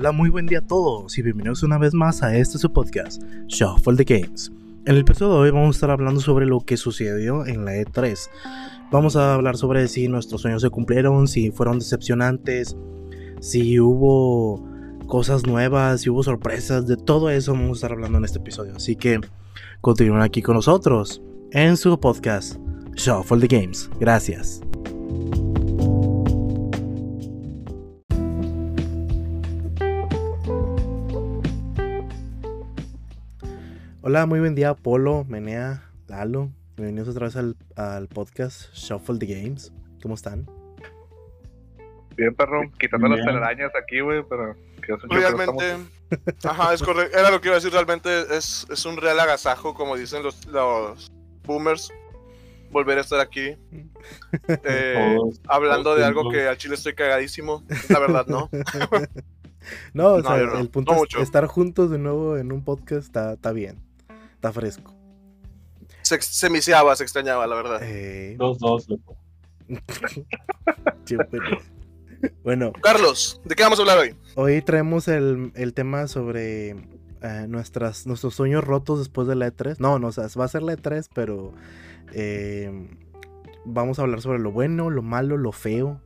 Hola, 0.00 0.12
muy 0.12 0.30
buen 0.30 0.46
día 0.46 0.60
a 0.60 0.64
todos 0.64 1.18
y 1.18 1.22
bienvenidos 1.22 1.64
una 1.64 1.76
vez 1.76 1.92
más 1.92 2.22
a 2.22 2.36
este 2.36 2.56
su 2.56 2.72
podcast, 2.72 3.20
Shuffle 3.48 3.96
the 3.96 4.04
Games. 4.04 4.52
En 4.86 4.94
el 4.94 5.00
episodio 5.00 5.34
de 5.34 5.40
hoy 5.40 5.50
vamos 5.50 5.74
a 5.74 5.76
estar 5.76 5.90
hablando 5.90 6.20
sobre 6.20 6.46
lo 6.46 6.60
que 6.60 6.76
sucedió 6.76 7.44
en 7.44 7.64
la 7.64 7.72
E3. 7.72 8.16
Vamos 8.92 9.16
a 9.16 9.34
hablar 9.34 9.56
sobre 9.56 9.88
si 9.88 10.06
nuestros 10.06 10.42
sueños 10.42 10.62
se 10.62 10.70
cumplieron, 10.70 11.26
si 11.26 11.50
fueron 11.50 11.80
decepcionantes, 11.80 12.76
si 13.40 13.80
hubo 13.80 14.64
cosas 15.08 15.44
nuevas, 15.48 16.02
si 16.02 16.10
hubo 16.10 16.22
sorpresas, 16.22 16.86
de 16.86 16.96
todo 16.96 17.28
eso 17.30 17.54
vamos 17.54 17.70
a 17.70 17.72
estar 17.78 17.90
hablando 17.90 18.18
en 18.18 18.24
este 18.24 18.38
episodio. 18.38 18.76
Así 18.76 18.94
que 18.94 19.18
continúen 19.80 20.22
aquí 20.22 20.42
con 20.42 20.54
nosotros 20.54 21.20
en 21.50 21.76
su 21.76 21.98
podcast, 21.98 22.54
Shuffle 22.94 23.40
the 23.40 23.48
Games. 23.48 23.90
Gracias. 23.98 24.60
Hola, 34.10 34.24
muy 34.24 34.40
buen 34.40 34.54
día, 34.54 34.72
Polo, 34.72 35.26
Menea, 35.28 35.82
Lalo. 36.06 36.48
Bienvenidos 36.78 37.10
otra 37.10 37.26
vez 37.26 37.36
al, 37.36 37.56
al 37.76 38.08
podcast 38.08 38.72
Shuffle 38.72 39.18
the 39.18 39.26
Games. 39.26 39.70
¿Cómo 40.00 40.14
están? 40.14 40.46
Bien, 42.16 42.34
perro, 42.34 42.62
quitando 42.78 43.06
las 43.06 43.22
telarañas 43.22 43.70
aquí, 43.78 44.00
güey, 44.00 44.22
pero 44.26 44.56
Realmente, 45.10 45.76
ajá, 46.42 46.72
es 46.72 46.82
correcto. 46.82 47.18
Era 47.18 47.30
lo 47.30 47.42
que 47.42 47.48
iba 47.48 47.56
a 47.56 47.60
decir, 47.60 47.70
realmente 47.70 48.34
es, 48.34 48.66
es 48.70 48.86
un 48.86 48.96
real 48.96 49.20
agasajo, 49.20 49.74
como 49.74 49.94
dicen 49.94 50.22
los, 50.22 50.46
los 50.46 51.12
boomers, 51.44 51.92
volver 52.70 52.96
a 52.96 53.02
estar 53.02 53.20
aquí. 53.20 53.56
Eh, 54.64 55.18
hablando 55.48 55.94
de 55.96 56.06
algo 56.06 56.30
que 56.30 56.48
al 56.48 56.56
chile 56.56 56.76
estoy 56.76 56.94
cagadísimo. 56.94 57.62
La 57.90 57.98
verdad, 57.98 58.26
¿no? 58.26 58.48
No, 59.92 60.14
o 60.14 60.22
No, 60.22 60.28
sea, 60.30 60.38
no, 60.46 60.58
el 60.60 60.70
punto 60.70 60.92
no 60.92 60.96
es 60.96 61.00
mucho. 61.02 61.20
estar 61.20 61.44
juntos 61.46 61.90
de 61.90 61.98
nuevo 61.98 62.38
en 62.38 62.52
un 62.52 62.64
podcast 62.64 63.04
está, 63.04 63.34
está 63.34 63.52
bien. 63.52 63.86
Está 64.38 64.52
fresco. 64.52 64.94
Se, 66.02 66.22
se 66.22 66.48
miciaba, 66.48 66.94
se 66.94 67.02
extrañaba, 67.02 67.44
la 67.48 67.56
verdad. 67.56 67.80
Eh, 67.82 68.36
Dos, 68.38 68.60
dos, 68.60 68.88
loco. 68.88 69.16
bueno, 72.44 72.72
Carlos, 72.80 73.40
¿de 73.44 73.56
qué 73.56 73.64
vamos 73.64 73.80
a 73.80 73.82
hablar 73.82 73.98
hoy? 73.98 74.14
hoy 74.36 74.62
traemos 74.62 75.08
el, 75.08 75.50
el 75.56 75.74
tema 75.74 76.06
sobre 76.06 76.70
eh, 77.20 77.46
nuestras, 77.48 78.06
nuestros 78.06 78.36
sueños 78.36 78.62
rotos 78.62 79.00
después 79.00 79.26
de 79.26 79.34
la 79.34 79.48
E3. 79.48 79.80
No, 79.80 79.98
no, 79.98 80.06
o 80.06 80.12
sea, 80.12 80.28
va 80.38 80.44
a 80.44 80.48
ser 80.48 80.62
la 80.62 80.74
E3, 80.74 81.08
pero 81.12 81.52
eh, 82.12 82.70
vamos 83.64 83.98
a 83.98 84.02
hablar 84.02 84.20
sobre 84.22 84.38
lo 84.38 84.52
bueno, 84.52 84.88
lo 84.88 85.02
malo, 85.02 85.36
lo 85.36 85.50
feo, 85.50 86.00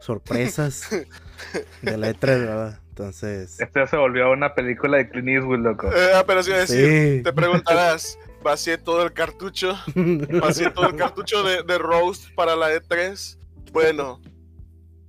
sorpresas 0.00 0.90
de 1.82 1.96
la 1.96 2.10
E3, 2.10 2.20
¿verdad? 2.20 2.80
Entonces, 2.98 3.60
Esto 3.60 3.80
ya 3.80 3.86
se 3.86 3.96
volvió 3.98 4.30
una 4.32 4.54
película 4.54 4.96
de 4.96 5.10
Clint 5.10 5.28
Eastwood, 5.28 5.58
loco. 5.58 5.92
Eh, 5.92 6.14
apenas 6.16 6.48
iba 6.48 6.56
a 6.56 6.60
decir, 6.60 7.18
sí. 7.18 7.22
te 7.22 7.30
preguntarás, 7.30 8.18
vacié 8.42 8.78
todo 8.78 9.02
el 9.02 9.12
cartucho, 9.12 9.76
vacié 10.40 10.70
todo 10.70 10.86
el 10.88 10.96
cartucho 10.96 11.42
de, 11.42 11.62
de 11.62 11.76
Roast 11.76 12.30
para 12.34 12.56
la 12.56 12.72
E3. 12.74 13.36
Bueno, 13.70 14.22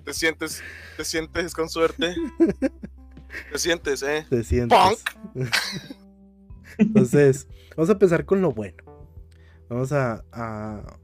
te 0.04 0.14
sientes, 0.14 0.62
te 0.98 1.06
sientes 1.06 1.54
con 1.54 1.70
suerte. 1.70 2.14
Te 3.54 3.58
sientes, 3.58 4.04
¿eh? 4.04 4.26
te 4.30 4.44
sientes. 4.44 4.78
Entonces, 6.78 7.48
vamos 7.78 7.88
a 7.90 7.94
empezar 7.94 8.26
con 8.26 8.42
lo 8.42 8.52
bueno. 8.52 8.84
Vamos 9.70 9.94
a, 9.94 10.26
a- 10.34 10.98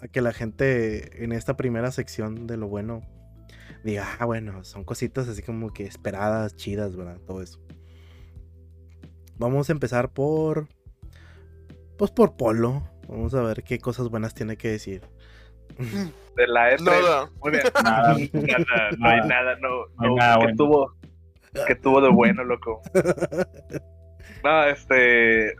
a 0.00 0.08
que 0.08 0.22
la 0.22 0.32
gente 0.32 1.22
en 1.22 1.32
esta 1.32 1.58
primera 1.58 1.92
sección 1.92 2.46
de 2.46 2.56
lo 2.56 2.66
bueno 2.66 3.02
diga, 3.84 4.06
ah, 4.18 4.24
bueno, 4.24 4.64
son 4.64 4.84
cositas 4.84 5.28
así 5.28 5.42
como 5.42 5.72
que 5.72 5.84
esperadas, 5.84 6.56
chidas, 6.56 6.96
¿verdad? 6.96 7.18
Todo 7.26 7.42
eso. 7.42 7.60
Vamos 9.38 9.68
a 9.68 9.72
empezar 9.72 10.12
por. 10.12 10.68
Pues 11.96 12.10
por 12.10 12.36
Polo. 12.36 12.82
Vamos 13.08 13.34
a 13.34 13.42
ver 13.42 13.62
qué 13.62 13.78
cosas 13.78 14.08
buenas 14.08 14.34
tiene 14.34 14.56
que 14.56 14.68
decir. 14.68 15.02
De 16.36 16.46
la 16.46 16.72
E3. 16.72 16.82
Nada. 16.82 17.30
Muy 17.42 17.52
bien. 17.52 17.62
Nada. 17.82 18.16
Nada, 18.32 18.90
no 18.98 19.08
hay 19.08 19.20
nada, 19.28 19.56
no, 19.56 19.68
No 19.68 19.94
hay 19.98 20.08
no, 20.08 20.16
nada 20.16 20.34
que 20.34 20.42
bueno. 20.44 20.56
tuvo, 20.56 20.94
que 21.66 21.74
tuvo 21.74 22.00
de 22.00 22.10
bueno, 22.10 22.44
loco. 22.44 22.80
No, 24.42 24.64
este, 24.64 25.54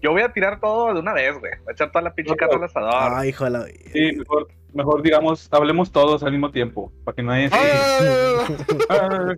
yo 0.00 0.12
voy 0.12 0.22
a 0.22 0.32
tirar 0.32 0.60
todo 0.60 0.94
de 0.94 1.00
una 1.00 1.12
vez, 1.12 1.38
güey. 1.38 1.52
Voy 1.58 1.70
a 1.70 1.72
echar 1.72 1.90
toda 1.90 2.02
la 2.02 2.14
pinche 2.14 2.36
carne 2.36 2.54
al 2.56 2.64
asador. 2.64 3.12
Ay, 3.14 3.30
hijo 3.30 3.44
de 3.44 3.50
la. 3.50 3.64
Sí, 3.64 4.16
mejor, 4.16 4.48
mejor 4.74 5.02
digamos, 5.02 5.48
hablemos 5.52 5.90
todos 5.92 6.22
al 6.22 6.32
mismo 6.32 6.50
tiempo, 6.50 6.92
para 7.04 7.14
que 7.16 7.22
no 7.22 7.32
haya... 7.32 7.48
¡Ah! 7.52 8.46
Ah, 8.88 9.34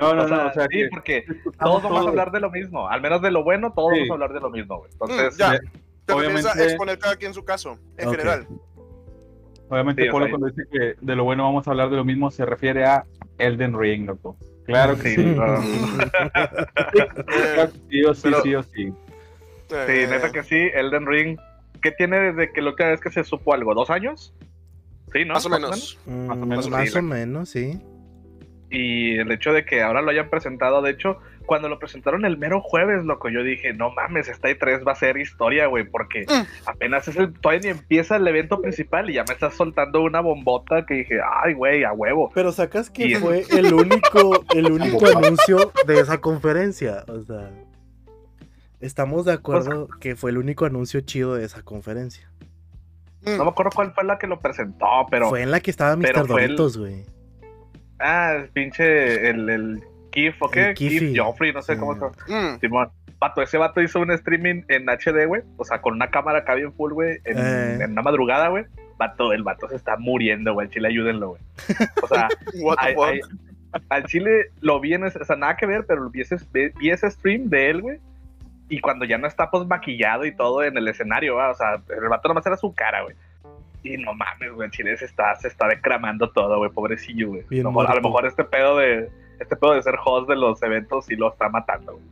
No, 0.00 0.14
no, 0.14 0.22
o 0.24 0.28
sea, 0.28 0.36
no, 0.36 0.46
o 0.48 0.52
sea, 0.52 0.66
sí, 0.70 0.78
que 0.78 0.88
porque 0.90 1.24
todos 1.58 1.82
vamos 1.82 2.06
a 2.06 2.08
hablar 2.10 2.30
de 2.30 2.40
lo 2.40 2.50
mismo. 2.50 2.88
Al 2.88 3.00
menos 3.00 3.20
de 3.22 3.30
lo 3.30 3.42
bueno, 3.44 3.72
todos 3.74 3.92
Sí. 3.94 4.00
vamos 4.00 4.10
a 4.10 4.14
hablar 4.14 4.32
de 4.32 4.40
lo 4.40 4.50
mismo, 4.50 4.78
güey. 4.78 4.90
Entonces, 4.92 5.34
Mm, 5.34 5.38
ya. 5.38 5.50
Te 6.06 6.14
refieres 6.14 6.44
a 6.46 6.48
Obviamente- 6.52 6.64
exponer 6.64 6.98
cada 6.98 7.16
quien 7.16 7.34
su 7.34 7.44
caso, 7.44 7.78
en 7.96 8.10
general. 8.10 8.46
Obviamente, 9.68 10.02
Sí, 10.04 10.08
o 10.08 10.12
Polo 10.12 10.24
sea, 10.26 10.30
cuando 10.30 10.46
dice 10.48 10.62
que 10.72 10.94
de 10.98 11.14
lo 11.16 11.24
bueno 11.24 11.42
vamos 11.44 11.68
a 11.68 11.70
hablar 11.72 11.90
de 11.90 11.96
lo 11.96 12.04
mismo, 12.04 12.30
se 12.30 12.46
refiere 12.46 12.84
a 12.86 13.04
Elden 13.36 13.78
Ring, 13.78 14.06
loco. 14.06 14.36
Claro 14.64 14.96
que 14.98 15.10
Sí, 15.10 15.16
sí. 15.16 15.36
Eh, 16.34 17.68
Sí 17.90 18.04
o 18.04 18.14
sí, 18.14 18.22
Pero- 18.22 18.42
sí 18.42 18.54
o 18.54 18.62
sí. 18.62 18.92
Sí, 19.68 19.74
eh, 19.76 20.06
neta 20.08 20.30
que 20.32 20.42
sí, 20.42 20.56
Elden 20.74 21.06
Ring. 21.06 21.38
¿Qué 21.82 21.90
tiene 21.92 22.32
desde 22.32 22.52
que 22.52 22.62
lo 22.62 22.74
que 22.74 22.84
vez 22.84 23.00
que 23.00 23.10
se 23.10 23.22
supo 23.22 23.52
algo? 23.52 23.74
¿Dos 23.74 23.90
años? 23.90 24.34
Sí, 25.12 25.24
¿no? 25.24 25.34
Más 25.34 25.46
o 25.46 25.48
menos. 25.50 25.98
Mm, 26.06 26.26
Más 26.26 26.36
o 26.36 26.40
Más 26.40 26.48
menos, 26.48 26.66
o 26.66 26.98
sí, 26.98 27.02
menos, 27.02 27.54
la- 27.54 27.60
sí. 27.60 27.80
Y 28.70 29.16
el 29.18 29.30
hecho 29.32 29.52
de 29.54 29.64
que 29.64 29.80
ahora 29.82 30.02
lo 30.02 30.10
hayan 30.10 30.28
presentado, 30.28 30.82
de 30.82 30.90
hecho, 30.90 31.18
cuando 31.46 31.70
lo 31.70 31.78
presentaron 31.78 32.26
el 32.26 32.36
mero 32.36 32.60
jueves, 32.60 33.02
loco, 33.06 33.30
yo 33.30 33.42
dije, 33.42 33.72
no 33.72 33.90
mames, 33.94 34.28
esta 34.28 34.50
E3 34.50 34.86
va 34.86 34.92
a 34.92 34.94
ser 34.94 35.16
historia, 35.16 35.66
güey, 35.68 35.84
porque 35.88 36.26
Mm. 36.28 36.46
apenas 36.68 37.08
es 37.08 37.16
el, 37.16 37.32
todavía 37.32 37.62
ni 37.72 37.78
empieza 37.78 38.16
el 38.16 38.28
evento 38.28 38.60
principal 38.60 39.08
y 39.08 39.14
ya 39.14 39.24
me 39.26 39.32
estás 39.32 39.54
soltando 39.54 40.02
una 40.02 40.20
bombota 40.20 40.84
que 40.84 40.92
dije, 40.96 41.18
ay, 41.42 41.54
güey, 41.54 41.84
a 41.84 41.92
huevo. 41.94 42.30
Pero 42.34 42.52
sacas 42.52 42.90
que 42.90 43.06
Y- 43.06 43.14
fue 43.14 43.44
el 43.56 43.72
único, 43.72 44.44
el 44.54 44.66
único 44.70 45.06
anuncio 45.16 45.72
de 45.86 46.00
esa 46.00 46.18
conferencia. 46.20 47.04
O 47.08 47.22
sea, 47.22 47.50
estamos 48.80 49.24
de 49.24 49.32
acuerdo 49.32 49.88
que 50.00 50.14
fue 50.14 50.30
el 50.30 50.36
único 50.36 50.66
anuncio 50.66 51.00
chido 51.00 51.34
de 51.36 51.46
esa 51.46 51.62
conferencia. 51.62 52.30
No 53.36 53.44
me 53.44 53.50
acuerdo 53.50 53.72
cuál 53.74 53.92
fue 53.92 54.04
la 54.04 54.18
que 54.18 54.26
lo 54.26 54.40
presentó, 54.40 54.86
pero... 55.10 55.28
fue 55.28 55.42
en 55.42 55.50
la 55.50 55.60
que 55.60 55.70
estaba 55.70 55.96
Mr. 55.96 56.26
Doritos, 56.26 56.78
güey. 56.78 57.04
Ah, 57.98 58.34
el 58.36 58.48
pinche, 58.50 59.28
el, 59.28 59.48
el 59.50 59.82
Kif, 60.10 60.40
¿o 60.40 60.50
qué? 60.50 60.72
Kif 60.74 61.16
Joffrey, 61.16 61.52
no 61.52 61.62
sé 61.62 61.76
cómo 61.76 61.94
se 61.94 62.32
mm. 62.32 62.60
Simón. 62.60 62.90
Vato, 63.20 63.42
ese 63.42 63.58
vato 63.58 63.82
hizo 63.82 63.98
un 63.98 64.12
streaming 64.12 64.62
en 64.68 64.86
HD, 64.88 65.26
güey. 65.26 65.42
O 65.56 65.64
sea, 65.64 65.80
con 65.80 65.94
una 65.94 66.08
cámara 66.08 66.38
acá 66.40 66.54
bien 66.54 66.72
full, 66.72 66.92
güey. 66.92 67.18
En, 67.24 67.36
Eh. 67.38 67.78
en 67.82 67.90
una 67.92 68.02
madrugada, 68.02 68.48
güey. 68.48 68.64
Vato, 68.96 69.32
el 69.32 69.42
vato 69.42 69.68
se 69.68 69.74
está 69.76 69.96
muriendo, 69.96 70.54
güey. 70.54 70.68
Al 70.68 70.72
chile, 70.72 70.88
ayúdenlo, 70.88 71.30
güey. 71.30 71.42
O 72.02 72.06
sea, 72.06 72.28
What 72.62 72.76
the 72.76 72.86
ay- 72.86 72.94
fuck? 72.94 73.04
ay- 73.04 73.20
al 73.90 74.04
chile 74.04 74.46
lo 74.60 74.80
vi 74.80 74.94
en 74.94 75.04
ese, 75.04 75.18
o 75.18 75.24
sea, 75.24 75.36
nada 75.36 75.56
que 75.56 75.66
ver, 75.66 75.84
pero 75.86 76.08
vi 76.08 76.22
ese, 76.22 76.36
vi 76.52 76.90
ese 76.90 77.10
stream 77.10 77.48
de 77.48 77.70
él, 77.70 77.82
güey. 77.82 77.98
Y 78.68 78.80
cuando 78.80 79.04
ya 79.04 79.16
no 79.18 79.26
está 79.26 79.50
pues 79.50 79.66
maquillado 79.66 80.24
y 80.26 80.34
todo 80.36 80.62
en 80.62 80.76
el 80.76 80.88
escenario, 80.88 81.36
¿va? 81.36 81.50
o 81.50 81.54
sea, 81.54 81.80
el 81.88 82.08
vato 82.08 82.28
nomás 82.28 82.44
era 82.46 82.56
su 82.56 82.74
cara, 82.74 83.02
güey. 83.02 83.16
Y 83.82 83.96
no 83.96 84.12
mames, 84.12 84.52
güey, 84.52 84.66
el 84.66 84.72
chile 84.72 84.96
se 84.96 85.04
está, 85.06 85.34
se 85.36 85.48
está 85.48 85.68
decramando 85.68 86.30
todo, 86.30 86.58
güey, 86.58 86.70
pobrecillo, 86.70 87.28
güey. 87.28 87.44
Bien 87.48 87.62
A 87.62 87.64
lo 87.64 87.70
mejor- 87.70 87.86
A 87.86 87.88
lo 87.88 88.00
muerto. 88.02 88.08
mejor 88.08 88.26
este 88.26 88.44
pedo 88.44 88.76
de, 88.76 89.08
este 89.40 89.56
pedo 89.56 89.72
de 89.74 89.82
ser 89.82 89.94
host 90.04 90.28
de 90.28 90.36
los 90.36 90.62
eventos 90.62 91.06
sí 91.06 91.16
lo 91.16 91.30
está 91.32 91.48
matando, 91.48 91.92
güey. 91.94 92.04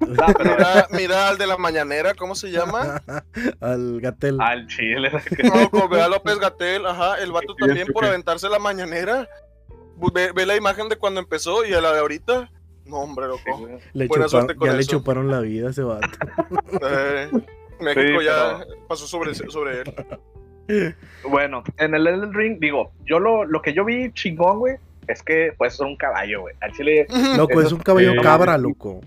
No, 0.00 0.26
pero 0.36 0.50
Mira, 0.56 0.86
mira 0.90 1.28
al 1.28 1.38
de 1.38 1.46
la 1.46 1.56
mañanera, 1.56 2.12
¿cómo 2.14 2.34
se 2.34 2.50
llama? 2.50 3.00
Al 3.60 4.00
Gatel. 4.00 4.40
al 4.40 4.66
chile. 4.66 5.12
No, 5.44 5.70
con 5.70 5.88
Bea 5.88 6.08
López 6.08 6.40
Gatel, 6.40 6.84
ajá, 6.86 7.22
el 7.22 7.30
vato 7.30 7.54
también 7.54 7.86
por 7.92 8.04
aventarse 8.04 8.48
la 8.48 8.58
mañanera. 8.58 9.28
Ve, 10.12 10.32
ve 10.32 10.44
la 10.44 10.56
imagen 10.56 10.88
de 10.88 10.96
cuando 10.96 11.20
empezó 11.20 11.64
y 11.64 11.72
a 11.72 11.80
la 11.80 11.92
de 11.92 12.00
ahorita. 12.00 12.50
No, 12.86 12.96
hombre, 12.98 13.26
loco. 13.26 13.68
Le 13.94 14.06
buena 14.06 14.28
suerte 14.28 14.54
con 14.54 14.68
ya 14.68 14.74
le 14.74 14.84
chuparon 14.84 15.30
la 15.30 15.40
vida 15.40 15.68
a 15.68 15.70
ese 15.70 15.82
vato. 15.82 16.08
Eh, 16.82 17.28
México 17.80 18.20
Sí, 18.20 18.24
ya 18.24 18.60
pasó 18.88 19.06
sobre, 19.06 19.34
sobre 19.34 19.82
él. 20.68 20.94
Bueno, 21.28 21.62
en 21.78 21.94
el 21.94 22.06
Elden 22.06 22.32
Ring, 22.34 22.58
digo, 22.60 22.92
yo 23.04 23.18
lo, 23.20 23.44
lo 23.44 23.62
que 23.62 23.72
yo 23.72 23.84
vi 23.84 24.10
chingón, 24.12 24.58
güey, 24.58 24.76
es 25.06 25.22
que 25.22 25.52
puede 25.56 25.70
ser 25.70 25.86
un 25.86 25.96
caballo, 25.96 26.40
güey. 26.42 26.54
Al 26.60 26.72
chile, 26.72 27.06
Loco, 27.36 27.52
Eso- 27.60 27.66
es 27.68 27.72
un 27.72 27.80
caballo 27.80 28.12
eh, 28.12 28.20
cabra, 28.22 28.58
loco. 28.58 29.00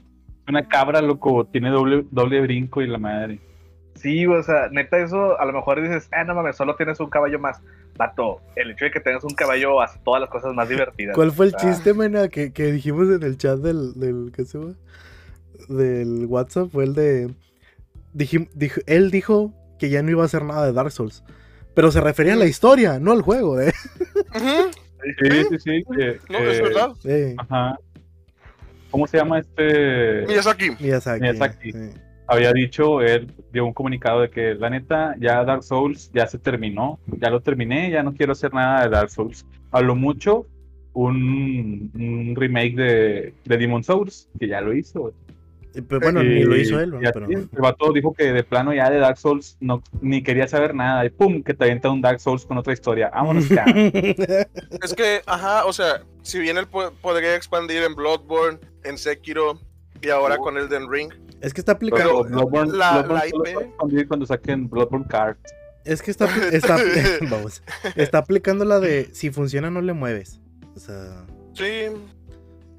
Una 0.48 0.68
cabra, 0.68 1.02
loco, 1.02 1.46
tiene 1.46 1.70
doble, 1.70 2.06
doble 2.12 2.42
brinco 2.42 2.82
y 2.82 2.88
la 2.88 2.98
madre. 2.98 3.40
sí, 3.96 4.26
o 4.26 4.42
sea, 4.44 4.70
neta, 4.72 4.98
eso 4.98 5.40
a 5.40 5.46
lo 5.46 5.54
mejor 5.54 5.82
dices, 5.82 6.08
ah, 6.14 6.24
no 6.24 6.34
mames, 6.36 6.56
solo 6.56 6.76
tienes 6.76 7.00
un 7.00 7.10
caballo 7.10 7.40
más. 7.40 7.62
Vato, 8.00 8.40
el 8.56 8.72
hecho 8.72 8.86
de 8.86 8.92
que 8.92 9.02
tengas 9.02 9.26
un 9.26 9.34
caballo 9.36 9.82
hace 9.82 10.00
todas 10.06 10.22
las 10.22 10.30
cosas 10.30 10.54
más 10.54 10.70
divertidas. 10.70 11.14
¿Cuál 11.16 11.34
fue 11.34 11.48
el 11.48 11.54
Ah. 11.56 11.58
chiste, 11.60 11.94
mena, 11.94 12.30
que, 12.30 12.54
que 12.54 12.72
dijimos 12.72 13.10
en 13.10 13.22
el 13.24 13.38
chat 13.38 13.60
del, 13.60 13.94
del 14.00 14.32
¿qué 14.34 14.46
se 14.46 14.58
llama? 14.58 14.76
Del 15.68 16.26
WhatsApp? 16.26 16.70
Fue 16.72 16.86
el 16.86 16.94
de 16.96 17.28
dijim- 18.16 18.50
dijo- 18.56 18.80
él 18.88 19.12
dijo 19.12 19.54
que 19.78 19.90
ya 19.90 20.02
no 20.02 20.12
iba 20.12 20.24
a 20.24 20.28
hacer 20.28 20.44
nada 20.46 20.66
de 20.66 20.72
Dark 20.72 20.92
Souls. 20.92 21.26
Pero 21.76 21.92
se 21.92 22.00
refería 22.00 22.34
a 22.34 22.38
la 22.38 22.46
historia, 22.46 23.00
no 23.00 23.12
al 23.12 23.22
juego, 23.22 23.60
¿eh? 23.60 23.74
Sí, 24.34 25.44
sí, 25.50 25.60
sí. 25.60 25.84
que- 25.96 26.20
No, 26.30 26.40
es 26.40 26.58
que- 26.58 26.64
verdad. 26.64 26.90
Sí. 27.02 27.36
Ajá. 27.38 27.78
¿cómo 28.92 29.08
se 29.08 29.18
llama 29.18 29.40
este? 29.40 30.26
Miyazaki. 30.26 30.72
Miyazaki. 30.80 31.22
Miyazaki. 31.22 31.72
sí. 31.74 31.90
Había 32.32 32.54
dicho, 32.54 33.02
él 33.02 33.32
dio 33.52 33.66
un 33.66 33.74
comunicado 33.74 34.22
de 34.22 34.30
que 34.30 34.54
la 34.54 34.70
neta, 34.70 35.16
ya 35.20 35.44
Dark 35.44 35.64
Souls 35.64 36.12
ya 36.14 36.28
se 36.28 36.38
terminó, 36.38 37.00
ya 37.20 37.30
lo 37.32 37.42
terminé, 37.42 37.90
ya 37.90 38.04
no 38.04 38.14
quiero 38.14 38.34
hacer 38.34 38.54
nada 38.54 38.84
de 38.84 38.90
Dark 38.90 39.10
Souls. 39.10 39.46
A 39.72 39.82
lo 39.82 39.96
mucho, 39.96 40.46
un, 40.94 41.92
un 41.96 42.36
remake 42.36 42.76
de, 42.76 43.34
de 43.46 43.58
Demon 43.58 43.84
Souls, 43.84 44.30
que 44.40 44.48
ya 44.48 44.62
lo 44.62 44.74
hizo. 44.76 45.12
Y, 45.74 45.82
pues, 45.82 46.02
bueno, 46.02 46.22
ni 46.24 46.44
lo 46.44 46.56
hizo 46.56 46.80
él, 46.80 46.94
Y 47.02 47.06
así, 47.06 47.12
pero... 47.14 47.28
El 47.30 47.48
vato 47.62 47.94
dijo 47.94 48.14
que 48.14 48.32
de 48.32 48.44
plano 48.44 48.74
ya 48.74 48.90
de 48.90 48.98
Dark 48.98 49.18
Souls 49.18 49.58
no, 49.60 49.82
ni 50.02 50.22
quería 50.24 50.48
saber 50.48 50.74
nada, 50.76 51.06
y 51.06 51.10
pum, 51.10 51.42
que 51.44 51.54
te 51.54 51.64
avienta 51.64 51.90
un 51.90 52.02
Dark 52.02 52.20
Souls 52.20 52.46
con 52.46 52.58
otra 52.58 52.74
historia. 52.74 53.10
Vámonos 53.14 53.50
ya. 53.50 53.66
Es 54.84 54.94
que, 54.96 55.22
ajá, 55.26 55.66
o 55.66 55.74
sea, 55.74 56.04
si 56.22 56.40
bien 56.40 56.58
él 56.58 56.68
po- 56.68 56.92
podría 57.02 57.36
expandir 57.36 57.84
en 57.84 57.96
Bloodborne, 57.96 58.60
en 58.84 58.98
Sekiro 58.98 59.60
y 60.02 60.10
ahora 60.10 60.38
con 60.38 60.58
Elden 60.58 60.92
Ring, 60.92 61.12
es 61.42 61.54
que 61.54 61.62
está 61.62 61.78
Pero 61.78 61.94
aplicando... 61.96 62.24
Bloodborne, 62.24 62.78
La- 62.78 63.02
Bloodborne 63.02 63.74
la 63.94 63.94
IP. 64.02 64.08
cuando 64.08 64.26
saquen 64.26 64.70
Bloodborne 64.70 65.06
Card. 65.08 65.38
Es 65.86 66.02
que 66.02 66.12
está, 66.12 66.28
está, 66.52 66.78
vamos, 67.30 67.64
está 67.96 68.20
aplicando 68.20 68.66
la 68.66 68.80
de 68.80 69.10
si 69.14 69.32
funciona 69.32 69.70
no 69.70 69.82
le 69.82 69.94
mueves. 69.94 70.42
O 70.76 70.80
sea, 70.80 71.26
sí, 71.54 71.88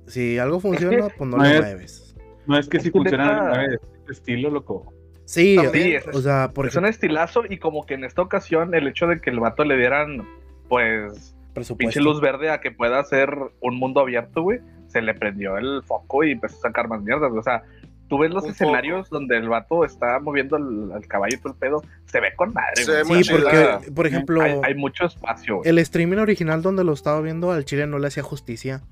si 0.06 0.38
algo 0.38 0.60
funciona, 0.60 1.08
pues 1.16 1.30
no 1.30 1.36
No 1.38 1.42
le 1.44 1.54
es- 1.54 1.60
mueves. 1.60 2.16
No 2.46 2.58
es 2.58 2.68
que 2.68 2.78
Es 2.78 2.82
si 2.82 2.90
funciona 2.90 3.50
neta- 3.50 3.64
en 3.64 3.72
este 3.74 4.12
estilo, 4.12 4.50
loco. 4.50 4.92
Sí, 5.24 5.56
También, 5.62 6.02
o 6.12 6.20
sea, 6.20 6.50
por 6.52 6.66
es 6.66 6.74
un 6.74 6.86
estilazo 6.86 7.42
y 7.48 7.58
como 7.58 7.86
que 7.86 7.94
en 7.94 8.02
esta 8.04 8.20
ocasión 8.22 8.74
el 8.74 8.88
hecho 8.88 9.06
de 9.06 9.20
que 9.20 9.30
el 9.30 9.38
vato 9.38 9.64
le 9.64 9.76
dieran, 9.76 10.26
pues, 10.68 11.36
pinche 11.78 12.00
luz 12.00 12.20
verde 12.20 12.50
a 12.50 12.60
que 12.60 12.72
pueda 12.72 12.98
hacer 12.98 13.30
un 13.60 13.76
mundo 13.78 14.00
abierto, 14.00 14.42
güey, 14.42 14.58
se 14.88 15.00
le 15.02 15.14
prendió 15.14 15.56
el 15.56 15.82
foco 15.84 16.24
y 16.24 16.32
empezó 16.32 16.56
a 16.56 16.60
sacar 16.62 16.88
más 16.88 17.00
mierdas. 17.02 17.30
O 17.32 17.42
sea, 17.44 17.62
tú 18.10 18.18
ves 18.18 18.30
los 18.30 18.44
Un 18.44 18.50
escenarios 18.50 19.08
donde 19.08 19.38
el 19.38 19.48
vato 19.48 19.84
está 19.86 20.18
moviendo 20.20 20.58
el, 20.58 20.90
el 20.94 21.06
caballo 21.08 21.34
y 21.36 21.40
todo 21.40 21.52
el 21.54 21.58
pedo, 21.58 21.82
se 22.04 22.20
ve 22.20 22.34
con 22.36 22.52
madre, 22.52 22.84
Se 22.84 23.02
güey. 23.04 23.24
Sí, 23.24 23.32
porque, 23.32 23.92
por 23.94 24.06
ejemplo, 24.06 24.42
Hay, 24.42 24.60
hay 24.62 24.74
mucho 24.74 25.06
espacio, 25.06 25.56
güey. 25.58 25.68
el 25.70 25.78
streaming 25.78 26.18
original 26.18 26.60
donde 26.60 26.84
lo 26.84 26.92
estaba 26.92 27.20
viendo 27.22 27.50
al 27.52 27.64
chile 27.64 27.86
no 27.86 27.98
le 27.98 28.08
hacía 28.08 28.22
justicia. 28.22 28.82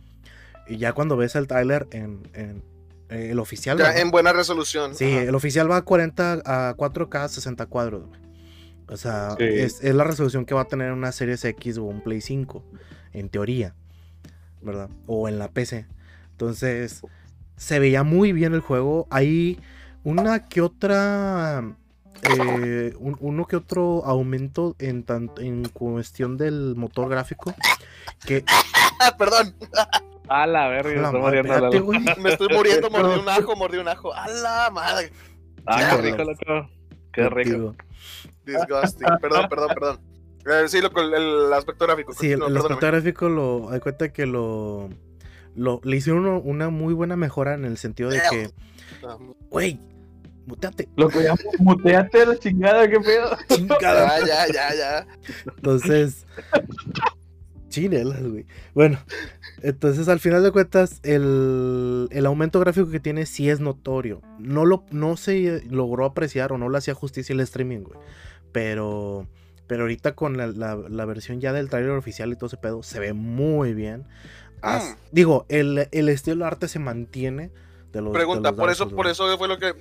Y 0.66 0.78
ya 0.78 0.92
cuando 0.94 1.16
ves 1.18 1.34
el 1.34 1.46
trailer 1.46 1.86
en, 1.90 2.28
en- 2.32 2.62
eh, 3.10 3.30
el 3.32 3.38
oficial. 3.38 3.76
ya 3.78 3.98
en 3.98 4.10
buena 4.10 4.32
resolución. 4.32 4.94
Sí, 4.94 5.10
Ajá. 5.12 5.22
el 5.24 5.34
oficial 5.34 5.70
va 5.70 5.78
a 5.78 5.82
40 5.82 6.42
a 6.44 6.74
4K 6.76 7.28
60 7.28 7.66
cuadros. 7.66 8.04
O 8.86 8.96
sea, 8.96 9.30
Sí. 9.38 9.44
es, 9.44 9.82
es 9.82 9.94
la 9.94 10.04
resolución 10.04 10.44
que 10.46 10.54
va 10.54 10.60
a 10.62 10.64
tener 10.66 10.92
una 10.92 11.10
Series 11.12 11.44
X 11.44 11.78
o 11.78 11.84
un 11.84 12.02
Play 12.02 12.20
5, 12.20 12.62
en 13.14 13.28
teoría, 13.30 13.74
¿verdad? 14.62 14.88
O 15.06 15.28
en 15.28 15.38
la 15.38 15.48
PC. 15.48 15.86
Entonces, 16.32 17.02
se 17.58 17.78
veía 17.78 18.02
muy 18.04 18.32
bien 18.32 18.54
el 18.54 18.60
juego. 18.60 19.06
Hay 19.10 19.60
una 20.04 20.46
que 20.48 20.62
otra, 20.62 21.62
eh, 22.22 22.94
un- 22.98 23.16
uno 23.20 23.46
que 23.46 23.56
otro 23.56 24.04
aumento 24.06 24.74
en, 24.78 25.02
tanto, 25.02 25.42
en 25.42 25.68
cuestión 25.68 26.36
del 26.38 26.74
motor 26.76 27.08
gráfico. 27.10 27.54
Que, 28.24 28.44
perdón, 29.18 29.54
A 30.28 30.46
la 30.46 30.68
verga, 30.68 31.00
la 31.02 31.08
estoy 31.08 31.20
madre, 31.20 31.42
muriendo 31.42 31.54
de 31.54 31.60
la 31.60 32.16
me 32.16 32.30
estoy 32.30 32.48
muriendo, 32.54 32.90
mordí 32.90 33.18
un 33.20 33.28
ajo, 33.28 33.56
mordí 33.56 33.78
un 33.78 33.88
ajo. 33.88 34.14
A 34.14 34.28
la 34.28 34.70
madre. 34.72 35.12
Ah, 35.66 35.80
Ya, 35.80 35.96
qué 35.96 36.02
rico, 36.02 36.24
loco. 36.24 36.70
Qué 37.12 37.28
rico. 37.28 37.74
Disgusting. 38.46 39.08
Perdón, 39.20 39.48
perdón, 39.48 39.68
perdón. 39.74 40.00
Eh, 40.46 40.68
sí, 40.68 40.80
loco, 40.80 41.00
el, 41.00 41.12
el 41.12 41.52
aspecto 41.52 41.86
gráfico. 41.86 42.12
Sí, 42.14 42.30
el, 42.32 42.42
el 42.42 42.56
aspecto 42.56 42.86
gráfico 42.86 43.28
lo. 43.28 43.70
Hay 43.70 43.80
cuenta 43.80 44.12
que 44.12 44.24
lo. 44.26 44.88
Lo 45.58 45.80
le 45.84 45.96
hicieron 45.96 46.24
uno- 46.26 46.40
una 46.40 46.70
muy 46.70 46.94
buena 46.94 47.16
mejora 47.16 47.54
en 47.54 47.64
el 47.64 47.76
sentido 47.76 48.10
de 48.10 48.20
que. 48.30 48.50
Güey, 49.50 49.78
muteate. 50.46 50.88
Loco, 50.96 51.20
ya 51.20 51.34
muteate 51.58 52.22
a 52.22 52.26
la 52.26 52.38
chingada, 52.38 52.88
qué 52.88 52.98
pedo. 53.00 53.36
Chingada. 53.48 54.20
Ya, 54.20 54.46
ya, 54.46 54.52
ya, 54.52 54.74
ya. 54.74 55.06
Entonces. 55.56 56.26
Chinelas, 57.68 58.22
güey. 58.22 58.46
Bueno, 58.74 58.98
entonces 59.62 60.08
al 60.08 60.20
final 60.20 60.42
de 60.42 60.50
cuentas, 60.52 61.00
el, 61.02 62.08
el 62.10 62.24
aumento 62.26 62.60
gráfico 62.60 62.88
que 62.90 62.98
tiene 62.98 63.26
sí 63.26 63.50
es 63.50 63.60
notorio. 63.60 64.22
No, 64.38 64.64
lo, 64.64 64.84
no 64.90 65.18
se 65.18 65.62
logró 65.68 66.06
apreciar 66.06 66.50
o 66.52 66.58
no 66.58 66.70
le 66.70 66.78
hacía 66.78 66.94
justicia 66.94 67.34
el 67.34 67.40
streaming, 67.40 67.80
güey. 67.80 67.98
Pero. 68.52 69.26
Pero 69.66 69.82
ahorita 69.82 70.14
con 70.14 70.38
la, 70.38 70.46
la- 70.46 70.76
la 70.88 71.04
versión 71.04 71.40
ya 71.42 71.52
del 71.52 71.68
trailer 71.68 71.90
oficial 71.90 72.32
y 72.32 72.36
todo 72.36 72.46
ese 72.46 72.56
pedo, 72.56 72.82
se 72.82 73.00
ve 73.00 73.12
muy 73.12 73.74
bien. 73.74 74.06
Mm. 74.62 74.96
Digo, 75.12 75.46
el, 75.48 75.88
el 75.90 76.08
estilo 76.08 76.44
de 76.44 76.46
arte 76.46 76.68
se 76.68 76.78
mantiene 76.78 77.50
de 77.92 78.02
los. 78.02 78.12
de 78.12 78.18
Pregunta, 78.18 78.50
los 78.50 78.58
por 78.58 78.70
eso, 78.70 78.88
por 78.88 79.06
eso 79.06 79.38
fue 79.38 79.48
lo 79.48 79.58
que. 79.58 79.74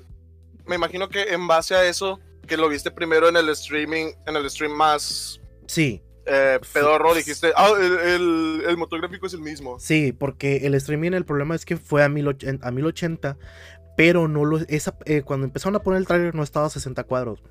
Me 0.66 0.76
imagino 0.76 1.10
que 1.10 1.34
en 1.34 1.48
base 1.48 1.76
a 1.76 1.86
eso, 1.86 2.20
que 2.46 2.58
lo 2.58 2.68
viste 2.70 2.92
primero 2.92 3.30
en 3.30 3.38
el 3.38 3.50
streaming, 3.50 4.08
en 4.26 4.36
el 4.36 4.50
stream 4.50 4.74
más 4.74 5.40
Sí, 5.68 6.02
eh, 6.26 6.60
pedorro, 6.74 7.14
dijiste, 7.14 7.52
ah, 7.56 7.70
el, 7.80 8.00
el, 8.00 8.64
el 8.68 8.78
motor 8.78 9.00
gráfico 9.00 9.28
es 9.28 9.34
el 9.34 9.42
mismo. 9.42 9.80
Sí, 9.80 10.14
porque 10.14 10.66
el 10.66 10.74
streaming, 10.76 11.12
el 11.12 11.26
problema 11.26 11.56
es 11.56 11.66
que 11.66 11.78
fue 11.78 12.04
a, 12.04 12.10
1080, 12.10 12.68
a 12.68 12.72
1080, 12.72 13.38
pero 13.96 14.28
no 14.28 14.46
lo. 14.46 14.58
Esa, 14.58 14.98
eh, 15.06 15.22
cuando 15.22 15.46
empezaron 15.46 15.76
a 15.76 15.80
poner 15.80 16.00
el 16.00 16.08
trailer 16.08 16.34
no 16.34 16.44
estaba 16.44 16.66
a 16.66 16.70
60 16.70 17.04
cuadros. 17.04 17.44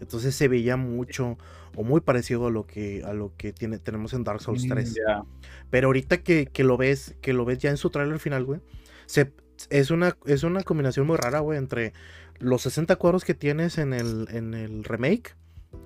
Entonces 0.00 0.34
se 0.34 0.48
veía 0.48 0.76
mucho 0.76 1.38
o 1.76 1.84
muy 1.84 2.00
parecido 2.00 2.46
a 2.46 2.50
lo 2.50 2.66
que, 2.66 3.02
a 3.04 3.12
lo 3.12 3.32
que 3.36 3.52
tiene, 3.52 3.78
tenemos 3.78 4.12
en 4.12 4.24
Dark 4.24 4.40
Souls 4.40 4.66
3. 4.66 4.90
Mm. 4.90 5.22
Pero 5.70 5.88
ahorita 5.88 6.18
que, 6.22 6.46
que 6.46 6.64
lo 6.64 6.76
ves, 6.76 7.16
que 7.20 7.32
lo 7.32 7.44
ves 7.44 7.58
ya 7.58 7.70
en 7.70 7.76
su 7.76 7.90
trailer 7.90 8.18
final, 8.18 8.44
güey, 8.44 8.60
se, 9.06 9.32
es, 9.70 9.90
una, 9.90 10.16
es 10.26 10.42
una 10.42 10.62
combinación 10.62 11.06
muy 11.06 11.16
rara, 11.16 11.40
güey, 11.40 11.58
entre 11.58 11.92
los 12.38 12.62
60 12.62 12.96
cuadros 12.96 13.24
que 13.24 13.34
tienes 13.34 13.78
en 13.78 13.92
el, 13.92 14.26
en 14.30 14.54
el 14.54 14.84
remake, 14.84 15.36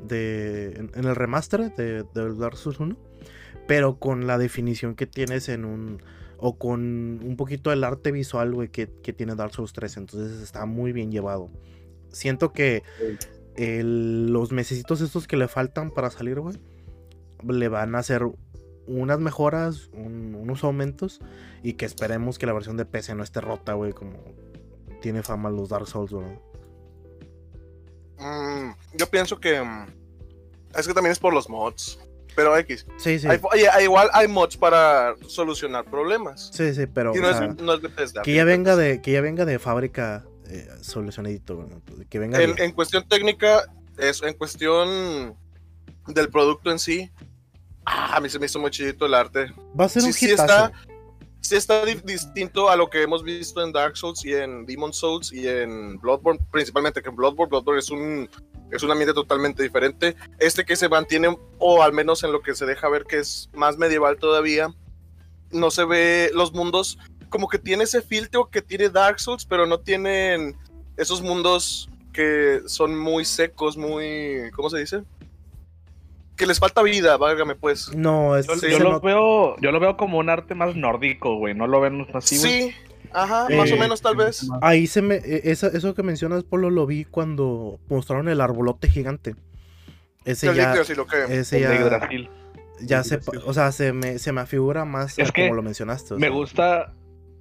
de, 0.06 0.72
en, 0.76 0.90
en 0.94 1.04
el 1.04 1.16
remaster 1.16 1.74
de, 1.74 2.02
de 2.02 2.34
Dark 2.34 2.56
Souls 2.56 2.80
1, 2.80 2.96
pero 3.66 3.98
con 3.98 4.26
la 4.26 4.38
definición 4.38 4.94
que 4.94 5.06
tienes 5.06 5.48
en 5.48 5.64
un... 5.64 6.02
O 6.40 6.56
con 6.56 6.80
un 7.24 7.36
poquito 7.36 7.70
del 7.70 7.82
arte 7.82 8.12
visual, 8.12 8.54
güey, 8.54 8.68
que, 8.68 8.88
que 9.02 9.12
tiene 9.12 9.34
Dark 9.34 9.52
Souls 9.52 9.72
3. 9.72 9.96
Entonces 9.96 10.40
está 10.40 10.66
muy 10.66 10.92
bien 10.92 11.10
llevado. 11.10 11.50
Siento 12.12 12.52
que 12.52 12.84
el- 13.58 14.32
los 14.32 14.52
mesecitos 14.52 15.00
estos 15.00 15.26
que 15.26 15.36
le 15.36 15.48
faltan 15.48 15.90
para 15.90 16.10
salir, 16.10 16.40
güey, 16.40 16.56
le 17.46 17.68
van 17.68 17.94
a 17.94 17.98
hacer 17.98 18.22
unas 18.86 19.18
mejoras, 19.18 19.88
un- 19.92 20.34
unos 20.34 20.64
aumentos 20.64 21.20
y 21.62 21.74
que 21.74 21.84
esperemos 21.84 22.38
que 22.38 22.46
la 22.46 22.52
versión 22.54 22.76
de 22.76 22.84
PC 22.86 23.14
no 23.14 23.22
esté 23.22 23.40
rota, 23.40 23.74
güey, 23.74 23.92
como 23.92 24.14
tiene 25.02 25.22
fama 25.22 25.50
los 25.50 25.68
Dark 25.68 25.86
Souls, 25.88 26.12
güey. 26.12 26.26
Mm, 28.18 28.72
yo 28.94 29.06
pienso 29.10 29.38
que. 29.38 29.60
mm, 29.62 29.86
Es 30.76 30.86
que 30.86 30.92
también 30.94 31.12
es 31.12 31.18
por 31.18 31.32
los 31.32 31.48
mods. 31.48 31.98
Pero 32.36 32.56
X. 32.58 32.86
Sí, 32.98 33.18
sí. 33.18 33.26
Hay- 33.26 33.40
oye, 33.52 33.68
hay- 33.70 33.84
igual 33.84 34.10
hay 34.12 34.28
mods 34.28 34.56
para 34.56 35.14
solucionar 35.26 35.84
problemas. 35.86 36.50
Sí, 36.52 36.72
sí, 36.74 36.86
pero 36.86 37.16
y 37.16 37.20
no, 37.20 37.26
o 37.26 37.30
es, 37.30 37.36
sea, 37.38 37.46
no 37.48 37.72
es 37.74 37.80
Bethesda. 37.80 38.22
que 38.22 38.34
ya 38.34 38.44
venga 38.44 38.76
de 38.76 39.00
que 39.02 39.10
ya 39.12 39.20
venga 39.22 39.44
de 39.44 39.58
fábrica 39.58 40.24
eh, 40.48 40.68
solucionadito, 40.80 41.56
güey, 41.56 42.06
que 42.08 42.18
venga 42.18 42.40
En, 42.40 42.72
cuestión 42.72 43.06
técnica, 43.08 43.64
es, 43.98 44.22
en 44.22 44.34
cuestión 44.34 45.36
del 46.06 46.28
producto 46.30 46.70
en 46.70 46.78
sí. 46.78 47.10
ah, 47.84 48.16
a 48.16 48.20
mí 48.20 48.28
se 48.28 48.38
me 48.38 48.46
hizo 48.46 48.58
muy 48.58 48.70
chidito 48.70 49.06
el 49.06 49.14
arte. 49.14 49.52
Va 49.78 49.84
a 49.84 49.88
ser 49.88 50.02
un 50.04 50.12
sí, 50.12 50.30
está, 50.30 50.72
sí 51.40 51.56
está 51.56 51.84
di- 51.84 52.00
distinto 52.04 52.68
a 52.68 52.76
lo 52.76 52.88
que 52.88 53.02
hemos 53.02 53.22
visto 53.22 53.62
en 53.62 53.72
Dark 53.72 53.96
Souls 53.96 54.24
y 54.24 54.32
en 54.34 54.64
Demon 54.66 54.92
Souls 54.92 55.32
y 55.32 55.46
en 55.46 55.98
Bloodborne, 55.98 56.40
principalmente 56.50 57.02
que 57.02 57.08
en 57.08 57.16
Bloodborne, 57.16 57.50
Bloodborne 57.50 57.80
es 57.80 57.90
un 57.90 58.28
es 58.70 58.82
un 58.82 58.90
ambiente 58.90 59.14
totalmente 59.14 59.62
diferente. 59.62 60.14
Este 60.38 60.62
que 60.66 60.76
se 60.76 60.90
mantiene, 60.90 61.34
o 61.58 61.82
al 61.82 61.94
menos 61.94 62.22
en 62.22 62.32
lo 62.32 62.42
que 62.42 62.54
se 62.54 62.66
deja 62.66 62.86
ver 62.90 63.04
que 63.04 63.18
es 63.18 63.48
más 63.54 63.78
medieval 63.78 64.18
todavía, 64.18 64.68
no 65.50 65.70
se 65.70 65.84
ve 65.86 66.30
los 66.34 66.52
mundos 66.52 66.98
como 67.28 67.48
que 67.48 67.58
tiene 67.58 67.84
ese 67.84 68.02
filtro 68.02 68.46
que 68.50 68.62
tiene 68.62 68.88
Dark 68.88 69.20
Souls, 69.20 69.44
pero 69.46 69.66
no 69.66 69.78
tienen 69.80 70.56
esos 70.96 71.22
mundos 71.22 71.88
que 72.12 72.60
son 72.66 72.98
muy 72.98 73.24
secos, 73.24 73.76
muy, 73.76 74.50
¿cómo 74.54 74.70
se 74.70 74.78
dice? 74.78 75.02
Que 76.36 76.46
les 76.46 76.58
falta 76.58 76.82
vida, 76.82 77.16
válgame 77.16 77.54
pues. 77.56 77.94
No, 77.96 78.36
es 78.36 78.46
Yo, 78.46 78.54
Sí, 78.56 78.70
yo 78.70 78.78
lo 78.78 79.00
veo, 79.00 79.56
yo 79.60 79.72
lo 79.72 79.80
veo 79.80 79.96
como 79.96 80.18
un 80.18 80.30
arte 80.30 80.54
más 80.54 80.76
nórdico, 80.76 81.36
güey. 81.36 81.54
No 81.54 81.66
lo 81.66 81.80
ven 81.80 82.06
así, 82.14 82.38
güey. 82.38 82.70
Sí, 82.70 82.74
ajá, 83.12 83.48
más 83.56 83.70
o 83.72 83.74
Eh, 83.74 83.78
menos 83.78 84.00
tal 84.00 84.14
vez. 84.16 84.48
Ahí 84.62 84.86
se 84.86 85.02
me. 85.02 85.16
e- 85.16 85.50
esa- 85.50 85.66
eso 85.68 85.94
que 85.94 86.02
mencionas, 86.04 86.44
Polo, 86.44 86.70
lo 86.70 86.86
vi 86.86 87.04
cuando 87.04 87.80
mostraron 87.88 88.28
el 88.28 88.40
arbolote 88.40 88.88
gigante. 88.88 89.34
Ese 90.24 90.48
El 90.48 90.56
ya. 90.56 90.74
Ese 90.74 91.56
El 91.56 91.68
de 91.68 91.78
ya. 91.90 92.30
Ya 92.80 93.02
se. 93.02 93.18
O 93.44 93.52
sea, 93.52 93.72
se 93.72 93.92
me, 93.92 94.20
se 94.20 94.30
me 94.30 94.40
afigura 94.40 94.84
más 94.84 95.18
Es 95.18 95.30
a 95.30 95.32
que 95.32 95.42
como 95.42 95.56
lo 95.56 95.62
mencionaste. 95.62 96.14
o 96.14 96.18
Me 96.18 96.28
gusta, 96.28 96.92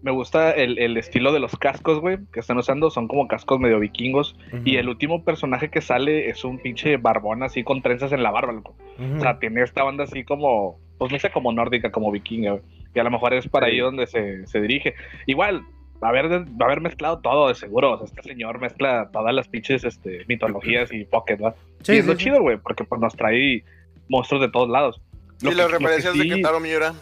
me 0.01 0.11
gusta 0.11 0.51
el, 0.51 0.77
el 0.79 0.95
estilo 0.97 1.31
de 1.33 1.39
los 1.39 1.55
cascos, 1.57 1.99
güey, 1.99 2.17
que 2.31 2.39
están 2.39 2.57
usando. 2.57 2.89
Son 2.89 3.07
como 3.07 3.27
cascos 3.27 3.59
medio 3.59 3.79
vikingos. 3.79 4.35
Y 4.65 4.77
el 4.77 4.89
último 4.89 5.23
personaje 5.23 5.69
que 5.69 5.81
sale 5.81 6.29
es 6.29 6.43
un 6.45 6.59
pinche 6.59 6.97
barbón 6.97 7.43
así 7.43 7.63
con 7.63 7.81
trenzas 7.81 8.11
en 8.11 8.23
la 8.23 8.31
barba, 8.31 8.53
loco. 8.53 8.75
O 9.17 9.19
sea, 9.19 9.39
tiene 9.39 9.61
esta 9.63 9.83
banda 9.83 10.03
así 10.05 10.23
como, 10.23 10.79
pues 10.97 11.11
no 11.11 11.19
sé, 11.19 11.29
como 11.31 11.51
nórdica, 11.51 11.91
como 11.91 12.11
vikinga, 12.11 12.51
güey. 12.51 12.63
Y 12.95 12.99
a 12.99 13.03
lo 13.03 13.11
mejor 13.11 13.33
es 13.33 13.47
para 13.47 13.67
Sí. 13.67 13.73
ahí 13.73 13.79
donde 13.79 14.07
se, 14.07 14.47
se 14.47 14.61
dirige. 14.61 14.93
Igual, 15.25 15.61
va 16.01 16.07
a 16.07 16.09
haber, 16.11 16.31
va 16.31 16.45
a 16.61 16.65
haber 16.65 16.81
mezclado 16.81 17.19
todo, 17.19 17.47
de 17.49 17.55
seguro. 17.55 17.93
O 17.93 17.97
sea, 17.97 18.05
este 18.05 18.21
señor 18.23 18.59
mezcla 18.59 19.09
todas 19.11 19.33
las 19.33 19.47
pinches 19.47 19.83
este, 19.83 20.25
mitologías 20.27 20.91
y 20.93 21.05
Pocket, 21.05 21.37
¿va? 21.43 21.55
Sí, 21.81 21.93
y 21.93 21.97
es 21.97 22.05
sí, 22.05 22.11
lo 22.11 22.17
sí. 22.17 22.23
chido, 22.25 22.41
güey, 22.41 22.57
porque 22.57 22.83
pues 22.85 23.01
nos 23.01 23.15
trae 23.15 23.63
monstruos 24.09 24.41
de 24.41 24.49
todos 24.51 24.69
lados. 24.69 25.01
Lo 25.41 25.49
Y 25.49 25.51
que- 25.53 25.57
las 25.57 25.71
lo 25.71 25.77
que 25.77 25.83
referencias 25.83 26.13
de 26.17 26.23
sí- 26.23 26.29
Kentaro 26.29 26.59
Miura. 26.59 26.93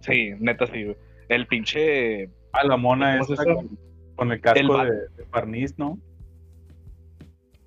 Sí, 0.00 0.32
neta 0.38 0.66
sí, 0.66 0.84
güey. 0.84 0.96
El 1.28 1.46
pinche. 1.46 2.30
Ah, 2.52 2.64
la 2.66 2.76
mona 2.76 3.18
¿Cómo 3.18 3.34
es 3.34 3.40
con, 3.40 3.78
con 4.16 4.32
el 4.32 4.40
casco 4.40 4.58
El 4.60 4.88
de, 4.90 4.94
de 5.16 5.24
barniz, 5.30 5.78
¿no? 5.78 5.98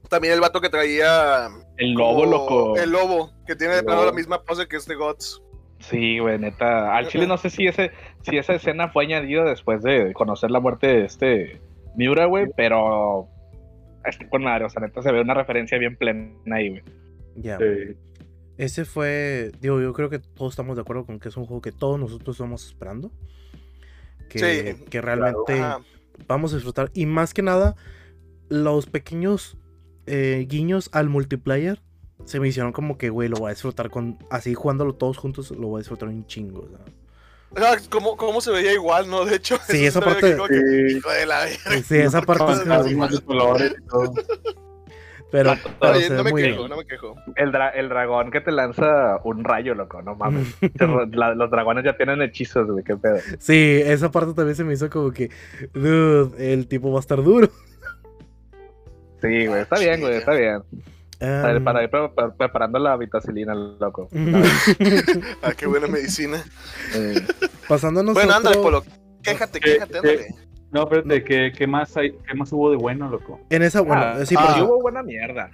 También 0.10 0.34
el 0.34 0.42
vato 0.42 0.62
que 0.62 0.70
traía. 0.70 1.48
El 1.78 1.94
lobo, 1.94 2.20
como- 2.22 2.32
loco. 2.32 2.78
El 2.78 2.92
lobo, 2.92 3.32
que 3.46 3.56
tiene 3.56 3.76
de 3.76 3.84
plano 3.84 4.06
la 4.06 4.12
misma 4.14 4.42
pose 4.44 4.68
que 4.68 4.78
este 4.78 4.96
Gods. 4.96 5.42
Sí, 5.80 6.18
güey, 6.20 6.40
neta. 6.40 6.96
Al 6.96 7.08
chile 7.08 7.28
no 7.28 7.38
sé 7.38 7.50
si 7.50 7.68
ese, 7.68 7.92
si 8.24 8.38
esa 8.38 8.54
escena 8.56 8.90
fue 8.90 9.04
añadida 9.06 9.44
después 9.44 9.84
de 9.84 10.12
conocer 10.14 10.50
la 10.50 10.60
muerte 10.60 10.88
de 10.88 11.06
este 11.06 11.62
Miura, 11.96 12.26
güey, 12.26 12.48
pero 12.56 13.28
este 14.06 14.28
con 14.30 14.44
madre, 14.44 14.66
o 14.66 14.70
sea, 14.70 14.82
neta 14.82 15.02
se 15.02 15.12
ve 15.12 15.22
una 15.22 15.34
referencia 15.36 15.78
bien 15.78 15.96
plena 15.98 16.34
ahí, 16.56 16.70
güey. 16.70 16.84
Ya. 17.36 17.58
Sí. 17.58 17.96
Ese 18.58 18.86
fue, 18.86 19.52
digo, 19.60 19.80
yo 19.80 19.94
creo 19.94 20.10
que 20.10 20.18
todos 20.18 20.54
estamos 20.54 20.76
de 20.78 20.82
acuerdo 20.82 21.06
con 21.06 21.20
que 21.20 21.30
es 21.30 21.38
un 21.38 21.46
juego 21.46 21.62
que 21.62 21.72
todos 21.72 22.00
nosotros 22.00 22.36
estamos 22.38 22.66
esperando. 22.66 23.12
Que, 24.29 24.39
Sí, 24.77 24.84
que 24.89 25.01
realmente 25.01 25.62
vamos 26.27 26.51
a 26.53 26.55
disfrutar. 26.55 26.91
Y 26.93 27.05
más 27.05 27.34
que 27.34 27.41
nada, 27.41 27.75
los 28.50 28.86
pequeños 28.88 29.57
eh, 30.05 30.46
guiños 30.48 30.89
al 30.93 31.10
multiplayer 31.10 31.81
se 32.25 32.39
me 32.39 32.48
hicieron 32.48 32.72
como 32.74 32.98
que, 32.98 33.10
güey, 33.10 33.29
lo 33.29 33.38
voy 33.38 33.48
a 33.51 33.53
disfrutar 33.53 33.89
con. 33.89 34.17
Así 34.29 34.53
jugándolo 34.53 34.96
todos 34.96 35.17
juntos, 35.17 35.51
lo 35.51 35.67
voy 35.67 35.79
a 35.79 35.81
disfrutar 35.81 36.10
un 36.10 36.25
chingo. 36.25 36.62
o 36.62 36.69
sea. 36.69 36.79
Ah, 37.55 37.77
¿Cómo, 37.89 38.17
¿Cómo 38.17 38.41
se 38.41 38.51
veía 38.51 38.74
igual, 38.74 39.10
no? 39.10 39.24
De 39.24 39.36
hecho, 39.38 39.57
Sí, 39.67 39.77
eso 39.86 40.00
esa 40.00 40.01
parte- 40.01 40.36
que 40.50 40.89
Sí. 40.89 40.98
Hijo 40.98 41.10
de 41.12 41.25
la 41.25 41.46
verga. 41.46 41.84
Sí, 41.88 41.96
esa 41.98 42.22
parte 42.22 42.43
es 42.53 42.60
como- 43.88 44.13
Pero, 45.29 45.51
Está 45.51 45.69
pero 45.79 45.91
Oye, 45.93 46.10
no 46.10 46.24
me 46.24 46.34
quejo, 46.34 46.57
bien. 46.60 46.69
no 46.69 46.77
me 46.77 46.86
quejo. 46.86 47.15
El, 47.36 47.51
dra- 47.51 47.72
el 47.75 47.89
dragón 47.89 48.31
que 48.31 48.39
te 48.39 48.51
lanza 48.51 49.19
un 49.25 49.43
rayo, 49.43 49.75
loco, 49.75 50.01
no 50.01 50.15
mames. 50.15 50.55
La- 51.12 51.36
los 51.36 51.51
dragones 51.51 51.84
ya 51.84 51.98
tienen 51.98 52.22
hechizos, 52.22 52.65
güey, 52.72 52.84
qué 52.84 52.96
pedo. 52.96 53.17
Sí, 53.39 53.81
esa 53.84 54.10
parte 54.10 54.34
también 54.34 54.55
se 54.55 54.63
me 54.63 54.74
hizo 54.74 54.89
como 54.89 55.12
que, 55.12 55.29
dude, 55.74 56.53
el 56.53 56.67
tipo 56.67 56.91
va 56.91 57.00
a 57.00 57.01
estar 57.01 57.22
duro. 57.22 57.50
Sí, 59.22 59.48
güey, 59.48 59.62
está 59.63 59.79
bien, 59.79 60.00
güey, 60.00 60.15
está 60.15 60.34
bien. 60.34 60.62
Para, 61.19 61.57
Um, 61.57 61.63
para 61.63 61.84
ir 61.84 61.89
pre- 61.89 62.10
pre- 62.10 62.29
preparando 62.38 62.77
la 62.77 62.96
vitacilina, 62.96 63.55
loco. 63.55 64.07
Ah, 65.41 65.51
qué 65.57 65.65
buena 65.65 65.88
medicina. 65.88 66.43
Eh, 66.96 67.19
Pasándonos 67.67 68.13
Bueno, 68.13 68.34
a 68.34 68.38
ándale, 68.38 68.57
otro- 68.57 68.63
Polo. 68.63 68.84
Quéjate, 69.24 69.60
¿Qué- 69.60 69.74
quéjate, 69.74 69.91
qué- 69.93 69.98
ándale. 69.98 70.27
No, 70.72 70.84
espérate, 70.84 71.24
¿qué, 71.24 71.52
qué 71.58 71.66
más 71.68 71.96
hay? 71.96 72.12
¿Qué 72.12 72.34
más 72.36 72.52
hubo 72.52 72.70
de 72.72 72.78
bueno, 72.78 73.10
loco? 73.10 73.40
En 73.50 73.62
esa, 73.62 73.82
bueno, 73.82 74.02
ah, 74.04 74.26
sí, 74.26 74.36
ah, 74.38 74.64
hubo 74.64 74.82
buena 74.82 75.02
mierda. 75.02 75.50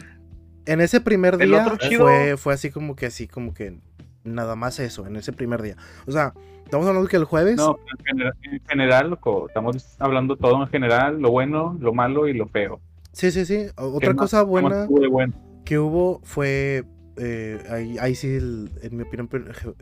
en 0.65 0.81
ese 0.81 1.01
primer 1.01 1.35
El 1.39 1.49
día 1.49 1.61
otro 1.65 1.77
chido- 1.77 2.03
fue, 2.03 2.35
fue 2.37 2.53
así 2.53 2.71
como 2.71 2.95
que 2.95 3.05
así, 3.07 3.27
como 3.27 3.53
que 3.53 3.77
nada 4.23 4.55
más 4.55 4.79
eso, 4.79 5.05
en 5.05 5.15
ese 5.15 5.31
primer 5.33 5.61
día. 5.61 5.75
O 6.07 6.11
sea, 6.11 6.33
estamos 6.63 6.87
hablando 6.87 7.07
que 7.09 7.17
el 7.17 7.25
jueves, 7.25 7.57
No, 7.57 7.75
pero 7.75 7.97
en 7.99 8.05
general, 8.05 8.33
en 8.43 8.61
general, 8.67 9.09
loco, 9.11 9.47
estamos 9.47 9.95
hablando 9.99 10.35
todo 10.35 10.61
en 10.63 10.67
general, 10.69 11.19
lo 11.19 11.29
bueno, 11.29 11.77
lo 11.79 11.93
malo 11.93 12.27
y 12.27 12.33
lo 12.33 12.47
feo. 12.47 12.79
sí, 13.11 13.29
sí, 13.31 13.45
sí. 13.45 13.67
o- 13.77 13.99
¿Qué 13.99 14.07
Otra 14.09 14.15
cosa 14.15 14.37
más 14.37 14.47
buena 14.47 14.85
hubo 14.89 14.99
de 15.01 15.07
bueno? 15.09 15.33
que 15.65 15.77
hubo 15.77 16.21
fue, 16.23 16.85
eh, 17.17 17.63
ahí, 17.69 17.97
ahí 17.99 18.15
sí, 18.15 18.33
el- 18.35 18.71
en 18.81 18.97
mi 18.97 19.03
opinión, 19.03 19.29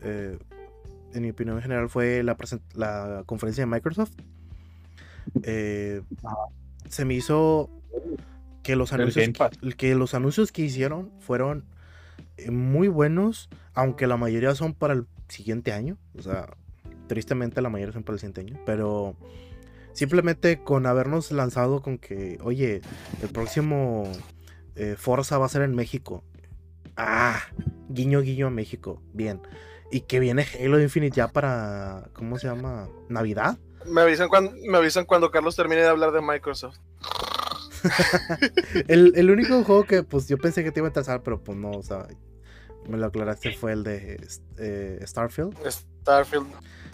eh, 0.02 0.36
en 1.14 1.22
mi 1.22 1.30
opinión 1.30 1.60
general 1.62 1.88
fue 1.88 2.22
la, 2.22 2.36
present- 2.36 2.60
la 2.74 3.22
conferencia 3.26 3.62
de 3.62 3.66
Microsoft. 3.70 4.12
Eh, 5.42 6.02
se 6.88 7.04
me 7.04 7.14
hizo 7.14 7.70
que 8.62 8.76
los 8.76 8.92
anuncios 8.92 9.30
que 9.76 9.94
los 9.94 10.14
anuncios 10.14 10.52
que 10.52 10.62
hicieron 10.62 11.10
fueron 11.20 11.64
eh, 12.36 12.50
muy 12.50 12.88
buenos, 12.88 13.48
aunque 13.74 14.06
la 14.06 14.16
mayoría 14.16 14.54
son 14.54 14.74
para 14.74 14.94
el 14.94 15.06
siguiente 15.28 15.72
año. 15.72 15.98
O 16.16 16.22
sea, 16.22 16.48
tristemente 17.08 17.60
la 17.60 17.70
mayoría 17.70 17.92
son 17.92 18.02
para 18.02 18.14
el 18.14 18.20
siguiente 18.20 18.40
año. 18.40 18.60
Pero 18.64 19.16
simplemente 19.92 20.62
con 20.62 20.86
habernos 20.86 21.32
lanzado 21.32 21.82
con 21.82 21.98
que, 21.98 22.38
oye, 22.42 22.80
el 23.22 23.28
próximo 23.28 24.04
eh, 24.76 24.96
Forza 24.96 25.38
va 25.38 25.46
a 25.46 25.50
ser 25.50 25.62
en 25.62 25.74
México. 25.74 26.24
Ah, 26.96 27.40
guiño, 27.88 28.20
guiño 28.20 28.48
a 28.48 28.50
México. 28.50 29.02
Bien. 29.12 29.40
Y 29.90 30.02
que 30.02 30.20
viene 30.20 30.46
Halo 30.58 30.80
Infinite 30.80 31.16
ya 31.16 31.28
para, 31.28 32.08
¿cómo 32.14 32.38
se 32.38 32.46
llama? 32.46 32.88
Navidad. 33.08 33.58
Me 33.86 34.02
avisan, 34.02 34.28
cuando, 34.28 34.52
me 34.68 34.78
avisan 34.78 35.04
cuando 35.04 35.30
Carlos 35.30 35.56
termine 35.56 35.82
de 35.82 35.88
hablar 35.88 36.12
de 36.12 36.20
Microsoft. 36.20 36.78
El, 38.86 39.12
el 39.16 39.30
único 39.30 39.64
juego 39.64 39.84
que 39.84 40.04
pues 40.04 40.28
yo 40.28 40.38
pensé 40.38 40.62
que 40.62 40.70
te 40.70 40.78
iba 40.78 40.86
a 40.86 40.90
interesar, 40.90 41.22
pero 41.22 41.42
pues 41.42 41.58
no, 41.58 41.72
o 41.72 41.82
sea, 41.82 42.06
me 42.88 42.96
lo 42.96 43.06
aclaraste 43.06 43.52
fue 43.54 43.72
el 43.72 43.84
de 43.84 44.20
eh, 44.58 45.00
Starfield. 45.04 45.56
Starfield. 46.02 46.46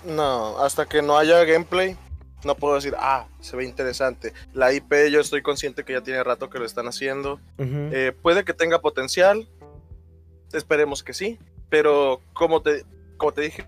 No, 0.05 0.59
hasta 0.59 0.87
que 0.87 1.03
no 1.03 1.19
haya 1.19 1.45
gameplay, 1.45 1.97
no 2.45 2.55
puedo 2.55 2.77
decir, 2.77 2.95
ah, 2.99 3.27
se 3.41 3.57
ve 3.57 3.65
interesante. 3.65 4.33
La 4.53 4.73
IP, 4.73 4.93
yo 5.11 5.21
estoy 5.21 5.43
consciente 5.43 5.85
que 5.85 5.95
ya 5.95 6.03
tiene 6.03 6.23
rato 6.23 6.51
que 6.51 6.59
lo 6.59 6.65
están 6.65 6.87
haciendo. 6.87 7.41
Eh, 7.59 8.13
puede 8.23 8.45
que 8.45 8.55
tenga 8.55 8.81
potencial, 8.81 9.49
esperemos 10.53 11.03
que 11.03 11.15
sí, 11.15 11.39
pero 11.69 12.21
como 12.33 12.63
te, 12.63 12.85
como 13.17 13.33
te 13.33 13.43
dije 13.43 13.67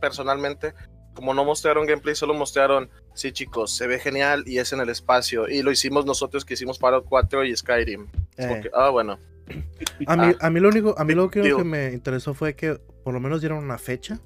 personalmente, 0.00 0.74
como 1.14 1.32
no 1.34 1.44
mostraron 1.44 1.86
gameplay, 1.86 2.14
solo 2.14 2.34
mostraron, 2.34 2.90
sí 3.14 3.32
chicos, 3.32 3.74
se 3.76 3.86
ve 3.86 3.98
genial 3.98 4.44
y 4.46 4.58
es 4.58 4.72
en 4.72 4.80
el 4.80 4.88
espacio, 4.88 5.48
y 5.48 5.62
lo 5.62 5.70
hicimos 5.70 6.04
nosotros 6.04 6.44
que 6.44 6.54
hicimos 6.54 6.78
Fallout 6.78 7.06
4 7.08 7.44
y 7.44 7.56
Skyrim. 7.56 8.06
Eh, 8.36 8.70
ah, 8.74 8.90
bueno. 8.90 9.18
a, 10.06 10.16
mí, 10.16 10.34
a 10.40 10.50
mí 10.50 10.60
lo 10.60 10.68
único, 10.68 10.94
a 10.98 11.04
mí 11.04 11.14
lo 11.14 11.30
que, 11.30 11.40
Digo- 11.40 11.58
que 11.58 11.64
me 11.64 11.92
interesó 11.92 12.34
fue 12.34 12.54
que 12.54 12.80
por 13.02 13.14
lo 13.14 13.20
menos 13.20 13.40
dieron 13.40 13.62
una 13.62 13.78
fecha. 13.78 14.18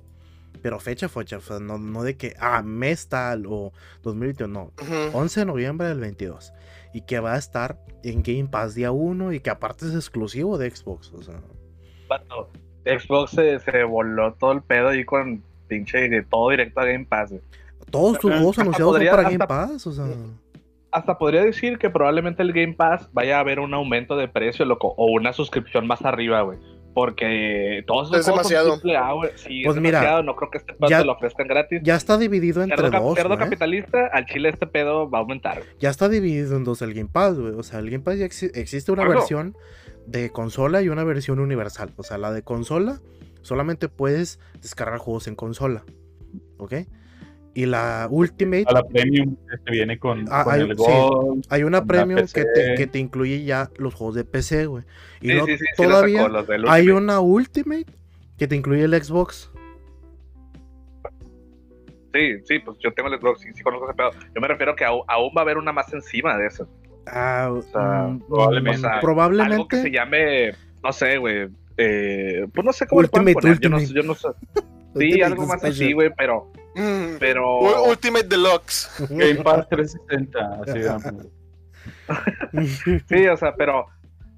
Pero 0.60 0.80
fecha, 0.80 1.08
fecha, 1.08 1.36
o 1.36 1.40
sea, 1.40 1.60
no, 1.60 1.78
no 1.78 2.02
de 2.02 2.16
que, 2.16 2.34
ah, 2.40 2.62
mes 2.62 3.08
tal 3.08 3.46
o 3.46 3.72
2021, 4.02 4.52
no. 4.52 4.72
Ujú. 4.82 5.16
11 5.16 5.40
de 5.40 5.46
noviembre 5.46 5.86
del 5.86 6.00
22. 6.00 6.52
Y 6.92 7.02
que 7.02 7.20
va 7.20 7.34
a 7.34 7.38
estar 7.38 7.78
en 8.02 8.24
Game 8.24 8.48
Pass 8.48 8.74
día 8.74 8.90
1 8.90 9.34
y 9.34 9.40
que 9.40 9.50
aparte 9.50 9.86
es 9.86 9.94
exclusivo 9.94 10.58
de 10.58 10.68
Xbox. 10.68 11.12
O 11.12 11.22
sea, 11.22 11.40
Xbox 12.84 13.32
se, 13.32 13.60
se 13.60 13.84
voló 13.84 14.34
todo 14.34 14.52
el 14.52 14.62
pedo 14.62 14.88
ahí 14.88 15.04
con 15.04 15.44
pinche 15.68 16.08
de 16.08 16.22
todo 16.22 16.50
directo 16.50 16.80
a 16.80 16.84
Game 16.86 17.04
Pass. 17.04 17.30
güey. 17.30 17.42
todos 17.90 18.18
tus 18.18 18.30
Hasta 18.30 18.38
juegos 18.38 18.58
anunciados 18.58 18.96
son 18.98 19.06
para 19.08 19.22
Game 19.22 19.38
Pass. 19.46 19.86
O 19.86 19.92
sea, 19.92 20.04
Hasta 20.90 21.18
podría 21.18 21.42
decir 21.44 21.78
que 21.78 21.90
probablemente 21.90 22.42
el 22.42 22.52
Game 22.52 22.72
Pass 22.74 23.08
vaya 23.12 23.36
a 23.36 23.40
haber 23.40 23.60
un 23.60 23.72
aumento 23.74 24.16
de 24.16 24.26
precio, 24.28 24.64
loco, 24.64 24.94
o 24.96 25.06
una 25.12 25.32
suscripción 25.32 25.86
más 25.86 26.02
arriba, 26.02 26.40
güey. 26.42 26.58
Porque 26.94 27.84
todos 27.86 28.08
esos 28.08 28.18
Es 28.20 28.24
juegos 28.26 28.42
son 28.42 28.50
demasiado. 28.50 28.72
triple 28.80 28.96
A, 28.96 29.12
güey. 29.12 29.30
Sí, 29.36 29.62
Pues 29.64 29.76
es 29.76 29.82
mira, 29.82 29.98
demasiado. 30.00 30.22
No 30.24 30.34
creo 30.34 30.50
que 30.50 30.58
este 30.58 30.72
pedo 30.74 30.88
ya- 30.90 30.98
te 30.98 31.04
lo 31.04 31.12
ofrezcan 31.12 31.46
gratis. 31.46 31.80
ya 31.84 31.94
está 31.94 32.18
dividido 32.18 32.62
entre 32.62 32.76
cerdo, 32.76 33.00
dos. 33.00 33.14
cerdo 33.14 33.28
güey. 33.36 33.38
capitalista, 33.40 34.06
al 34.12 34.26
chile 34.26 34.48
este 34.48 34.66
pedo 34.66 35.08
va 35.08 35.18
a 35.18 35.20
aumentar. 35.20 35.58
güey. 35.58 35.68
Ya 35.78 35.90
está 35.90 36.08
dividido 36.08 36.56
en 36.56 36.64
dos 36.64 36.82
el 36.82 36.94
Game 36.94 37.08
Pass, 37.12 37.38
güey. 37.38 37.52
O 37.52 37.62
sea, 37.62 37.78
el 37.78 37.90
Game 37.90 38.02
Pass 38.02 38.18
ya 38.18 38.26
exi- 38.26 38.50
existe 38.54 38.90
una 38.90 39.06
versión 39.06 39.56
de 40.06 40.30
consola 40.30 40.82
y 40.82 40.88
una 40.88 41.04
versión 41.04 41.38
universal. 41.38 41.92
O 41.96 42.02
sea, 42.02 42.18
la 42.18 42.32
de 42.32 42.42
consola 42.42 42.98
solamente 43.48 43.88
puedes 43.88 44.38
descargar 44.62 44.98
juegos 44.98 45.26
en 45.26 45.34
consola. 45.34 45.84
¿Ok? 46.58 46.74
Y 47.54 47.66
la 47.66 48.06
Ultimate, 48.10 48.66
A 48.68 48.72
la 48.72 48.82
Premium 48.86 49.36
este 49.52 49.70
viene 49.72 49.98
con, 49.98 50.26
Ah, 50.30 50.44
con 50.44 50.54
hay- 50.54 50.60
el 50.60 50.68
sí. 50.76 50.84
Gold. 50.86 51.44
hay 51.48 51.62
una 51.64 51.84
premium 51.84 52.20
que 52.32 52.44
te, 52.44 52.74
que 52.76 52.86
te 52.86 52.98
incluye 53.00 53.42
ya 53.44 53.70
los 53.78 53.94
juegos 53.94 54.14
de 54.14 54.24
PC, 54.24 54.66
güey. 54.66 54.84
Y 55.20 55.28
Sí, 55.28 55.32
luego 55.32 55.46
sí, 55.48 55.56
todavía 55.76 56.22
sacó, 56.30 56.70
hay 56.70 56.90
una 56.90 57.18
Ultimate 57.20 57.86
que 58.36 58.46
te 58.46 58.54
incluye 58.54 58.84
el 58.84 59.02
Xbox. 59.02 59.50
Sí, 62.14 62.40
sí, 62.44 62.58
pues 62.60 62.78
yo 62.80 62.92
tengo 62.92 63.08
el 63.08 63.18
Xbox, 63.20 63.40
sí, 63.40 63.48
sí 63.54 63.62
conozco 63.62 63.86
ese 63.86 63.94
pedo. 63.96 64.10
Yo 64.34 64.40
me 64.40 64.48
refiero 64.48 64.74
que 64.76 64.84
aún 64.84 65.02
va 65.36 65.40
a 65.40 65.42
haber 65.42 65.58
una 65.58 65.72
más 65.72 65.92
encima 65.92 66.36
de 66.38 66.46
eso. 66.46 66.68
Ah, 67.06 67.50
sea, 67.72 68.08
mm, 68.08 68.20
probablemente. 68.28 68.78
mm, 68.78 68.84
O 68.84 68.88
sea, 68.88 69.00
probablemente. 69.00 69.54
Algo 69.54 69.68
que 69.68 69.76
se 69.82 69.90
llame, 69.90 70.52
no 70.82 70.92
sé, 70.92 71.18
güey. 71.18 71.48
Eh, 71.78 72.46
pues 72.52 72.64
no 72.64 72.72
sé 72.72 72.86
cómo 72.86 73.00
le 73.02 73.06
Ultimate, 73.06 73.32
pueden 73.34 73.58
poner. 73.58 73.60
Yo 73.60 73.68
no, 73.70 73.80
yo 73.80 74.02
no 74.02 74.14
sé. 74.14 74.28
Sí, 74.96 75.04
Ultimate 75.04 75.24
algo 75.24 75.46
más 75.46 75.62
así, 75.64 75.92
güey, 75.92 76.10
pero, 76.16 76.50
Mm. 76.74 77.16
pero. 77.20 77.84
Ultimate 77.88 78.26
Deluxe. 78.26 78.90
Game 79.10 79.36
Pass 79.36 79.68
360. 79.68 80.60
Así. 80.66 81.28
Sí, 83.08 83.26
o 83.28 83.36
sea, 83.36 83.54
pero 83.54 83.86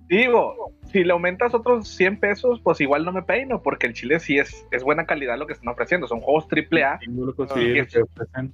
digo, 0.08 0.72
si 0.92 1.04
le 1.04 1.12
aumentas 1.12 1.54
otros 1.54 1.88
100 1.88 2.18
pesos, 2.20 2.60
pues 2.62 2.80
igual 2.80 3.04
no 3.04 3.12
me 3.12 3.22
peino, 3.22 3.62
porque 3.62 3.86
el 3.86 3.94
chile 3.94 4.18
sí 4.20 4.38
es, 4.38 4.66
es 4.70 4.82
buena 4.82 5.06
calidad 5.06 5.38
lo 5.38 5.46
que 5.46 5.52
están 5.54 5.68
ofreciendo. 5.68 6.06
Son 6.08 6.20
juegos 6.20 6.48
triple 6.48 6.84
A 6.84 6.94
Ah, 6.94 6.98
sí, 7.00 7.06
y 7.10 7.14
lo 7.74 7.82
es- 7.82 7.92
que 7.92 8.02
ofrecen. 8.02 8.52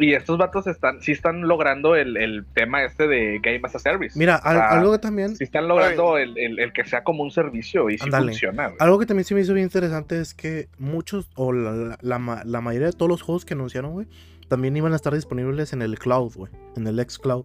Y 0.00 0.14
estos 0.14 0.38
vatos 0.38 0.66
están, 0.66 1.00
sí 1.02 1.12
están 1.12 1.42
logrando 1.46 1.94
el, 1.94 2.16
el 2.16 2.44
tema 2.54 2.82
este 2.84 3.06
de 3.06 3.38
Game 3.42 3.60
as 3.64 3.74
a 3.76 3.78
Service. 3.78 4.18
Mira, 4.18 4.34
al- 4.36 4.56
sea, 4.56 4.68
algo 4.70 4.92
que 4.92 4.98
también 4.98 5.36
Sí 5.36 5.44
están 5.44 5.68
logrando 5.68 6.18
el, 6.18 6.36
el- 6.38 6.58
el 6.58 6.72
que 6.72 6.84
sea 6.84 7.04
como 7.04 7.22
un 7.22 7.30
servicio 7.30 7.88
y 7.90 7.98
sí 7.98 8.10
funciona. 8.10 8.66
güey. 8.68 8.76
Algo 8.80 8.98
que 8.98 9.06
también 9.06 9.24
se 9.24 9.34
me 9.34 9.42
hizo 9.42 9.54
bien 9.54 9.66
interesante 9.66 10.18
es 10.20 10.34
que 10.34 10.68
muchos, 10.78 11.30
o 11.36 11.52
la, 11.52 11.70
la- 11.72 11.98
la 12.00 12.18
ma- 12.18 12.42
la 12.44 12.60
mayoría 12.60 12.86
de 12.88 12.92
todos 12.94 13.08
los 13.10 13.22
juegos 13.22 13.44
que 13.44 13.54
anunciaron, 13.54 13.92
güey, 13.92 14.08
también 14.48 14.76
iban 14.76 14.92
a 14.92 14.96
estar 14.96 15.14
disponibles 15.14 15.72
en 15.72 15.82
el 15.82 15.98
cloud, 15.98 16.32
güey, 16.34 16.52
en 16.76 16.86
el 16.86 16.98
xCloud. 17.08 17.44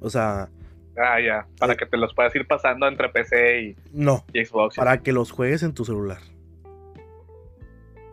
O 0.00 0.08
sea, 0.10 0.48
Ah, 0.96 1.18
ya. 1.20 1.46
Para 1.58 1.72
Eh. 1.72 1.76
que 1.78 1.86
te 1.86 1.96
los 1.96 2.12
puedas 2.14 2.34
ir 2.36 2.46
pasando 2.46 2.86
entre 2.86 3.08
PC 3.08 3.62
y, 3.62 3.76
no, 3.94 4.24
y 4.34 4.44
Xbox. 4.44 4.76
para 4.76 4.98
que 4.98 5.12
los 5.12 5.30
juegues 5.30 5.62
en 5.62 5.72
tu 5.72 5.86
celular. 5.86 6.18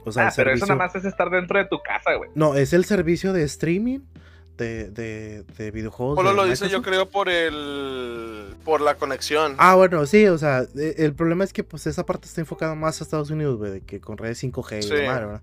O 0.05 0.11
sea, 0.11 0.25
ah, 0.25 0.29
el 0.29 0.33
pero 0.35 0.51
eso 0.51 0.65
nada 0.65 0.77
más 0.77 0.95
es 0.95 1.05
estar 1.05 1.29
dentro 1.29 1.59
de 1.59 1.65
tu 1.65 1.79
casa, 1.81 2.13
güey. 2.15 2.29
No, 2.35 2.55
es 2.55 2.73
el 2.73 2.85
servicio 2.85 3.33
de 3.33 3.43
streaming 3.43 3.99
de, 4.57 4.89
de, 4.89 5.43
de 5.43 5.71
videojuegos. 5.71 6.17
Solo 6.17 6.29
de 6.31 6.35
lo 6.35 6.45
dice 6.45 6.69
yo 6.69 6.81
creo 6.81 7.09
por 7.09 7.29
el 7.29 8.55
por 8.63 8.81
la 8.81 8.95
conexión. 8.95 9.55
Ah, 9.57 9.75
bueno, 9.75 10.05
sí, 10.05 10.25
o 10.27 10.37
sea, 10.37 10.63
e- 10.75 10.95
el 10.97 11.13
problema 11.13 11.43
es 11.43 11.53
que 11.53 11.63
pues 11.63 11.87
esa 11.87 12.05
parte 12.05 12.27
está 12.27 12.41
enfocada 12.41 12.75
más 12.75 12.99
a 12.99 13.03
Estados 13.03 13.29
Unidos, 13.29 13.57
güey, 13.57 13.71
de 13.71 13.81
que 13.81 13.99
con 14.01 14.17
redes 14.17 14.41
5G 14.43 14.79
y 14.79 14.83
Sí. 14.83 14.89
demás, 14.93 15.19
¿verdad? 15.19 15.41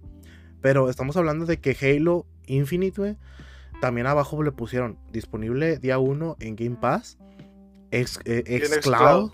Pero 0.61 0.91
estamos 0.91 1.17
hablando 1.17 1.47
de 1.47 1.59
que 1.61 1.77
Halo 1.81 2.27
Infinite, 2.47 3.01
güey, 3.01 3.17
también 3.81 4.07
abajo 4.07 4.43
le 4.43 4.53
pusieron 4.53 4.99
disponible 5.13 5.79
día 5.79 5.99
1 5.99 6.37
en 6.41 6.57
Game 6.57 6.77
Pass, 6.81 7.19
ex, 7.91 8.19
eh, 8.25 8.43
xCloud 8.63 8.81
xCloud. 8.83 9.33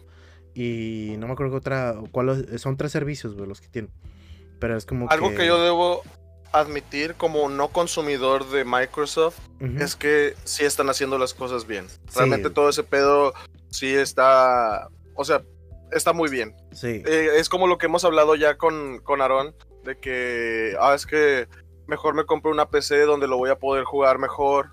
y 0.54 1.14
no 1.18 1.26
me 1.26 1.32
acuerdo 1.32 1.52
qué 1.52 1.58
otra, 1.58 1.94
cuál, 2.10 2.58
son 2.58 2.76
tres 2.76 2.92
servicios, 2.92 3.34
güey, 3.34 3.48
los 3.48 3.60
que 3.60 3.68
tienen. 3.68 3.90
Pero 4.62 4.76
es 4.76 4.86
como 4.86 5.10
Algo 5.10 5.34
que 5.34 5.44
yo 5.44 5.60
debo 5.60 6.02
admitir 6.52 7.16
como 7.16 7.48
no 7.48 7.66
consumidor 7.68 8.48
de 8.48 8.64
Microsoft 8.64 9.40
es 9.80 9.96
que 9.96 10.36
sí 10.44 10.64
están 10.64 10.88
haciendo 10.88 11.18
las 11.18 11.34
cosas 11.34 11.66
bien. 11.66 11.88
Sí. 11.88 11.96
Realmente 12.14 12.48
todo 12.48 12.68
ese 12.68 12.84
pedo 12.84 13.34
sí 13.70 13.92
está, 13.92 14.88
o 15.16 15.24
sea, 15.24 15.42
está 15.90 16.12
muy 16.12 16.30
bien. 16.30 16.54
Sí, 16.70 17.02
Eh, 17.04 17.30
es 17.38 17.48
como 17.48 17.66
lo 17.66 17.76
que 17.76 17.86
hemos 17.86 18.04
hablado 18.04 18.36
ya 18.36 18.56
con, 18.56 19.00
con 19.00 19.20
Aaron, 19.20 19.52
de 19.82 19.98
que, 19.98 20.76
ah, 20.80 20.94
es 20.94 21.06
que 21.06 21.48
mejor 21.88 22.14
me 22.14 22.24
compro 22.24 22.52
una 22.52 22.70
PC 22.70 23.00
donde 23.00 23.26
lo 23.26 23.38
voy 23.38 23.50
a 23.50 23.58
poder 23.58 23.82
jugar 23.82 24.18
mejor 24.20 24.68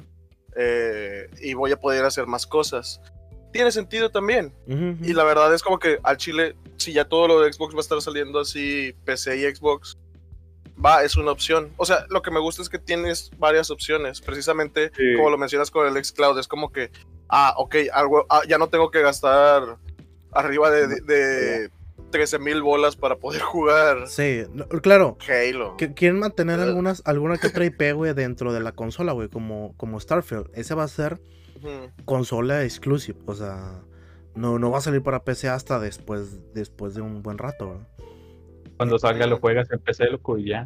eh, 0.55 1.31
y 1.41 1.55
voy 1.55 1.72
a 1.72 1.77
poder 1.77 2.05
hacer 2.05 2.27
más 2.27 2.46
cosas. 2.46 3.01
Tiene 3.51 3.72
sentido 3.72 4.10
también. 4.12 4.53
Y 4.68 5.13
la 5.13 5.24
verdad 5.24 5.53
es 5.53 5.63
como 5.63 5.79
que 5.79 6.00
al 6.03 6.18
Chile, 6.18 6.56
si 6.77 6.94
ya 6.94 7.06
todo 7.06 7.27
lo 7.27 7.41
de 7.41 7.51
Xbox 7.51 7.74
va 7.74 7.79
a 7.79 7.82
estar 7.82 8.01
saliendo 8.01 8.39
así, 8.39 8.94
PC 9.06 9.38
y 9.38 9.56
Xbox, 9.56 9.98
va, 10.84 11.03
es 11.03 11.18
una 11.18 11.32
opción. 11.32 11.72
O 11.77 11.86
sea, 11.86 12.06
lo 12.10 12.22
que 12.22 12.32
me 12.32 12.39
gusta 12.39 12.62
es 12.62 12.70
que 12.70 12.79
tienes 12.79 13.32
varias 13.38 13.72
opciones. 13.72 14.22
Precisamente, 14.22 14.91
Sí. 14.96 15.15
como 15.18 15.29
lo 15.29 15.38
mencionas 15.38 15.72
con 15.72 15.86
el 15.88 16.03
Xcloud, 16.03 16.38
es 16.39 16.48
como 16.48 16.72
que, 16.72 16.91
ah, 17.27 17.53
ok, 17.58 17.75
algo, 17.91 18.25
ah, 18.29 18.41
ya 18.48 18.58
no 18.58 18.70
tengo 18.70 18.91
que 18.91 19.01
gastar 19.01 19.77
arriba 20.32 20.70
de, 20.70 20.88
de, 20.88 21.01
de 21.01 21.70
13 22.12 22.39
mil 22.39 22.62
bolas 22.62 22.96
para 22.96 23.15
poder 23.18 23.41
jugar 23.41 24.08
Sí, 24.08 24.44
claro, 24.82 25.18
Halo. 25.27 25.75
Que 25.77 25.94
quieren 25.94 26.20
mantener 26.20 26.60
algunas, 26.60 27.01
alguna 27.06 27.38
que 27.38 27.48
otra 27.48 27.65
IP, 27.65 27.94
güey, 27.94 28.13
dentro 28.13 28.53
de 28.53 28.60
la 28.60 28.72
consola, 28.72 29.12
güey, 29.13 29.27
como, 29.27 29.74
como 29.77 30.00
Starfield. 30.00 30.50
Ese 30.53 30.75
va 30.75 30.84
a 30.84 30.88
ser 30.88 31.20
Consola 32.06 32.63
exclusive, 32.63 33.20
o 33.25 33.34
sea, 33.36 33.82
no, 34.36 34.60
no 34.60 34.72
va 34.72 34.78
a 34.78 34.82
salir 34.82 35.01
para 35.01 35.24
PC 35.24 35.50
hasta 35.50 35.80
después, 35.80 36.39
después 36.54 36.96
de 36.96 37.01
un 37.01 37.22
buen 37.24 37.38
rato, 37.38 37.70
¿verdad? 37.70 37.88
Cuando 38.78 38.98
salga 39.00 39.28
lo 39.28 39.39
juegas 39.39 39.70
en 39.72 39.80
PC, 39.80 40.06
loco, 40.10 40.38
y 40.38 40.50
ya. 40.50 40.66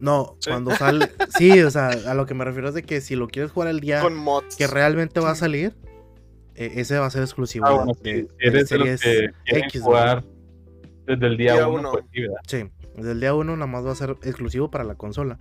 No, 0.00 0.36
Sí. 0.40 0.50
cuando 0.50 0.72
sale, 0.72 1.08
sí, 1.38 1.62
o 1.62 1.70
sea, 1.70 1.88
a 1.88 2.14
lo 2.14 2.26
que 2.26 2.34
me 2.34 2.44
refiero 2.44 2.68
es 2.68 2.74
de 2.74 2.82
que 2.82 3.00
si 3.00 3.16
lo 3.16 3.28
quieres 3.28 3.52
jugar 3.52 3.68
el 3.70 3.80
día 3.80 4.00
Con 4.02 4.14
mods. 4.16 4.56
que 4.56 4.66
realmente 4.66 5.20
va 5.20 5.30
a 5.30 5.34
salir, 5.34 5.74
eh, 6.56 6.72
ese 6.76 6.98
va 6.98 7.06
a 7.06 7.10
ser 7.10 7.22
exclusivo. 7.22 7.64
Ah, 7.66 7.70
de- 7.70 7.76
bueno, 7.76 7.92
de- 8.02 8.28
si, 8.28 8.46
eres 8.46 8.68
de 8.68 8.78
los 8.78 8.86
Series 8.88 9.00
que 9.00 9.32
quieren 9.44 9.64
X, 9.64 9.82
jugar 9.82 10.24
desde 11.06 11.26
el 11.26 11.36
día 11.36 11.54
Día 11.54 11.68
1, 11.68 11.78
uno. 11.80 11.92
pues 11.92 12.04
sí, 12.46 12.64
desde 12.96 13.12
el 13.12 13.20
día 13.20 13.34
uno 13.34 13.54
nada 13.56 13.66
más 13.66 13.84
va 13.86 13.92
a 13.92 13.94
ser 13.94 14.10
exclusivo 14.22 14.70
para 14.70 14.84
la 14.84 14.94
consola. 14.96 15.38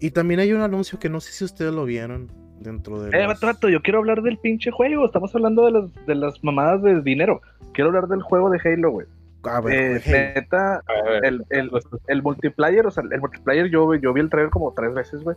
Y 0.00 0.12
también 0.12 0.40
hay 0.40 0.52
un 0.52 0.62
anuncio 0.62 0.98
que 0.98 1.08
no 1.10 1.20
sé 1.20 1.32
si 1.32 1.44
ustedes 1.44 1.72
lo 1.74 1.84
vieron 1.84 2.30
dentro 2.60 3.00
de. 3.02 3.16
Eh, 3.18 3.26
los- 3.26 3.40
yo 3.70 3.82
quiero 3.82 3.98
hablar 3.98 4.22
del 4.22 4.38
pinche 4.38 4.70
juego. 4.70 5.06
Estamos 5.06 5.34
hablando 5.34 5.64
de 5.66 5.72
las, 5.72 6.06
de 6.06 6.14
las 6.14 6.42
mamadas 6.44 6.82
de 6.82 7.00
dinero. 7.02 7.40
Quiero 7.72 7.88
hablar 7.88 8.08
del 8.08 8.22
juego 8.22 8.50
de 8.50 8.60
Halo, 8.64 8.90
güey. 8.90 9.06
A 9.44 9.60
ver, 9.60 10.00
Eh, 10.04 10.34
neta, 10.34 10.82
A 10.86 11.02
ver, 11.08 11.24
el, 11.24 11.44
el, 11.50 11.70
el 12.08 12.22
multiplayer, 12.22 12.84
o 12.86 12.90
sea, 12.90 13.04
el 13.08 13.20
multiplayer 13.20 13.68
yo, 13.70 13.94
yo 13.94 14.12
vi 14.12 14.20
el 14.20 14.28
trailer 14.30 14.50
como 14.50 14.72
tres 14.74 14.92
veces, 14.92 15.22
güey. 15.22 15.36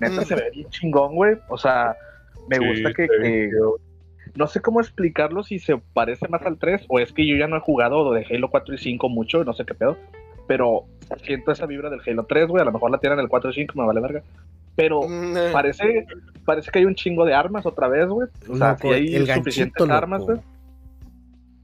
Neta 0.00 0.22
se 0.24 0.34
ve 0.36 0.50
bien 0.54 0.68
chingón, 0.70 1.14
güey. 1.14 1.36
O 1.48 1.58
sea, 1.58 1.94
me 2.48 2.56
sí, 2.56 2.66
gusta 2.66 2.92
que, 2.94 3.50
no 4.34 4.46
sé 4.46 4.60
cómo 4.60 4.80
explicarlo 4.80 5.42
si 5.42 5.58
se 5.58 5.76
parece 5.92 6.26
más 6.28 6.40
al 6.46 6.56
3 6.58 6.86
o 6.88 6.98
es 6.98 7.12
que 7.12 7.26
yo 7.26 7.36
ya 7.36 7.46
no 7.48 7.56
he 7.56 7.60
jugado 7.60 8.10
de 8.12 8.24
Halo 8.30 8.48
4 8.50 8.74
y 8.74 8.78
5 8.78 9.08
mucho, 9.10 9.44
no 9.44 9.52
sé 9.52 9.66
qué 9.66 9.74
pedo. 9.74 9.98
Pero 10.46 10.84
siento 11.22 11.52
esa 11.52 11.66
vibra 11.66 11.90
del 11.90 12.00
Halo 12.06 12.24
3, 12.24 12.48
güey. 12.48 12.62
A 12.62 12.64
lo 12.64 12.72
mejor 12.72 12.90
la 12.90 12.98
tienen 12.98 13.18
en 13.18 13.24
el 13.24 13.28
4 13.28 13.50
y 13.50 13.54
5, 13.54 13.74
me 13.78 13.86
vale 13.86 14.00
verga. 14.00 14.22
Pero 14.76 15.00
eh, 15.08 15.50
parece, 15.52 16.06
parece 16.44 16.70
que 16.70 16.78
hay 16.80 16.84
un 16.84 16.94
chingo 16.94 17.24
de 17.24 17.34
armas 17.34 17.66
otra 17.66 17.88
vez, 17.88 18.08
güey. 18.08 18.28
O 18.48 18.56
sea, 18.56 18.70
Loco, 18.72 18.88
si 18.88 18.94
hay 18.94 19.14
el 19.14 19.26
suficientes 19.26 19.74
ganchito, 19.78 19.94
armas, 19.94 20.22
güey. 20.22 20.38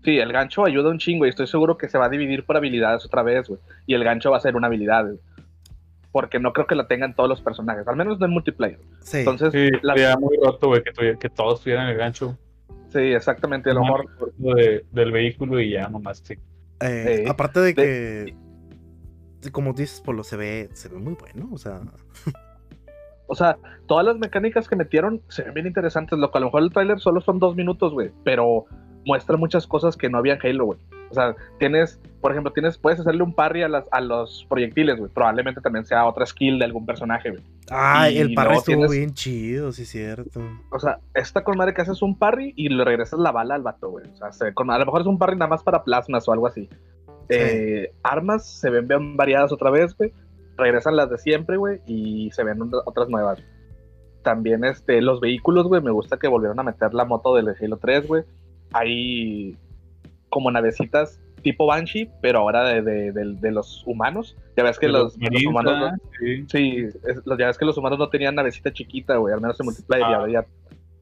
Sí, 0.04 0.16
el 0.18 0.32
gancho 0.32 0.64
ayuda 0.64 0.90
un 0.90 0.98
chingo 0.98 1.26
y 1.26 1.28
estoy 1.28 1.46
seguro 1.48 1.76
que 1.76 1.88
se 1.88 1.98
va 1.98 2.06
a 2.06 2.08
dividir 2.08 2.44
por 2.46 2.56
habilidades 2.56 3.04
otra 3.04 3.22
vez, 3.22 3.48
güey. 3.48 3.60
Y 3.86 3.94
el 3.94 4.04
gancho 4.04 4.30
va 4.30 4.36
a 4.36 4.40
ser 4.40 4.56
una 4.56 4.68
habilidad, 4.68 5.04
güey. 5.04 5.18
Porque 6.12 6.38
no 6.38 6.52
creo 6.52 6.66
que 6.66 6.74
la 6.74 6.86
tengan 6.86 7.14
todos 7.14 7.28
los 7.28 7.42
personajes, 7.42 7.86
al 7.86 7.96
menos 7.96 8.18
no 8.18 8.26
en 8.26 8.32
multiplayer. 8.32 8.78
Sí. 9.00 9.18
Entonces, 9.18 9.52
Sí, 9.52 9.68
la- 9.82 9.94
sería 9.94 10.16
muy 10.16 10.36
roto, 10.42 10.68
güey, 10.68 10.82
que, 10.82 10.92
tuviera- 10.92 11.18
que 11.18 11.28
todos 11.28 11.60
tuvieran 11.62 11.88
el 11.88 11.96
gancho. 11.96 12.38
sí, 12.90 13.00
exactamente. 13.00 13.70
A 13.70 13.74
lo 13.74 13.82
mejor 13.82 14.06
de- 14.38 14.86
del 14.92 15.12
vehículo 15.12 15.60
y 15.60 15.72
ya 15.72 15.88
nomás. 15.88 16.22
Sí. 16.24 16.34
Eh, 16.80 17.22
Sí. 17.24 17.28
aparte 17.30 17.60
de 17.60 17.74
De- 17.74 18.34
que, 19.42 19.50
como 19.50 19.72
dices, 19.74 20.00
Polo, 20.00 20.22
se 20.24 20.36
ve, 20.36 20.68
se 20.72 20.88
ve 20.88 20.96
muy 20.96 21.14
bueno, 21.14 21.48
o 21.52 21.58
sea, 21.58 21.80
O 23.28 23.34
sea, 23.34 23.56
todas 23.86 24.04
las 24.04 24.18
mecánicas 24.18 24.68
que 24.68 24.74
metieron 24.76 25.20
se 25.28 25.42
ven 25.44 25.54
bien 25.54 25.66
interesantes. 25.68 26.18
Lo 26.18 26.30
que 26.30 26.38
a 26.38 26.40
lo 26.40 26.46
mejor 26.48 26.62
el 26.62 26.72
tráiler 26.72 26.98
solo 26.98 27.20
son 27.20 27.38
dos 27.38 27.54
minutos, 27.54 27.92
güey. 27.92 28.10
Pero 28.24 28.64
muestra 29.06 29.36
muchas 29.36 29.66
cosas 29.66 29.96
que 29.96 30.10
no 30.10 30.18
había 30.18 30.34
en 30.34 30.40
Halo, 30.42 30.64
güey. 30.66 30.78
O 31.10 31.14
sea, 31.14 31.34
tienes, 31.58 31.98
por 32.20 32.32
ejemplo, 32.32 32.52
tienes, 32.52 32.76
puedes 32.76 33.00
hacerle 33.00 33.22
un 33.22 33.32
parry 33.34 33.62
a, 33.62 33.68
las, 33.68 33.84
a 33.92 34.00
los 34.02 34.44
proyectiles, 34.50 34.98
güey. 34.98 35.10
Probablemente 35.10 35.60
también 35.62 35.86
sea 35.86 36.04
otra 36.04 36.26
skill 36.26 36.58
de 36.58 36.66
algún 36.66 36.84
personaje, 36.84 37.30
güey. 37.30 37.42
ah, 37.70 38.10
Y 38.10 38.18
el 38.18 38.34
parry 38.34 38.56
estuvo 38.56 38.76
tienes- 38.76 38.90
bien 38.90 39.14
chido, 39.14 39.72
sí, 39.72 39.86
cierto. 39.86 40.42
O 40.70 40.78
sea, 40.78 40.98
está 41.14 41.44
con 41.44 41.56
madre 41.56 41.72
que 41.72 41.80
haces 41.80 42.02
un 42.02 42.18
parry 42.18 42.52
y 42.56 42.68
le 42.68 42.84
regresas 42.84 43.18
la 43.20 43.32
bala 43.32 43.54
al 43.54 43.62
vato, 43.62 43.88
güey. 43.88 44.04
O 44.12 44.16
sea, 44.16 44.32
se- 44.32 44.52
con- 44.52 44.70
a 44.70 44.78
lo 44.78 44.84
mejor 44.84 45.00
es 45.00 45.06
un 45.06 45.16
parry 45.18 45.36
nada 45.36 45.48
más 45.48 45.62
para 45.62 45.82
plasmas 45.84 46.28
o 46.28 46.32
algo 46.32 46.46
así. 46.46 46.68
Eh, 47.30 47.92
armas 48.02 48.46
se 48.46 48.70
ven 48.70 48.88
bien 48.88 49.16
variadas 49.16 49.52
otra 49.52 49.70
vez, 49.70 49.94
güey. 49.96 50.12
Regresan 50.58 50.96
las 50.96 51.08
de 51.08 51.16
siempre, 51.18 51.56
güey, 51.56 51.80
y 51.86 52.30
se 52.32 52.44
ven 52.44 52.58
otras 52.84 53.08
nuevas. 53.08 53.38
También 54.22 54.64
este, 54.64 55.00
los 55.00 55.20
vehículos, 55.20 55.66
güey, 55.68 55.80
me 55.80 55.90
gusta 55.92 56.18
que 56.18 56.28
volvieron 56.28 56.58
a 56.60 56.64
meter 56.64 56.92
la 56.92 57.04
moto 57.04 57.34
del 57.34 57.48
Halo 57.58 57.76
3, 57.78 58.06
güey. 58.08 58.24
Hay 58.72 59.56
como 60.28 60.50
navecitas 60.50 61.20
tipo 61.42 61.66
Banshee, 61.66 62.10
pero 62.20 62.40
ahora 62.40 62.68
de, 62.68 62.82
de- 62.82 63.12
de- 63.12 63.34
de 63.40 63.50
los 63.52 63.84
humanos. 63.86 64.36
Ya 64.56 64.64
ves 64.64 64.78
que 64.78 64.88
los, 64.88 65.16
humanos... 65.48 65.72
no- 65.72 65.80
¿verdad? 65.84 65.98
Sí. 66.18 66.44
Sí, 66.48 66.76
es- 67.06 67.22
los- 67.24 67.38
ya 67.38 67.46
ves 67.46 67.56
que 67.56 67.64
los 67.64 67.78
humanos 67.78 67.98
no 67.98 68.08
tenían 68.10 68.34
navecita 68.34 68.72
chiquita, 68.72 69.16
güey, 69.16 69.32
al 69.32 69.40
menos 69.40 69.58
en 69.60 69.66
multiplayer, 69.66 70.06
y 70.10 70.12
Ah. 70.12 70.16
ahora 70.18 70.32
ya 70.32 70.46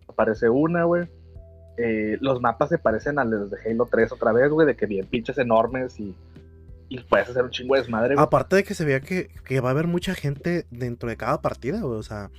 aparece 0.06 0.48
una, 0.50 0.84
güey. 0.84 1.08
Eh, 1.78 2.18
los 2.20 2.40
mapas 2.40 2.68
se 2.68 2.78
parecen 2.78 3.18
a 3.18 3.24
los 3.24 3.50
de 3.50 3.56
Halo 3.68 3.86
3 3.90 4.12
otra 4.12 4.32
vez, 4.32 4.50
güey, 4.50 4.66
de 4.66 4.76
que 4.76 4.86
bien 4.86 5.06
pinches 5.06 5.38
enormes 5.38 5.98
y, 5.98 6.14
y 6.88 7.00
puedes 7.00 7.28
hacer 7.28 7.42
un 7.42 7.50
chingo 7.50 7.74
de 7.74 7.80
desmadre, 7.82 8.14
güey. 8.14 8.24
Aparte 8.24 8.56
de 8.56 8.64
que 8.64 8.74
se 8.74 8.84
veía 8.84 9.00
que, 9.00 9.28
que 9.44 9.60
va 9.60 9.68
a 9.68 9.72
haber 9.72 9.86
mucha 9.86 10.14
gente 10.14 10.66
dentro 10.70 11.08
de 11.08 11.16
cada 11.16 11.40
partida, 11.42 11.80
güey, 11.80 11.98
o 11.98 12.02
sea, 12.02 12.30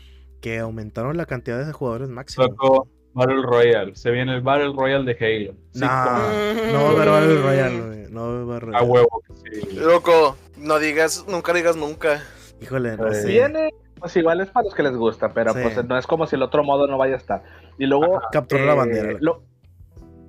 que 0.41 0.59
aumentaron 0.59 1.17
la 1.17 1.25
cantidad 1.25 1.65
de 1.65 1.71
jugadores 1.73 2.09
máximos. 2.09 2.49
Loco, 2.49 2.87
Battle 3.13 3.41
Royale. 3.41 3.95
Se 3.95 4.11
viene 4.11 4.35
el 4.35 4.41
Battle 4.41 4.73
Royale 4.75 5.11
de 5.11 5.17
Halo. 5.19 5.57
Nah, 5.73 6.71
no 6.71 6.83
va 6.83 6.89
a 6.89 6.91
haber 6.91 7.09
Battle 7.09 7.41
Royale, 7.41 7.81
güey, 7.81 8.11
no 8.11 8.21
va 8.21 8.27
a 8.27 8.31
haber 8.31 8.45
Battle 8.45 8.69
A 8.75 8.79
Royale. 8.79 8.91
huevo. 8.91 9.23
que 9.27 9.55
sí. 9.61 9.75
Loco, 9.77 10.37
no 10.57 10.79
digas, 10.79 11.25
nunca 11.27 11.53
digas 11.53 11.75
nunca. 11.75 12.21
Híjole, 12.61 12.97
no 12.97 13.07
Eh, 13.07 13.13
sé. 13.15 13.27
Viene, 13.27 13.69
pues 13.99 14.15
igual 14.17 14.41
es 14.41 14.49
para 14.49 14.65
los 14.65 14.73
que 14.75 14.83
les 14.83 14.95
gusta, 14.95 15.29
pero 15.33 15.53
Sí. 15.53 15.59
pues 15.61 15.83
no 15.85 15.97
es 15.97 16.07
como 16.07 16.25
si 16.27 16.35
el 16.35 16.43
otro 16.43 16.63
modo 16.63 16.87
no 16.87 16.97
vaya 16.97 17.15
a 17.15 17.17
estar. 17.17 17.43
Y 17.77 17.85
luego... 17.85 18.19
Capturó 18.31 18.65
la 18.65 18.73
eh, 18.73 18.77
bandera. 18.77 19.17
Lo, 19.19 19.43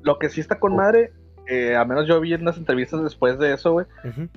lo 0.03 0.19
que 0.19 0.29
sí 0.31 0.41
está 0.41 0.59
con 0.59 0.75
madre, 0.77 1.13
eh, 1.49 1.75
al 1.77 1.87
menos 1.89 2.07
yo 2.07 2.21
vi 2.21 2.35
en 2.35 2.43
unas 2.43 2.57
entrevistas 2.59 3.03
después 3.03 3.39
de 3.39 3.53
eso, 3.55 3.73
güey, 3.73 3.87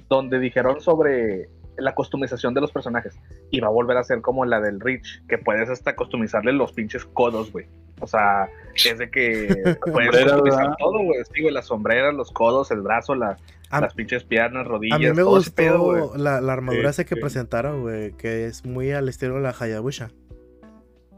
donde 0.09 0.39
dijeron 0.39 0.79
sobre 0.81 1.49
la 1.77 1.93
customización 1.95 2.53
de 2.53 2.61
los 2.61 2.71
personajes. 2.71 3.17
Y 3.49 3.59
va 3.59 3.67
a 3.67 3.71
volver 3.71 3.97
a 3.97 4.03
ser 4.03 4.21
como 4.21 4.45
la 4.45 4.59
del 4.61 4.79
Reach, 4.79 5.25
que 5.27 5.37
puedes 5.37 5.69
hasta 5.69 5.95
customizarle 5.95 6.53
los 6.53 6.73
pinches 6.73 7.05
codos, 7.05 7.51
güey. 7.51 7.65
O 7.99 8.07
sea, 8.07 8.49
es 8.75 8.97
de 8.97 9.09
que 9.09 9.77
puedes 9.91 10.11
customizar 10.23 10.75
todo, 10.77 11.03
güey. 11.03 11.19
Sí, 11.33 11.41
güey, 11.41 11.53
las 11.53 11.67
sombreras, 11.67 12.13
los 12.13 12.31
codos, 12.31 12.71
el 12.71 12.81
brazo, 12.81 13.15
la- 13.15 13.37
A- 13.69 13.79
las 13.81 13.93
pinches 13.93 14.23
piernas, 14.23 14.67
rodillas, 14.67 14.97
A 14.97 14.99
mí 14.99 15.07
me 15.07 15.15
todo 15.21 15.41
pedo, 15.55 15.79
gustó 15.79 16.17
la, 16.17 16.41
la 16.41 16.53
armadura 16.53 16.89
esa 16.89 17.03
que 17.05 17.15
sí. 17.15 17.21
presentaron, 17.21 17.81
güey, 17.81 18.11
que 18.13 18.45
es 18.45 18.65
muy 18.65 18.91
al 18.91 19.07
estilo 19.07 19.35
de 19.35 19.41
la 19.41 19.55
Hayabusa. 19.57 20.11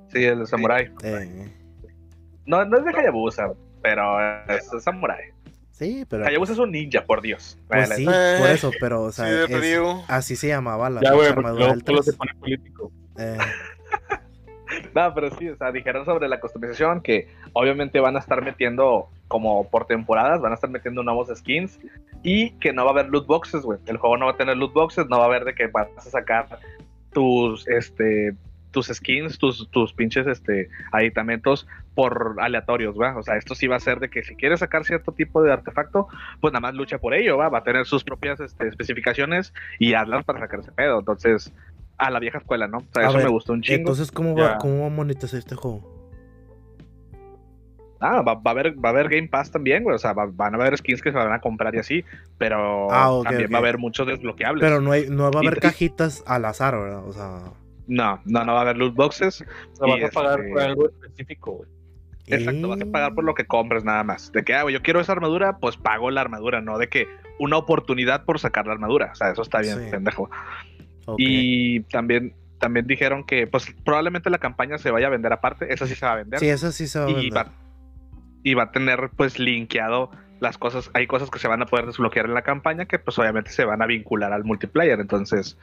Sí, 0.09 0.23
el 0.23 0.39
de 0.39 0.45
samurai. 0.45 0.91
Eh, 1.03 1.51
No, 2.45 2.63
no 2.65 2.77
es 2.77 2.85
de 2.85 2.91
Hayabusa, 2.91 3.51
pero 3.81 4.03
es, 4.47 4.71
es 4.71 4.83
samurai. 4.83 5.32
Sí, 5.73 6.05
pero... 6.09 6.25
Hayabusa 6.25 6.53
es 6.53 6.59
un 6.59 6.71
ninja, 6.71 7.03
por 7.05 7.21
Dios. 7.21 7.57
Pues 7.67 7.89
sí, 7.89 8.05
Eh, 8.09 8.35
por 8.39 8.49
eso, 8.49 8.71
pero, 8.79 9.03
o 9.03 9.11
sea, 9.11 9.27
sí, 9.47 9.53
es- 9.53 9.79
así 10.07 10.35
se 10.37 10.47
llamaba 10.47 10.89
la 10.89 11.01
Ya, 11.01 11.11
porque 11.11 11.27
armadura 11.29 11.67
del 11.67 11.79
se 11.79 11.83
3. 11.85 12.15
pone 12.15 12.33
político. 12.39 12.91
Eh, 13.17 13.37
No, 14.95 15.13
pero 15.13 15.29
sí, 15.37 15.49
o 15.49 15.55
sea, 15.57 15.71
dijeron 15.71 16.03
sobre 16.05 16.27
la 16.27 16.39
customización 16.39 17.01
que 17.01 17.27
obviamente 17.53 17.99
van 17.99 18.15
a 18.15 18.19
estar 18.19 18.41
metiendo 18.43 19.07
como 19.27 19.69
por 19.69 19.85
temporadas, 19.85 20.41
van 20.41 20.51
a 20.51 20.55
estar 20.55 20.69
metiendo 20.69 21.03
nuevos 21.03 21.29
skins 21.35 21.79
y 22.23 22.51
que 22.51 22.73
no 22.73 22.83
va 22.83 22.91
a 22.91 22.93
haber 22.93 23.09
loot 23.09 23.27
boxes, 23.27 23.61
güey. 23.61 23.77
El 23.85 23.97
juego 23.97 24.17
no 24.17 24.25
va 24.25 24.31
a 24.31 24.37
tener 24.37 24.57
loot 24.57 24.73
boxes, 24.73 25.05
no 25.09 25.17
va 25.17 25.25
a 25.25 25.27
haber 25.27 25.45
de 25.45 25.53
que 25.53 25.67
vas 25.67 25.89
a 25.95 26.01
sacar 26.01 26.47
tus, 27.11 27.67
este, 27.67 28.33
tus 28.71 28.87
skins, 28.87 29.37
tus, 29.37 29.69
tus 29.69 29.93
pinches, 29.93 30.25
este, 30.25 30.69
aditamentos 30.91 31.67
por 31.95 32.35
aleatorios, 32.39 32.95
¿va? 32.99 33.15
O 33.17 33.23
sea, 33.23 33.37
esto 33.37 33.55
sí 33.55 33.67
va 33.67 33.75
a 33.75 33.79
ser 33.79 33.99
de 33.99 34.09
que 34.09 34.23
si 34.23 34.35
quieres 34.35 34.59
sacar 34.61 34.83
cierto 34.83 35.11
tipo 35.11 35.41
de 35.43 35.51
artefacto, 35.53 36.07
pues 36.41 36.51
nada 36.53 36.61
más 36.61 36.73
lucha 36.73 36.97
por 36.97 37.13
ello, 37.13 37.37
¿va? 37.37 37.49
Va 37.49 37.59
a 37.59 37.63
tener 37.63 37.85
sus 37.85 38.03
propias 38.03 38.39
este, 38.39 38.67
especificaciones 38.67 39.53
y 39.79 39.93
hazlas 39.93 40.23
para 40.25 40.39
sacar 40.39 40.59
ese 40.61 40.71
pedo. 40.71 40.99
Entonces, 40.99 41.53
a 41.97 42.09
la 42.09 42.19
vieja 42.19 42.39
escuela, 42.39 42.67
¿no? 42.67 42.79
O 42.79 42.85
sea, 42.93 43.03
A 43.03 43.09
eso 43.09 43.17
ver, 43.17 43.25
me 43.27 43.31
gustó 43.31 43.53
un 43.53 43.61
chingo. 43.61 43.77
Entonces, 43.79 44.11
¿cómo 44.11 44.35
va, 44.35 44.53
Ya. 44.53 44.57
¿cómo 44.57 44.81
va 44.81 44.87
a 44.87 44.89
monetizar 44.89 45.37
este 45.39 45.55
juego? 45.55 45.91
Ah, 48.05 48.21
va, 48.21 48.33
va 48.33 48.41
a 48.45 48.49
haber, 48.49 48.73
va 48.83 48.89
a 48.89 48.91
haber 48.91 49.07
Game 49.07 49.29
Pass 49.29 49.49
también, 49.49 49.83
güey. 49.83 49.95
O 49.95 49.99
sea, 49.99 50.11
va- 50.11 50.27
van 50.29 50.53
a 50.55 50.57
haber 50.57 50.77
skins 50.77 51.01
que 51.01 51.11
se 51.11 51.17
van 51.17 51.31
a 51.31 51.39
comprar 51.39 51.73
y 51.75 51.79
así, 51.79 52.03
pero 52.37 52.91
Ah, 52.91 53.21
también 53.23 53.49
va 53.53 53.57
a 53.57 53.61
haber 53.61 53.77
muchos 53.77 54.05
desbloqueables. 54.07 54.61
Pero 54.61 54.81
no, 54.81 54.91
hay, 54.91 55.07
no 55.09 55.31
va 55.31 55.39
a 55.39 55.43
Y- 55.43 55.47
haber 55.47 55.59
cajitas 55.61 56.21
al 56.27 56.43
azar, 56.43 56.77
¿verdad? 56.77 57.07
O 57.07 57.13
sea. 57.13 57.39
No, 57.87 58.19
no, 58.25 58.43
no 58.43 58.53
va 58.53 58.59
a 58.59 58.61
haber 58.63 58.77
loot 58.77 58.93
boxes. 58.95 59.41
O 59.73 59.75
sea, 59.85 59.87
Y 59.97 60.01
vas 60.01 60.09
a 60.11 60.13
pagar 60.13 60.39
este- 60.41 60.51
por 60.51 60.61
algo 60.61 60.89
específico, 60.89 61.51
güey. 61.53 61.69
Exacto, 62.27 62.69
vas 62.69 62.81
a 62.81 62.85
pagar 62.85 63.13
por 63.15 63.23
eh, 63.23 63.27
lo 63.27 63.33
que 63.33 63.45
compres 63.45 63.83
nada 63.83 64.03
más. 64.03 64.31
De 64.31 64.43
que, 64.43 64.53
ah, 64.53 64.69
yo 64.69 64.81
quiero 64.81 64.99
esa 65.01 65.11
armadura, 65.11 65.57
pues 65.57 65.77
pago 65.77 66.09
la 66.09 66.21
armadura, 66.21 66.61
no 66.61 66.77
de 66.77 66.87
que 66.87 67.07
una 67.39 67.57
oportunidad 67.57 68.23
por 68.25 68.39
sacar 68.39 68.65
la 68.67 68.73
armadura. 68.73 69.09
O 69.11 69.15
sea, 69.15 69.31
eso 69.31 69.41
está 69.41 69.59
bien, 69.59 69.79
Sí. 69.83 69.91
pendejo. 69.91 70.29
Y 71.17 71.81
también, 71.83 72.33
también 72.59 72.87
dijeron 72.87 73.25
que, 73.25 73.45
pues 73.47 73.73
probablemente 73.83 74.29
la 74.29 74.37
campaña 74.37 74.77
se 74.77 74.89
vaya 74.91 75.07
a 75.07 75.09
vender 75.09 75.33
aparte. 75.33 75.73
Esa 75.73 75.85
sí 75.85 75.95
se 75.95 76.05
va 76.05 76.13
a 76.13 76.15
vender. 76.15 76.39
Sí, 76.39 76.47
eso 76.47 76.71
sí 76.71 76.87
se 76.87 76.99
va 76.99 77.05
a 77.05 77.09
y 77.09 77.13
vender. 77.15 77.33
va, 77.33 77.51
y 78.43 78.53
va 78.53 78.63
a 78.63 78.71
tener 78.71 79.09
pues 79.17 79.39
linkeado 79.39 80.11
las 80.39 80.57
cosas, 80.57 80.91
hay 80.93 81.07
cosas 81.07 81.29
que 81.29 81.39
se 81.39 81.47
van 81.47 81.61
a 81.61 81.65
poder 81.65 81.85
desbloquear 81.85 82.25
en 82.25 82.33
la 82.33 82.41
campaña 82.41 82.85
que 82.85 82.99
pues 82.99 83.17
obviamente 83.17 83.51
se 83.51 83.63
van 83.63 83.81
a 83.81 83.85
vincular 83.85 84.33
al 84.33 84.43
multiplayer, 84.43 84.99
entonces 84.99 85.57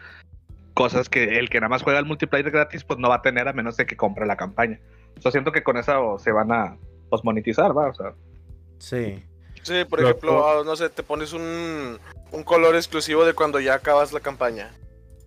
cosas 0.72 1.10
que 1.10 1.38
el 1.38 1.50
que 1.50 1.60
nada 1.60 1.68
más 1.68 1.82
juega 1.82 1.98
el 1.98 2.06
multiplayer 2.06 2.50
gratis 2.50 2.84
pues 2.84 2.98
no 2.98 3.08
va 3.10 3.16
a 3.16 3.22
tener 3.22 3.46
a 3.46 3.52
menos 3.52 3.76
de 3.76 3.84
que 3.84 3.96
compre 3.96 4.24
la 4.26 4.36
campaña. 4.36 4.78
Yo 5.18 5.30
siento 5.30 5.52
que 5.52 5.62
con 5.62 5.76
eso 5.76 6.18
se 6.18 6.32
van 6.32 6.50
a 6.52 6.76
pues 7.08 7.22
monetizar, 7.24 7.76
¿va? 7.76 7.88
O 7.88 7.94
sea, 7.94 8.12
Sí. 8.78 9.22
Sí, 9.62 9.84
por 9.84 10.00
Lo- 10.00 10.08
ejemplo, 10.08 10.48
ah, 10.48 10.62
no 10.64 10.74
sé, 10.76 10.88
te 10.88 11.02
pones 11.02 11.32
un, 11.34 11.98
un 12.32 12.42
color 12.44 12.74
exclusivo 12.76 13.24
de 13.26 13.34
cuando 13.34 13.60
ya 13.60 13.74
acabas 13.74 14.10
la 14.12 14.20
campaña. 14.20 14.70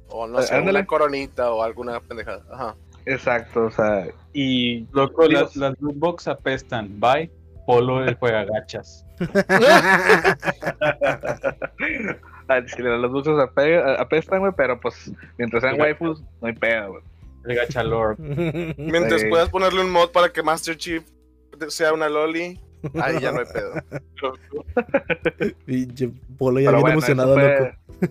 O 0.10 0.26
no 0.28 0.42
sé, 0.42 0.56
ándale. 0.56 0.80
una 0.80 0.88
coronita 0.88 1.52
o 1.52 1.62
alguna 1.64 2.00
pendejada. 2.00 2.44
Ajá. 2.52 2.76
exacto, 3.06 3.66
o 3.66 3.72
sea, 3.72 4.08
y 4.34 4.88
Loco, 4.92 5.28
las, 5.28 5.56
las 5.56 5.80
loot 5.80 5.96
box 5.98 6.28
apestan. 6.28 7.00
Bye, 7.00 7.30
Polo 7.68 8.04
el 8.04 8.16
juega 8.16 8.44
gachas. 8.46 9.06
los 9.20 9.30
dulces 13.12 13.34
ape- 13.38 13.96
apestan, 14.00 14.40
güey, 14.40 14.52
pero 14.56 14.80
pues 14.80 15.12
mientras 15.38 15.62
sean 15.64 15.80
waifus 15.80 16.22
no 16.42 16.48
hay 16.48 16.54
pedo, 16.54 16.92
güey. 16.92 17.04
El 17.46 17.56
gacha 17.56 17.84
lord. 17.84 18.18
Mientras 18.78 19.22
Sí. 19.22 19.28
puedas 19.28 19.50
ponerle 19.50 19.82
un 19.82 19.90
mod 19.92 20.10
para 20.12 20.32
que 20.32 20.42
Master 20.44 20.78
Chief 20.78 21.04
sea 21.70 21.94
una 21.94 22.10
loli, 22.10 22.60
ahí 23.02 23.20
ya 23.22 23.32
no 23.32 23.40
hay 23.40 23.46
pedo. 23.54 23.74
Pinche 25.66 26.10
Polo 26.38 26.60
ya 26.60 26.70
Pero 26.70 26.78
bien 26.78 26.82
bueno, 26.82 26.94
emocionado, 27.00 27.40
eso 27.40 27.50
loco. 27.64 27.76
fue, 28.00 28.10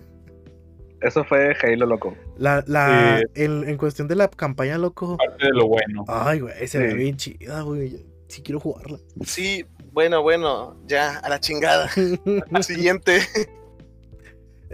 eso 1.01 1.23
fue 1.25 1.55
Halo, 1.61 1.85
loco. 1.85 2.15
La, 2.37 2.63
la, 2.67 3.19
Sí. 3.35 3.43
en, 3.43 3.67
en 3.69 3.77
cuestión 3.77 4.07
de 4.07 4.15
la 4.15 4.27
campaña, 4.29 4.77
loco. 4.77 5.17
Parte 5.17 5.45
de 5.47 5.51
lo 5.53 5.67
bueno. 5.67 6.05
Ay, 6.07 6.39
güey, 6.39 6.67
se 6.67 6.79
ve 6.79 6.91
Sí. 6.91 6.97
bien 6.97 7.17
chida, 7.17 7.61
güey. 7.61 8.05
Sí 8.27 8.41
quiero 8.41 8.59
jugarla. 8.59 8.97
Sí, 9.25 9.65
bueno, 9.91 10.21
bueno, 10.23 10.75
ya, 10.85 11.19
a 11.19 11.29
la 11.29 11.39
chingada. 11.39 11.89
Siguiente. 12.61 13.19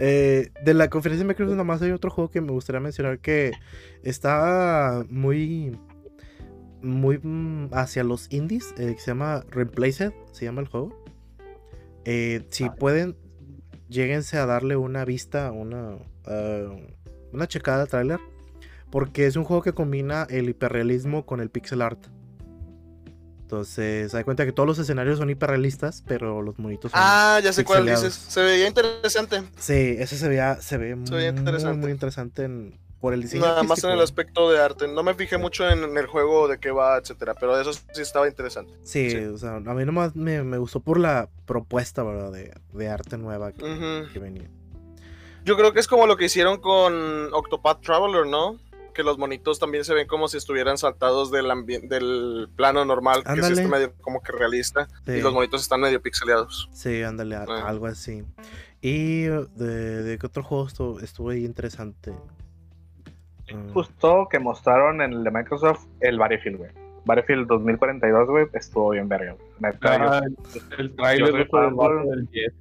Eh, 0.02 0.50
de 0.64 0.72
la 0.72 0.88
conferencia 0.88 1.24
de 1.24 1.28
Microsoft 1.28 1.56
nomás 1.56 1.82
hay 1.82 1.90
otro 1.90 2.10
juego 2.10 2.30
que 2.30 2.40
me 2.40 2.52
gustaría 2.52 2.80
mencionar 2.80 3.18
que 3.18 3.52
está 4.02 5.04
muy 5.10 5.78
muy 6.80 7.18
mm, 7.18 7.68
hacia 7.72 8.02
los 8.02 8.26
indies 8.32 8.72
eh, 8.78 8.94
que 8.94 8.98
se 8.98 9.08
llama 9.08 9.44
Replaced 9.50 10.12
se 10.32 10.46
llama 10.46 10.62
el 10.62 10.68
juego. 10.68 11.04
Eh, 12.06 12.46
si 12.48 12.70
pueden 12.70 13.14
lléguense 13.90 14.38
a 14.38 14.46
darle 14.46 14.76
una 14.76 15.04
vista 15.04 15.52
una 15.52 15.98
ah, 16.26 16.76
una 17.32 17.46
checada 17.46 17.82
al 17.82 17.88
tráiler 17.88 18.20
porque 18.90 19.26
es 19.26 19.36
un 19.36 19.44
juego 19.44 19.60
que 19.62 19.74
combina 19.74 20.26
el 20.30 20.48
hiperrealismo 20.48 21.26
con 21.26 21.40
el 21.40 21.50
pixel 21.50 21.82
art 21.82 22.06
entonces, 23.50 24.10
se 24.12 24.16
da 24.16 24.22
cuenta 24.22 24.44
que 24.46 24.52
todos 24.52 24.66
los 24.68 24.78
escenarios 24.78 25.18
son 25.18 25.28
hiperrealistas, 25.28 26.04
pero 26.06 26.40
los 26.40 26.56
monitos 26.60 26.92
son 26.92 27.00
Ah, 27.02 27.40
ya 27.42 27.52
sé 27.52 27.64
cuál 27.64 27.84
dices. 27.84 28.14
Se 28.14 28.40
veía 28.42 28.68
interesante. 28.68 29.42
Sí, 29.58 29.96
ese 29.98 30.16
se 30.16 30.28
veía, 30.28 30.60
se 30.60 30.76
ve 30.78 30.96
Se 31.04 31.14
veía 31.14 31.32
muy, 31.32 31.40
interesante. 31.40 31.76
muy 31.78 31.90
interesante 31.90 32.44
en- 32.44 32.78
por 33.00 33.12
el 33.14 33.22
diseño. 33.22 33.42
Nada 33.46 33.62
más 33.62 33.82
en 33.82 33.90
el 33.90 34.00
aspecto 34.02 34.50
de 34.52 34.60
arte. 34.60 34.86
No 34.86 35.02
me 35.02 35.14
fijé 35.14 35.36
mucho 35.38 35.68
en, 35.68 35.82
en 35.82 35.96
el 35.96 36.06
juego 36.06 36.46
de 36.48 36.58
qué 36.60 36.70
va, 36.70 36.98
etcétera, 36.98 37.34
pero 37.34 37.58
eso 37.58 37.72
sí 37.72 38.02
estaba 38.02 38.28
interesante. 38.28 38.72
Sí, 38.84 39.10
sí. 39.10 39.16
o 39.16 39.38
sea, 39.38 39.56
a 39.56 39.60
mí 39.60 39.84
nomás 39.84 40.14
me, 40.14 40.42
me 40.44 40.58
gustó 40.58 40.80
por 40.80 41.00
la 41.00 41.28
propuesta, 41.46 42.02
¿verdad? 42.04 42.30
De, 42.30 42.52
de 42.74 42.88
arte 42.88 43.16
nueva 43.18 43.52
que, 43.52 44.06
que 44.12 44.18
venía. 44.18 44.48
Yo 45.44 45.56
creo 45.56 45.72
que 45.72 45.80
es 45.80 45.88
como 45.88 46.06
lo 46.06 46.16
que 46.18 46.26
hicieron 46.26 46.60
con 46.60 47.32
Octopath 47.32 47.80
Traveler, 47.80 48.26
¿no? 48.26 48.58
Que 49.00 49.04
los 49.04 49.16
monitos 49.16 49.58
también 49.58 49.82
se 49.82 49.94
ven 49.94 50.06
como 50.06 50.28
si 50.28 50.36
estuvieran 50.36 50.76
saltados 50.76 51.30
del 51.30 51.46
del 51.88 52.50
plano 52.54 52.84
normal, 52.84 53.22
que 53.24 53.30
Ándale. 53.30 53.54
es 53.54 53.58
este 53.60 53.70
medio 53.70 53.94
como 54.02 54.20
que 54.22 54.30
realista, 54.30 54.88
Sí, 55.06 55.12
y 55.12 55.20
los 55.22 55.32
monitos 55.32 55.62
están 55.62 55.80
medio 55.80 56.02
pixeleados. 56.02 56.68
sí 56.70 57.02
ándale, 57.02 57.36
a- 57.36 57.46
Ah. 57.48 57.66
algo 57.66 57.86
así. 57.86 58.22
Y 58.82 59.22
de, 59.22 60.02
de 60.02 60.18
qué 60.18 60.26
otro 60.26 60.42
juego 60.42 60.66
estuvo, 60.66 61.00
estuvo 61.00 61.30
ahí 61.30 61.46
interesante. 61.46 62.12
Mm, 63.50 63.72
Justo 63.72 64.28
que 64.30 64.38
mostraron 64.38 65.00
en 65.00 65.14
el 65.14 65.24
de 65.24 65.30
Microsoft 65.30 65.86
el 66.00 66.18
Battlefield, 66.18 66.58
güey. 66.58 66.70
Battlefield 67.06 67.46
2042, 67.48 68.28
güey, 68.28 68.46
estuvo 68.52 68.90
bien 68.90 69.08
verga. 69.08 69.34
Neta, 69.60 70.18
Ah, 70.18 70.22
el 70.78 70.94
trailer 70.94 71.48
fanboy. 71.48 71.96
vato 71.96 72.10
del 72.10 72.28
jet. 72.30 72.54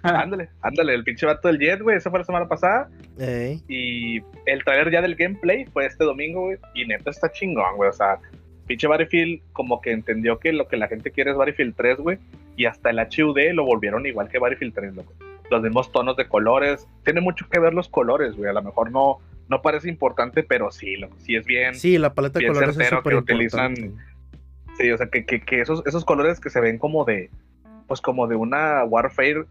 Ándale, 0.24 0.48
ándale, 0.62 0.94
el 0.94 1.04
pinche 1.04 1.26
vato 1.26 1.48
del 1.48 1.58
Jet, 1.58 1.80
güey, 1.82 1.96
esa 1.96 2.10
fue 2.10 2.18
la 2.20 2.24
semana 2.24 2.48
pasada. 2.48 2.88
ey, 3.18 3.62
Y 3.68 4.20
el 4.46 4.64
trailer 4.64 4.90
ya 4.90 5.02
del 5.02 5.14
gameplay 5.14 5.66
fue 5.66 5.84
este 5.86 6.04
domingo, 6.04 6.42
güey. 6.46 6.58
Y 6.74 6.86
neta 6.86 7.10
está 7.10 7.30
chingón, 7.30 7.76
güey. 7.76 7.90
O 7.90 7.92
sea, 7.92 8.18
pinche 8.66 8.86
Battlefield 8.86 9.42
como 9.52 9.80
que 9.80 9.90
entendió 9.92 10.38
que 10.38 10.52
lo 10.52 10.68
que 10.68 10.76
la 10.78 10.88
gente 10.88 11.10
quiere 11.10 11.32
es 11.32 11.36
Battlefield 11.36 11.74
3, 11.76 11.98
güey. 11.98 12.18
Y 12.56 12.64
hasta 12.66 12.90
el 12.90 12.98
HUD 12.98 13.38
lo 13.52 13.64
volvieron 13.64 14.06
igual 14.06 14.28
que 14.28 14.38
Battlefield 14.38 14.74
3, 14.74 14.94
loco. 14.94 15.12
Los 15.50 15.62
mismos 15.62 15.90
tonos 15.92 16.16
de 16.16 16.28
colores. 16.28 16.86
Tiene 17.04 17.20
mucho 17.20 17.46
que 17.50 17.58
ver 17.58 17.74
los 17.74 17.88
colores, 17.88 18.36
güey. 18.36 18.48
A 18.48 18.52
lo 18.54 18.62
mejor 18.62 18.90
no, 18.90 19.18
no 19.48 19.60
parece 19.62 19.88
importante, 19.88 20.42
pero 20.42 20.70
sí, 20.70 20.96
loco. 20.96 21.16
Sí 21.18 21.34
es 21.36 21.44
bien. 21.44 21.74
Sí, 21.74 21.80
Sí, 21.92 21.98
la 21.98 22.14
paleta 22.14 22.38
de 22.38 22.46
colores 22.46 22.78
es 22.78 22.88
súper 22.88 23.16
utilizan- 23.16 23.76
importante. 23.76 24.92
o 24.92 24.96
sea, 24.96 25.08
que, 25.08 25.26
que, 25.26 25.40
que 25.40 25.60
esos, 25.60 25.84
esos 25.86 26.04
colores 26.04 26.40
que 26.40 26.48
se 26.50 26.60
ven 26.60 26.78
como 26.78 27.04
de, 27.04 27.28
pues 27.86 28.00
como 28.00 28.26
de 28.28 28.36
una 28.36 28.84
Warfare 28.84 29.44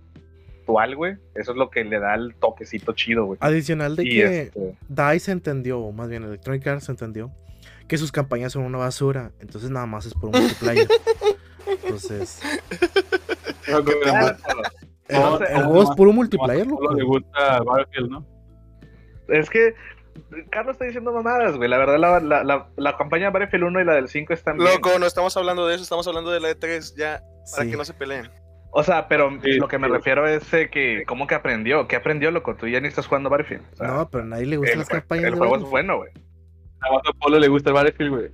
actual, 0.69 0.95
güey. 0.95 1.17
Eso 1.35 1.51
es 1.51 1.57
lo 1.57 1.69
que 1.69 1.83
le 1.83 1.99
da 1.99 2.15
el 2.15 2.35
toquecito 2.35 2.93
chido, 2.93 3.25
güey. 3.25 3.37
Adicional 3.41 3.95
de 3.95 4.03
Y 4.03 4.09
que 4.09 4.41
este, 4.43 4.75
DICE 4.87 5.31
entendió, 5.31 5.79
o 5.79 5.91
más 5.91 6.09
bien 6.09 6.23
Electronic 6.23 6.65
Arts 6.67 6.89
entendió, 6.89 7.31
que 7.87 7.97
sus 7.97 8.11
campañas 8.11 8.53
son 8.53 8.63
una 8.63 8.77
basura. 8.77 9.31
Entonces 9.39 9.69
nada 9.71 9.85
más 9.85 10.05
es 10.05 10.13
por 10.13 10.25
un 10.25 10.41
multiplayer. 10.41 10.87
Entonces, 11.83 12.41
además, 13.67 14.35
el, 15.07 15.19
No, 15.19 15.37
el 15.77 15.83
es 15.83 15.89
puro 15.95 16.13
multiplayer, 16.13 16.67
loco. 16.67 16.93
le 16.93 17.03
gusta 17.03 17.61
Battlefield, 17.63 18.09
¿no? 18.11 18.25
Es 19.27 19.49
que 19.49 19.73
Carlos 20.51 20.73
está 20.73 20.85
diciendo 20.85 21.11
mamadas, 21.11 21.55
güey. 21.57 21.69
La 21.69 21.77
verdad, 21.77 21.97
la, 21.99 22.19
la, 22.19 22.43
la, 22.43 22.69
la 22.75 22.97
campaña 22.97 23.25
de 23.25 23.31
Battlefield 23.31 23.63
1 23.65 23.81
y 23.81 23.85
la 23.85 23.93
del 23.93 24.07
5 24.09 24.33
están 24.33 24.57
bien. 24.57 24.69
Loco, 24.71 24.97
no 24.99 25.05
estamos 25.05 25.35
hablando 25.37 25.67
de 25.67 25.75
eso, 25.75 25.83
estamos 25.83 26.07
hablando 26.07 26.31
de 26.31 26.39
la 26.39 26.49
E3 26.51 26.95
ya, 26.95 27.21
para 27.51 27.63
Sí. 27.65 27.71
que 27.71 27.77
no 27.77 27.85
se 27.85 27.93
peleen. 27.93 28.29
O 28.71 28.83
sea, 28.83 29.07
pero 29.07 29.31
Sí, 29.43 29.53
lo 29.53 29.67
que 29.67 29.79
me 29.79 29.87
sí. 29.87 29.93
refiero 29.93 30.27
es 30.27 30.53
eh, 30.53 30.69
que, 30.69 31.03
¿cómo 31.07 31.25
que 31.27 31.35
aprendió? 31.35 31.87
¿Qué 31.87 31.95
aprendió, 31.95 32.29
loco? 32.31 32.55
Tú 32.55 32.67
ya 32.67 32.79
ni 32.79 32.87
estás 32.87 33.07
jugando 33.07 33.29
Battlefield. 33.29 33.63
O 33.73 33.75
sea, 33.77 33.87
No, 33.87 34.09
pero 34.09 34.23
a 34.23 34.27
nadie 34.27 34.45
le 34.45 34.57
gustan 34.57 34.73
el, 34.73 34.79
las 34.79 34.89
campañas 34.89 35.25
el 35.25 35.31
de 35.33 35.37
juego 35.37 35.55
es 35.57 35.63
bueno, 35.63 35.97
güey. 35.97 36.11
A 36.81 37.13
Polo 37.19 37.39
le 37.39 37.47
gusta 37.47 37.69
el 37.71 37.73
Battlefield, 37.75 38.11
güey. 38.11 38.27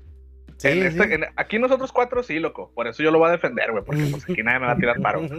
Sí, 0.58 0.68
En 0.70 0.84
este- 0.86 1.04
sí. 1.08 1.14
en- 1.14 1.26
aquí 1.36 1.58
nosotros 1.60 1.92
cuatro 1.92 2.22
sí, 2.24 2.40
loco. 2.40 2.72
Por 2.76 2.88
eso 2.88 3.02
yo 3.04 3.12
lo 3.12 3.20
voy 3.20 3.30
a 3.30 3.32
defender, 3.34 3.72
güey. 3.72 3.84
Porque 3.84 4.06
pues 4.12 4.24
aquí 4.30 4.44
nadie 4.44 4.60
me 4.60 4.66
va 4.68 4.72
a 4.74 4.78
tirar 4.78 5.02
paro. 5.02 5.22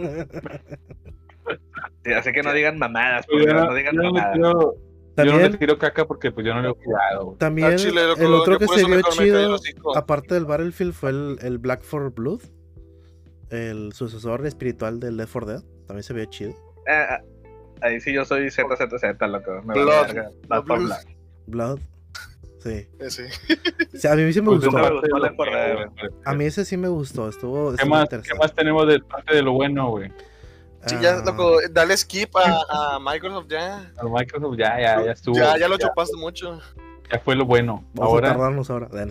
Sí, 2.03 2.11
así 2.13 2.31
que 2.33 2.43
no 2.43 2.51
digan 2.53 2.77
mamadas, 2.77 3.25
por 3.25 3.35
Pues 3.41 3.47
yo 3.47 3.53
no, 3.53 3.73
digan 3.73 3.95
yo 3.95 4.01
le 4.01 4.11
mamadas. 4.11 4.37
yo 4.37 5.25
no 5.25 5.37
le 5.39 5.49
tiro 5.57 5.77
caca 5.77 6.05
porque 6.05 6.31
pues 6.31 6.45
yo 6.45 6.53
no 6.53 6.61
lo 6.61 6.69
he 6.71 6.83
jugado, 6.83 7.25
güey. 7.25 7.37
también 7.37 7.67
Al 7.69 7.75
chile, 7.77 8.05
loco, 8.05 8.21
el 8.21 8.33
otro 8.33 8.59
que 8.59 8.67
se 8.67 8.85
vio 8.85 9.01
chido, 9.11 9.57
aparte 9.95 10.33
del 10.33 10.43
Battlefield, 10.45 10.93
fue 10.93 11.09
el, 11.11 11.37
el 11.41 11.57
Black 11.57 11.83
for 11.83 12.13
Blood, 12.13 12.41
el 13.49 13.93
sucesor 13.93 14.45
espiritual 14.45 14.99
del 14.99 15.17
Left 15.17 15.31
4 15.33 15.51
Dead. 15.51 15.63
También 15.87 16.03
se 16.03 16.13
vio 16.13 16.25
chido. 16.25 16.51
Eh, 16.87 17.03
eh, 17.09 17.23
ahí 17.81 17.99
sí 18.01 18.13
yo 18.13 18.25
soy 18.25 18.49
ZZZ, 18.49 19.19
loco. 19.27 19.61
Me 19.63 19.73
Blood. 19.73 20.07
Blood 20.47 20.65
for 20.65 20.79
Blood. 20.79 20.89
Blood. 21.47 21.79
Blood. 21.79 21.79
Sí. 22.59 22.87
O 22.99 23.97
sea, 23.97 24.13
a 24.13 24.15
mí 24.15 24.33
sí 24.33 24.41
me 24.41 24.47
Pues 24.47 24.65
gustó. 24.65 24.71
me 24.77 24.89
güey. 24.89 25.87
A 26.25 26.33
mí 26.33 26.45
ese 26.45 26.65
sí 26.65 26.75
me 26.75 26.87
gustó. 26.87 27.29
Estuvo. 27.29 27.69
¿Qué 27.69 27.75
estuvo 27.75 27.89
más, 27.95 28.09
¿Qué 28.09 28.33
más 28.37 28.53
tenemos 28.53 28.87
de 28.87 28.99
parte 28.99 29.35
de 29.35 29.41
lo 29.41 29.53
bueno, 29.53 29.89
güey? 29.91 30.11
Sí, 30.85 30.95
ya, 31.01 31.17
Ah, 31.19 31.23
loco, 31.25 31.57
dale 31.71 31.95
skip 31.97 32.35
a, 32.35 32.95
a 32.95 32.99
Microsoft 32.99 33.47
ya. 33.49 33.91
Al 33.97 34.09
Microsoft 34.09 34.57
ya, 34.57 34.79
ya, 34.79 35.05
ya 35.05 35.11
estuvo. 35.11 35.35
Ya, 35.35 35.57
ya 35.57 35.67
lo 35.67 35.77
chupaste 35.77 36.15
mucho. 36.17 36.59
ya 37.11 37.19
fue 37.19 37.35
lo 37.35 37.45
bueno. 37.45 37.85
Vamos 37.93 38.11
a 38.11 38.15
Ahora. 38.15 38.27
tardarnos 38.31 38.69
ahora. 38.69 38.89
Ya, 38.91 39.05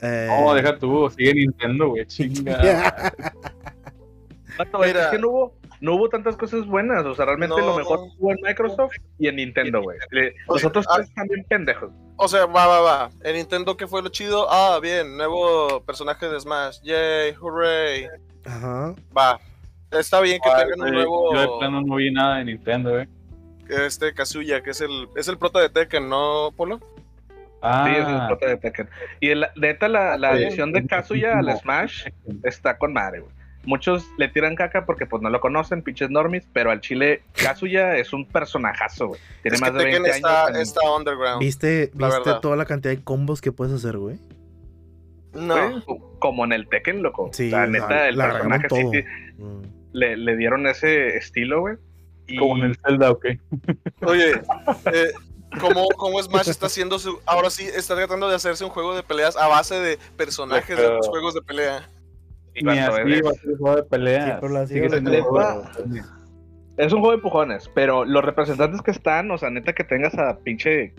Eh, 0.00 0.26
No, 0.28 0.54
deja 0.54 0.78
tú, 0.78 1.10
sigue 1.10 1.34
Nintendo, 1.34 1.88
güey. 1.88 2.06
Chinga. 2.06 3.12
Es 4.56 5.08
que 5.10 5.18
no 5.18 5.30
hubo, 5.30 5.54
no 5.80 5.94
hubo 5.96 6.08
tantas 6.08 6.36
cosas 6.36 6.64
buenas. 6.66 7.04
O 7.04 7.14
sea, 7.16 7.24
realmente 7.24 7.56
No, 7.56 7.66
lo 7.66 7.76
mejor 7.76 7.98
no. 8.06 8.12
hubo 8.18 8.30
en 8.30 8.38
Microsoft 8.42 8.94
y 9.18 9.26
en 9.26 9.36
Nintendo, 9.36 9.82
güey. 9.82 9.98
Los 10.48 10.64
otros 10.64 10.86
ah- 10.88 10.94
tres 10.96 11.08
están 11.08 11.26
bien 11.26 11.44
pendejos. 11.48 11.90
O 12.16 12.28
sea, 12.28 12.46
va, 12.46 12.66
va, 12.68 12.80
va. 12.80 13.10
En 13.24 13.34
Nintendo, 13.34 13.76
¿qué 13.76 13.88
fue 13.88 14.00
lo 14.00 14.10
chido? 14.10 14.46
Ah, 14.48 14.78
bien, 14.80 15.16
nuevo 15.16 15.82
personaje 15.84 16.28
de 16.28 16.38
Smash. 16.38 16.80
Yay, 16.82 17.32
hooray. 17.40 18.06
Ajá. 18.44 18.94
Va. 19.16 19.40
Está 19.90 20.20
bien 20.20 20.38
que 20.40 20.48
Ah, 20.48 20.58
tengan 20.58 20.80
un 20.88 20.94
nuevo. 20.94 21.34
Yo 21.34 21.40
de 21.40 21.48
plano 21.58 21.82
no 21.82 21.96
vi 21.96 22.12
nada 22.12 22.36
de 22.36 22.44
Nintendo, 22.44 22.90
güey. 22.92 23.08
Este 23.68 24.14
Kazuya, 24.14 24.62
que 24.62 24.70
es 24.70 24.80
el, 24.82 25.08
es 25.16 25.26
el 25.26 25.38
prota 25.38 25.58
de 25.58 25.68
Tekken, 25.70 26.08
¿no, 26.08 26.52
Polo? 26.56 26.78
Ah, 27.64 27.84
Sí, 27.88 27.96
es 28.00 28.06
el 28.08 28.26
prota 28.26 28.46
de 28.46 28.56
Tekken. 28.58 28.88
Y 29.20 29.28
el- 29.30 29.46
neta, 29.56 29.88
la, 29.88 30.16
la 30.18 30.36
Sí. 30.36 30.44
adición 30.44 30.72
de 30.72 30.86
Kazuya 30.86 31.38
al 31.38 31.56
Smash 31.58 32.06
está 32.44 32.76
con 32.78 32.92
madre, 32.92 33.20
güey. 33.20 33.32
Muchos 33.66 34.04
le 34.18 34.28
tiran 34.28 34.56
caca 34.56 34.84
porque 34.84 35.06
pues 35.06 35.22
no 35.22 35.30
lo 35.30 35.40
conocen, 35.40 35.80
pinches 35.80 36.10
normis, 36.10 36.46
pero 36.52 36.70
al 36.70 36.82
chile 36.82 37.22
Kazuya 37.32 37.96
es 37.96 38.12
un 38.12 38.26
personajazo, 38.26 39.06
güey. 39.08 39.20
Tiene 39.42 39.54
es 39.54 39.60
más 39.62 39.70
que 39.70 39.78
de 39.78 39.84
Tekken 39.84 40.02
20 40.02 40.16
está, 40.18 40.44
años. 40.46 40.56
en- 40.56 40.62
está 40.62 40.80
underground. 40.94 41.40
¿Viste, 41.40 41.90
la 41.96 42.06
viste 42.08 42.22
verdad. 42.28 42.40
toda 42.40 42.56
la 42.56 42.66
cantidad 42.66 42.92
de 42.94 43.02
combos 43.02 43.40
que 43.40 43.52
puedes 43.52 43.72
hacer, 43.74 43.96
güey? 43.96 44.18
No. 45.32 45.82
como 46.20 46.44
en 46.44 46.52
el 46.52 46.68
Tekken, 46.68 47.02
loco. 47.02 47.30
Sí, 47.32 47.50
la- 47.50 47.66
neta, 47.66 48.08
el 48.08 48.16
la 48.16 48.30
personaje 48.32 48.68
sí, 48.70 48.82
sí. 48.92 49.42
Mm. 49.42 49.62
le, 49.92 50.16
le 50.16 50.36
dieron 50.36 50.66
ese 50.66 51.16
estilo, 51.16 51.60
güey. 51.60 51.76
Y 52.26 52.38
Como 52.38 52.56
en 52.58 52.70
el 52.70 52.76
Zelda, 52.76 53.10
ok. 53.10 53.26
Oye, 54.06 54.30
eh, 54.94 55.12
¿cómo, 55.60 55.88
cómo 55.96 56.22
Smash 56.22 56.48
está 56.48 56.66
haciendo 56.66 56.98
su. 56.98 57.20
Ahora 57.26 57.50
sí, 57.50 57.64
está 57.64 57.94
tratando 57.96 58.28
de 58.28 58.36
hacerse 58.36 58.64
un 58.64 58.70
juego 58.70 58.94
de 58.94 59.02
peleas 59.02 59.36
a 59.36 59.48
base 59.48 59.74
de 59.76 59.98
personajes 60.16 60.76
de 60.76 60.88
los 60.88 61.08
juegos 61.08 61.34
de 61.34 61.42
pelea. 61.42 61.88
y 62.54 62.62
Ni 62.64 62.78
así 62.78 62.80
es- 63.12 63.24
va 63.24 63.30
a 63.30 63.34
ser 63.34 63.50
un 63.50 63.58
juego 63.58 63.76
de 63.76 63.82
pelea. 63.84 64.40
Sí. 64.66 66.00
Es 66.76 66.92
un 66.92 66.98
juego 67.00 67.10
de 67.10 67.16
empujones, 67.16 67.70
pero 67.74 68.04
los 68.04 68.24
representantes 68.24 68.82
que 68.82 68.90
están, 68.90 69.30
o 69.30 69.38
sea, 69.38 69.48
neta 69.50 69.72
que 69.74 69.84
tengas 69.84 70.14
a 70.18 70.38
pinche 70.38 70.92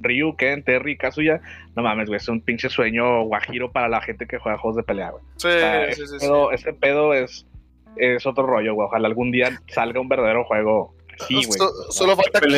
Ryu, 0.00 0.34
Ken, 0.36 0.64
Terry, 0.64 0.96
Kazuya, 0.96 1.40
no 1.76 1.82
mames, 1.84 2.08
güey, 2.08 2.16
es 2.16 2.28
un 2.28 2.40
pinche 2.40 2.68
sueño 2.68 3.22
guajiro 3.24 3.70
para 3.70 3.88
la 3.88 4.00
gente 4.00 4.26
que 4.26 4.38
juega 4.38 4.58
juegos 4.58 4.76
de 4.76 4.82
pelea, 4.82 5.10
güey. 5.10 5.22
Sí, 5.36 5.46
O 5.48 5.50
sea, 5.50 5.84
sí, 5.86 5.90
ese, 5.92 6.06
sí, 6.06 6.18
sí. 6.18 6.26
pedo, 6.26 6.50
ese 6.52 6.72
pedo 6.72 7.14
es, 7.14 7.46
es 7.96 8.26
otro 8.26 8.44
rollo, 8.46 8.74
güey. 8.74 8.86
Ojalá 8.86 9.06
algún 9.08 9.30
día 9.30 9.60
salga 9.68 10.00
un 10.00 10.08
verdadero 10.08 10.44
juego 10.44 10.94
así, 11.20 11.34
güey. 11.34 11.58
So- 11.58 11.92
solo 11.92 12.16
falta. 12.16 12.40
Kyo 12.40 12.48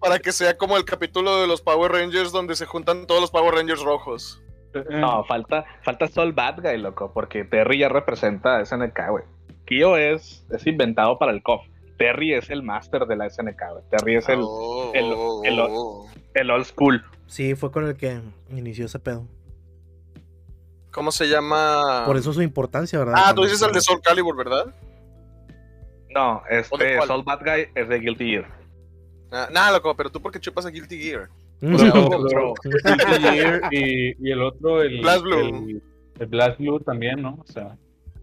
para 0.00 0.18
que 0.18 0.32
sea 0.32 0.56
como 0.56 0.76
el 0.76 0.84
capítulo 0.84 1.40
de 1.40 1.46
los 1.46 1.60
Power 1.62 1.92
Rangers 1.92 2.32
donde 2.32 2.54
se 2.56 2.66
juntan 2.66 3.06
todos 3.06 3.20
los 3.20 3.30
Power 3.30 3.54
Rangers 3.54 3.82
rojos. 3.82 4.42
No, 4.90 5.24
falta, 5.24 5.64
falta 5.82 6.06
Soul 6.06 6.32
Bad 6.34 6.60
Guy, 6.62 6.76
loco, 6.78 7.10
porque 7.14 7.44
Terry 7.44 7.78
ya 7.78 7.88
representa 7.88 8.58
a 8.58 8.64
SNK, 8.66 8.98
güey. 9.10 9.24
Kyo 9.64 9.96
es, 9.96 10.44
es 10.50 10.66
inventado 10.66 11.18
para 11.18 11.32
el 11.32 11.42
KOF. 11.42 11.62
Terry 11.98 12.34
es 12.34 12.50
el 12.50 12.62
máster 12.62 13.06
de 13.06 13.16
la 13.16 13.28
SNK, 13.30 13.62
güey. 13.72 13.84
Terry 13.90 14.16
es 14.16 14.28
el, 14.28 14.40
Oh, 14.42 14.90
el- 14.94 15.12
oh, 15.16 15.42
el- 15.44 15.60
oh. 15.60 16.06
el 16.34 16.50
old 16.50 16.66
school. 16.66 17.02
Sí, 17.26 17.54
fue 17.54 17.72
con 17.72 17.86
el 17.86 17.96
que 17.96 18.20
inició 18.50 18.84
ese 18.84 18.98
pedo. 18.98 19.26
¿Cómo 20.92 21.10
se 21.10 21.26
llama? 21.26 22.04
Por 22.06 22.16
eso 22.16 22.32
su 22.32 22.42
importancia, 22.42 22.98
¿verdad? 22.98 23.14
Ah, 23.16 23.34
tú 23.34 23.42
dices 23.42 23.60
el 23.62 23.72
de 23.72 23.80
Soul 23.80 24.00
Calibur, 24.02 24.36
¿verdad? 24.36 24.74
No, 26.10 26.36
¿O 26.70 26.78
de 26.78 26.94
este? 26.94 27.06
Soul 27.06 27.22
Bad 27.22 27.40
Guy 27.44 27.66
es 27.74 27.88
de 27.88 27.98
Guilty 27.98 28.30
Gear. 28.30 28.46
Ah, 29.32 29.48
nada, 29.52 29.72
loco, 29.72 29.94
pero 29.96 30.10
tú 30.10 30.20
porque 30.20 30.38
chupas 30.40 30.66
a 30.66 30.70
Guilty 30.70 30.98
Gear. 30.98 31.28
O 31.62 31.78
sea, 31.78 31.88
No, 31.88 32.06
otro- 32.06 32.22
bro. 32.28 32.54
Guilty 32.64 33.22
Gear 33.22 33.60
y, 33.72 34.14
y 34.28 34.30
el 34.30 34.42
otro, 34.42 34.82
el 34.82 35.00
Blast 35.00 35.22
Blue. 35.22 35.38
El, 35.38 35.82
el 36.20 36.26
Blast 36.26 36.58
Blue 36.58 36.80
también, 36.80 37.22
¿no? 37.22 37.38
O 37.46 37.52
sea, 37.52 37.76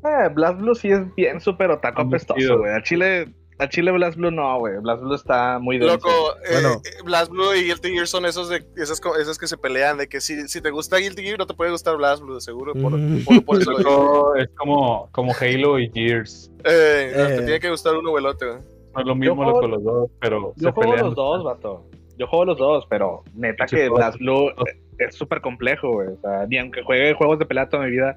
Eh, 0.05 0.29
Blast 0.33 0.59
Blue 0.59 0.75
sí 0.75 0.89
es 0.91 1.13
bien 1.15 1.39
súper 1.41 1.71
otaco 1.71 2.03
Muy 2.03 2.09
apestoso, 2.15 2.57
güey. 2.59 2.73
A 2.73 2.83
Chile, 2.83 3.33
a 3.57 3.69
Chile 3.69 3.91
Blast 3.91 4.17
Blue 4.17 4.31
no, 4.31 4.59
güey. 4.59 4.77
Blast 4.81 5.01
Blue 5.01 5.15
está 5.15 5.59
muy 5.59 5.77
denso. 5.77 5.95
Loco, 5.95 6.09
eh, 6.45 6.49
Bueno. 6.53 6.81
eh, 6.83 7.03
Blast 7.05 7.31
Blue 7.31 7.55
y 7.55 7.63
Guilty 7.63 7.89
Gear 7.91 8.07
son 8.07 8.25
esos 8.25 8.49
de 8.49 8.65
esas, 8.75 9.01
esas 9.19 9.37
que 9.37 9.47
se 9.47 9.57
pelean, 9.57 9.97
de 9.97 10.07
que 10.09 10.19
si, 10.21 10.47
si 10.47 10.59
te 10.61 10.69
gusta 10.71 10.97
Guilty 10.97 11.23
Gear 11.23 11.37
no 11.39 11.47
te 11.47 11.53
puede 11.53 11.71
gustar 11.71 11.95
Blast 11.97 12.21
Blue, 12.21 12.39
seguro. 12.41 12.73
Por, 12.73 12.91
Mm. 12.97 13.23
por- 13.23 13.45
por 13.45 13.61
eso 13.61 13.71
lo 13.71 13.77
digo. 13.77 13.89
otro 14.29 14.35
es 14.41 14.49
como, 14.57 15.09
como 15.11 15.33
Halo 15.39 15.79
y 15.79 15.89
Gears. 15.93 16.51
Eh, 16.65 17.13
no, 17.15 17.27
te 17.27 17.33
Eh. 17.35 17.37
tiene 17.37 17.59
que 17.59 17.69
gustar 17.69 17.95
uno 17.95 18.11
o 18.11 18.17
el 18.17 18.25
otro. 18.25 18.59
No 18.93 19.01
es 19.01 19.07
lo 19.07 19.15
mismo 19.15 19.35
juego- 19.35 19.51
loco, 19.61 19.67
los 19.67 19.83
dos, 19.83 20.11
pero 20.19 20.53
Yo 20.55 20.67
se 20.69 20.71
juego 20.71 20.91
pelean. 20.91 21.05
los 21.07 21.15
dos, 21.15 21.43
vato. 21.43 21.85
Yo 22.17 22.27
juego 22.27 22.45
los 22.45 22.57
dos, 22.57 22.85
pero 22.89 23.23
neta 23.33 23.65
que. 23.65 23.89
Blast 23.89 24.19
Blue 24.19 24.51
es 24.99 25.15
súper 25.15 25.41
complejo, 25.41 25.91
güey. 25.93 26.09
O 26.09 26.17
sea, 26.21 26.45
ni 26.47 26.57
aunque 26.59 26.83
juegue 26.83 27.13
juegos 27.15 27.39
de 27.39 27.45
pelea 27.45 27.67
toda 27.69 27.85
mi 27.85 27.91
vida, 27.91 28.15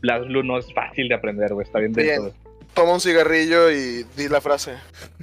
Blast 0.00 0.26
Blue 0.26 0.42
no 0.42 0.58
es 0.58 0.72
fácil 0.74 1.08
de 1.08 1.14
aprender, 1.14 1.52
güey. 1.54 1.64
Está 1.66 1.78
bien 1.78 1.92
güey. 1.92 2.32
Toma 2.74 2.92
un 2.94 3.00
cigarrillo 3.00 3.70
y 3.70 4.04
di 4.16 4.28
la 4.28 4.40
frase. 4.42 4.74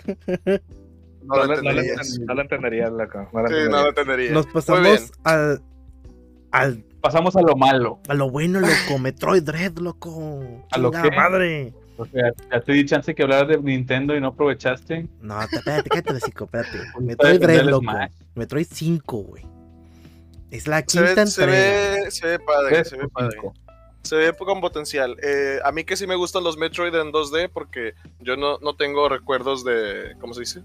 No, 0.08 1.36
No, 1.36 1.36
la 1.38 1.48
no 1.48 1.48
la 1.48 1.56
entenderías. 1.72 2.20
no 2.20 2.34
la 2.34 2.42
entenderías, 2.42 2.92
loco. 2.92 3.30
No 3.34 3.42
la 3.42 3.48
Sí, 3.48 3.54
no 3.54 3.60
entenderías. 3.60 3.84
la 3.84 3.90
entendería. 3.90 4.32
Nos 4.32 4.48
pasamos 4.48 5.12
al, 5.24 5.62
al, 6.52 6.84
Pasamos 7.02 7.36
a 7.36 7.42
lo 7.42 7.56
malo. 7.56 8.00
a 8.10 8.14
lo 8.16 8.30
bueno, 8.32 8.60
loco. 8.60 8.98
Metroid 9.00 9.44
Dread, 9.44 9.78
loco. 9.78 10.42
¿A 10.72 10.78
lo 10.80 10.90
qué? 10.92 11.12
madre. 11.12 11.74
O 11.98 12.06
sea, 12.06 12.32
ya 12.52 12.62
te 12.62 12.74
di 12.74 12.86
chance 12.86 13.14
que 13.16 13.24
hablar 13.24 13.48
de 13.48 13.58
Nintendo 13.58 14.16
y 14.16 14.22
no 14.22 14.28
aprovechaste. 14.28 15.08
No, 15.22 15.40
te- 15.48 15.56
espérate, 15.58 15.90
cállate 15.90 16.10
el 16.12 16.16
hocico, 16.18 16.44
espérate. 16.46 16.78
Metroid 17.00 17.44
el 17.50 17.68
loco. 17.68 17.82
Smash. 17.84 18.12
Metroid 18.36 18.68
5, 18.70 19.18
güey. 19.18 19.44
Es 20.52 20.68
la 20.68 20.80
Se 20.80 20.86
quinta 20.86 21.14
ve, 21.16 21.28
se, 21.28 21.44
entrega. 21.44 22.04
ve, 22.04 22.12
se 22.12 22.28
ve 22.28 22.40
padre, 22.40 22.86
se 22.86 22.98
ve 22.98 23.08
padre. 23.10 23.38
Se 24.04 24.16
ve 24.16 24.34
con 24.38 24.62
potencial. 24.62 25.18
Eh, 25.24 25.60
a 25.64 25.72
mí 25.72 25.84
que 25.84 25.98
sí 25.98 26.06
me 26.06 26.16
gustan 26.16 26.44
los 26.44 26.58
Metroid 26.58 26.94
en 26.94 27.12
2D 27.12 27.50
porque 27.52 27.94
yo 28.20 28.38
no, 28.38 28.60
no 28.60 28.76
tengo 28.76 29.10
recuerdos 29.10 29.64
de. 29.66 30.16
¿Cómo 30.20 30.34
se 30.34 30.42
dice? 30.42 30.62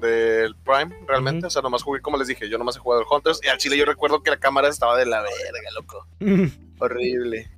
Del 0.00 0.54
Prime, 0.56 0.94
realmente. 1.08 1.46
O 1.46 1.50
sea, 1.50 1.62
nomás 1.62 1.82
jugué, 1.82 2.00
como 2.00 2.18
les 2.18 2.28
dije, 2.28 2.48
yo 2.48 2.58
nomás 2.58 2.76
he 2.76 2.78
jugado 2.78 3.02
el 3.02 3.08
Hunters. 3.10 3.40
Y 3.42 3.48
al 3.48 3.58
chile 3.58 3.76
yo 3.76 3.84
recuerdo 3.84 4.22
que 4.22 4.30
la 4.30 4.36
cámara 4.36 4.68
estaba 4.68 4.96
de 4.96 5.06
la 5.06 5.22
verga, 5.22 5.70
loco. 5.74 6.06
Horrible. 6.78 7.50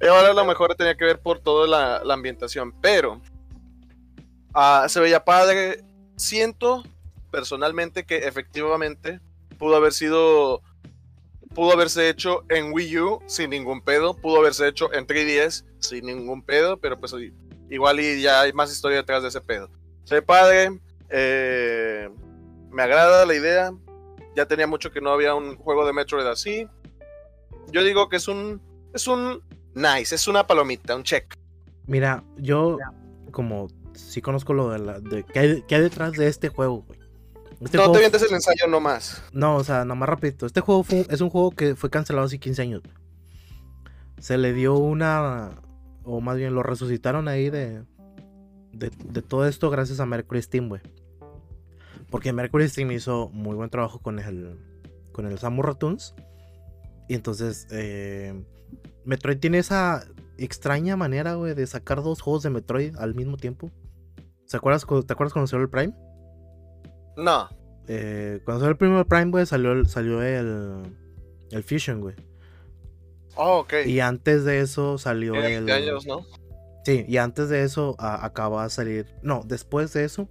Ahora 0.00 0.30
a 0.30 0.34
lo 0.34 0.44
mejor 0.44 0.74
tenía 0.74 0.96
que 0.96 1.04
ver 1.04 1.20
por 1.20 1.40
toda 1.40 1.66
la, 2.02 2.14
ambientación. 2.14 2.72
Pero. 2.80 3.20
ah, 4.54 4.86
se 4.88 5.00
veía 5.00 5.24
padre. 5.24 5.84
Siento 6.16 6.82
personalmente 7.30 8.04
que 8.04 8.18
efectivamente 8.18 9.20
pudo 9.58 9.76
haber 9.76 9.92
sido 9.92 10.62
pudo 11.54 11.72
haberse 11.72 12.08
hecho 12.08 12.44
en 12.48 12.72
Wii 12.72 12.98
U 13.00 13.18
sin 13.26 13.50
ningún 13.50 13.80
pedo, 13.80 14.14
pudo 14.14 14.38
haberse 14.38 14.68
hecho 14.68 14.92
en 14.92 15.06
3DS 15.06 15.64
sin 15.80 16.06
ningún 16.06 16.42
pedo, 16.42 16.76
pero 16.76 16.98
pues 16.98 17.14
igual 17.70 18.00
y 18.00 18.22
ya 18.22 18.42
hay 18.42 18.52
más 18.52 18.70
historia 18.70 18.98
detrás 18.98 19.22
de 19.22 19.28
ese 19.28 19.40
pedo. 19.40 19.68
Se 20.04 20.16
ve 20.16 20.22
padre, 20.22 20.78
eh, 21.10 22.08
me 22.70 22.82
agrada 22.82 23.26
la 23.26 23.34
idea, 23.34 23.72
ya 24.36 24.46
tenía 24.46 24.66
mucho 24.66 24.92
que 24.92 25.00
no 25.00 25.10
había 25.10 25.34
un 25.34 25.56
juego 25.56 25.86
de 25.86 25.92
Metroid 25.92 26.26
así. 26.26 26.68
Yo 27.72 27.82
digo 27.82 28.08
que 28.08 28.16
es 28.16 28.28
un, 28.28 28.62
es 28.94 29.06
un 29.08 29.42
nice, 29.78 30.14
es 30.14 30.26
una 30.28 30.46
palomita, 30.46 30.94
un 30.96 31.02
check. 31.04 31.34
Mira, 31.86 32.22
yo 32.36 32.78
como 33.30 33.68
sí 33.94 34.20
conozco 34.20 34.52
lo 34.54 34.70
de 34.70 34.78
la 34.78 35.00
de 35.00 35.24
qué 35.24 35.38
hay, 35.38 35.62
qué 35.66 35.76
hay 35.76 35.82
detrás 35.82 36.12
de 36.12 36.28
este 36.28 36.48
juego, 36.48 36.82
güey. 36.86 36.98
Este 37.60 37.76
no 37.76 37.84
juego- 37.84 37.92
te 37.94 37.98
vientes 38.00 38.22
el 38.22 38.32
ensayo 38.34 38.66
nomás. 38.68 39.22
No, 39.32 39.56
o 39.56 39.64
sea, 39.64 39.84
nomás 39.84 40.08
rapidito. 40.08 40.46
Este 40.46 40.60
juego 40.60 40.82
fue- 40.84 41.06
es 41.10 41.20
un 41.20 41.30
juego 41.30 41.50
que 41.50 41.74
fue 41.74 41.90
cancelado 41.90 42.26
hace 42.26 42.38
15 42.38 42.62
años. 42.62 42.82
Se 44.20 44.38
le 44.38 44.52
dio 44.52 44.74
una. 44.76 45.50
O 46.04 46.20
más 46.20 46.36
bien 46.36 46.54
lo 46.54 46.62
resucitaron 46.62 47.26
ahí 47.28 47.50
de. 47.50 47.82
De, 48.72 48.90
de 49.04 49.22
todo 49.22 49.46
esto 49.48 49.70
gracias 49.70 49.98
a 49.98 50.06
Mercury 50.06 50.40
Steam, 50.42 50.68
güey. 50.68 50.82
Porque 52.10 52.32
Mercury 52.32 52.68
Steam 52.68 52.92
hizo 52.92 53.28
muy 53.32 53.56
buen 53.56 53.70
trabajo 53.70 53.98
con 54.00 54.18
el. 54.18 54.58
Con 55.12 55.26
el 55.26 55.38
Samus 55.38 55.64
Ratoons. 55.64 56.14
Y 57.08 57.14
entonces. 57.14 57.66
eh, 57.70 58.40
Metroid 59.08 59.38
tiene 59.38 59.56
esa 59.58 60.04
extraña 60.36 60.94
manera, 60.96 61.34
güey, 61.34 61.54
de 61.54 61.66
sacar 61.66 62.02
dos 62.02 62.20
juegos 62.20 62.42
de 62.42 62.50
Metroid 62.50 62.94
al 62.96 63.14
mismo 63.14 63.38
tiempo. 63.38 63.70
¿Se 64.44 64.56
acuerdas, 64.58 64.84
cu- 64.84 65.02
¿Te 65.02 65.12
acuerdas 65.14 65.32
cuando 65.32 65.46
salió 65.46 65.64
el 65.64 65.70
Prime? 65.70 65.94
No. 67.16 67.48
Eh, 67.88 68.40
cuando 68.44 68.60
salió 68.60 68.72
el 68.72 68.76
primer 68.76 69.06
Prime, 69.06 69.30
güey, 69.30 69.46
salió 69.46 69.72
el, 69.72 69.86
salió 69.88 70.22
el, 70.22 70.82
el 71.50 71.62
Fusion, 71.64 72.00
güey. 72.02 72.14
Oh, 73.34 73.60
ok. 73.60 73.72
Y 73.86 74.00
antes 74.00 74.44
de 74.44 74.60
eso 74.60 74.98
salió 74.98 75.34
el. 75.36 75.64
20 75.64 75.72
años, 75.72 76.06
¿no? 76.06 76.26
Sí, 76.84 77.04
y 77.08 77.16
antes 77.16 77.48
de 77.48 77.62
eso 77.64 77.96
a- 77.98 78.24
acaba 78.26 78.64
de 78.64 78.70
salir. 78.70 79.06
No, 79.22 79.42
después 79.46 79.92
de 79.94 80.04
eso 80.04 80.28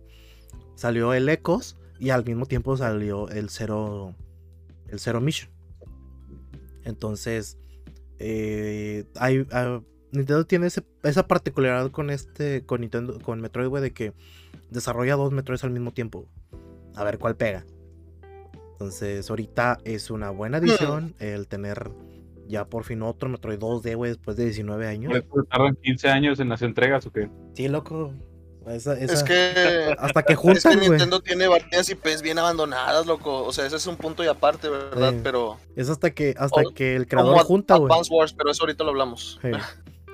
salió 0.75 1.13
el 1.13 1.27
Ecos 1.29 1.77
y 1.99 2.11
al 2.11 2.23
mismo 2.25 2.45
tiempo 2.45 2.77
salió 2.77 3.27
el 3.29 3.49
Zero. 3.49 4.13
el 4.87 4.99
Zero 4.99 5.19
Mission. 5.19 5.51
Entonces, 6.83 7.57
eh, 8.19 9.06
hay, 9.15 9.45
ah, 9.51 9.82
Nintendo 10.12 10.45
tiene 10.45 10.67
ese- 10.67 10.86
esa 11.03 11.27
particularidad 11.27 11.91
con 11.91 12.10
este, 12.10 12.65
con 12.65 12.82
Nintendo, 12.82 13.19
con 13.19 13.41
Metroid, 13.41 13.67
güey, 13.67 13.84
de 13.84 13.91
que 13.93 14.13
desarrolla 14.71 15.15
dos 15.15 15.32
Metroids 15.32 15.63
al 15.63 15.71
mismo 15.71 15.91
tiempo. 15.91 16.27
A 16.95 17.03
ver 17.03 17.19
cuál 17.19 17.36
pega. 17.36 17.65
Entonces, 18.73 19.30
ahorita 19.30 19.80
es 19.86 20.12
una 20.12 20.30
buena 20.30 20.58
adición 20.58 21.15
el 21.19 21.47
tener 21.47 21.91
ya 22.47 22.65
por 22.65 22.84
fin 22.86 23.01
otro 23.01 23.27
Metroid 23.27 23.60
2D, 23.60 23.95
güey, 23.95 24.12
después 24.12 24.38
de 24.38 24.45
19 24.45 24.88
años. 24.88 25.12
¿Por 25.27 25.39
eso 25.41 25.47
tardan 25.49 25.75
15 25.82 26.10
años 26.10 26.39
en 26.39 26.49
las 26.49 26.62
entregas 26.62 27.06
o 27.06 27.12
qué? 27.12 27.30
Sí, 27.53 27.67
loco. 27.67 28.13
Esa- 28.69 28.93
Es 28.97 29.12
esa- 29.12 29.25
que, 29.25 29.95
hasta 29.99 30.23
que 30.23 30.34
es 30.34 30.39
que 30.39 30.43
juntan. 30.43 30.80
Nintendo 30.80 31.19
tiene 31.21 31.47
varias 31.47 31.89
IPs 31.89 32.21
bien 32.21 32.38
abandonadas, 32.39 33.06
loco. 33.06 33.43
O 33.43 33.53
sea, 33.53 33.65
ese 33.65 33.75
es 33.77 33.88
un 33.88 33.95
punto 33.97 34.23
y 34.23 34.27
aparte, 34.27 34.69
¿verdad? 34.69 35.12
Sí. 35.12 35.19
pero. 35.23 35.58
Es 35.75 35.89
hasta 35.89 36.12
que, 36.12 36.30
hasta 36.38 36.63
Como- 36.63 36.73
que 36.73 36.95
el 36.95 37.08
Como 37.08 37.21
creador 37.23 37.45
junta, 37.45 37.75
güey. 37.77 37.91
Advance 37.91 38.13
Wars, 38.13 38.34
pero 38.34 38.51
eso 38.51 38.63
ahorita 38.63 38.84
lo 38.84 38.89
hablamos. 38.91 39.39
Sí. 39.41 39.49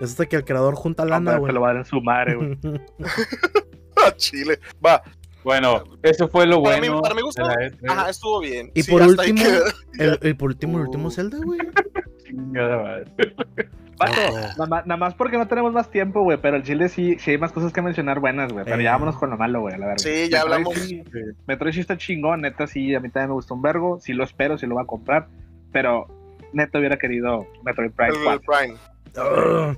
Es 0.02 0.10
hasta 0.12 0.26
que 0.26 0.36
el 0.36 0.44
creador 0.46 0.76
junta 0.76 1.06
lana, 1.06 1.38
güey. 1.38 1.50
se 1.50 1.54
lo 1.54 1.62
va 1.62 1.70
a 1.70 1.74
dar 1.74 1.82
en 1.82 1.86
su 1.86 2.02
madre, 2.02 2.36
güey. 2.36 2.58
Ah, 3.96 4.12
Chile. 4.18 4.60
Va. 4.86 5.02
Bueno, 5.44 5.84
eso 6.02 6.28
fue 6.30 6.46
lo 6.48 6.62
Para 6.64 6.80
mí- 6.80 6.88
bueno. 6.88 7.02
para 7.02 7.16
mi 7.16 7.22
gusto, 7.22 7.42
de 7.46 7.50
la 7.50 7.56
E3. 7.70 7.90
Ajá, 7.92 8.10
estuvo 8.10 8.40
bien. 8.40 8.72
Y 8.74 8.84
Sí, 8.84 8.92
por 8.92 9.02
último, 9.02 9.42
queda. 9.44 9.62
el, 10.00 10.20
el 10.22 10.38
por 10.38 10.50
último, 10.50 10.78
el 10.78 10.86
último 10.86 11.08
Uh. 11.08 11.12
Zelda, 11.12 11.38
güey. 11.44 11.60
Chingada 12.36 12.78
madre. 12.84 13.06
Nada 14.00 14.66
más, 14.68 14.86
nada 14.86 14.98
más 14.98 15.14
porque 15.14 15.38
no 15.38 15.48
tenemos 15.48 15.72
más 15.72 15.90
tiempo, 15.90 16.24
güey. 16.24 16.38
Pero 16.42 16.58
el 16.58 16.64
Chile 16.64 16.90
sí, 16.90 17.18
sí 17.20 17.32
hay 17.32 17.38
más 17.38 17.52
cosas 17.54 17.72
que 17.72 17.82
mencionar 17.82 18.20
buenas, 18.20 18.52
güey. 18.52 18.66
Pero 18.66 18.80
Eh. 18.82 18.84
ya 18.84 18.92
vámonos 18.94 19.16
con 19.18 19.30
lo 19.30 19.38
malo, 19.38 19.62
güey, 19.62 19.78
la 19.78 19.86
verdad. 19.86 20.04
Sí, 20.04 20.30
ya 20.30 20.42
hablamos. 20.42 20.74
Sí, 20.74 21.04
Metroid 21.48 21.74
sí 21.74 21.80
está 21.80 21.96
chingón, 21.96 22.42
neta, 22.42 22.68
sí, 22.68 22.94
a 22.96 23.00
mí 23.00 23.10
también 23.10 23.30
me 23.30 23.36
gustó 23.36 23.54
un 23.54 23.62
vergo. 23.62 24.00
Sí 24.02 24.12
lo 24.14 24.24
espero, 24.26 24.58
sí 24.58 24.66
lo 24.66 24.76
voy 24.76 24.84
a 24.84 24.88
comprar. 24.88 25.28
Pero 25.72 26.08
neta 26.52 26.80
hubiera 26.80 26.98
querido 26.98 27.48
Metroid 27.64 27.92
Prime 27.92 28.14
4. 28.26 28.42
Prime. 28.46 29.78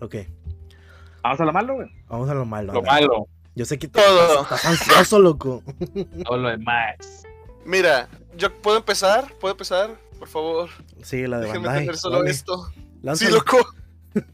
Ok, 0.00 0.14
Vamos 1.22 1.40
a 1.40 1.44
lo 1.44 1.52
malo, 1.52 1.74
güey. 1.74 1.88
vamos 2.08 2.30
a 2.30 2.34
lo 2.34 2.46
malo. 2.46 2.72
Lo 2.72 2.82
malo, 2.82 3.26
Yo 3.56 3.64
sé 3.64 3.78
que 3.78 3.88
Todo. 3.88 4.42
estás, 4.42 4.64
estás 4.64 4.66
ansioso, 4.66 5.18
loco. 5.18 5.62
todo 6.24 6.36
lo 6.38 6.48
demás. 6.50 7.24
Mira, 7.64 8.08
yo 8.38 8.54
puedo 8.54 8.78
empezar, 8.78 9.24
puedo 9.40 9.52
empezar, 9.54 9.90
por 10.18 10.28
favor. 10.28 10.70
Sí, 11.02 11.26
la 11.26 11.38
de 11.38 11.46
Déjenme 11.46 11.66
Bandai. 11.66 11.84
tener 11.86 11.96
solo 11.98 12.24
esto. 12.24 12.70
lánzalo. 13.02 13.30
Sí, 13.30 13.36
loco. 13.36 13.68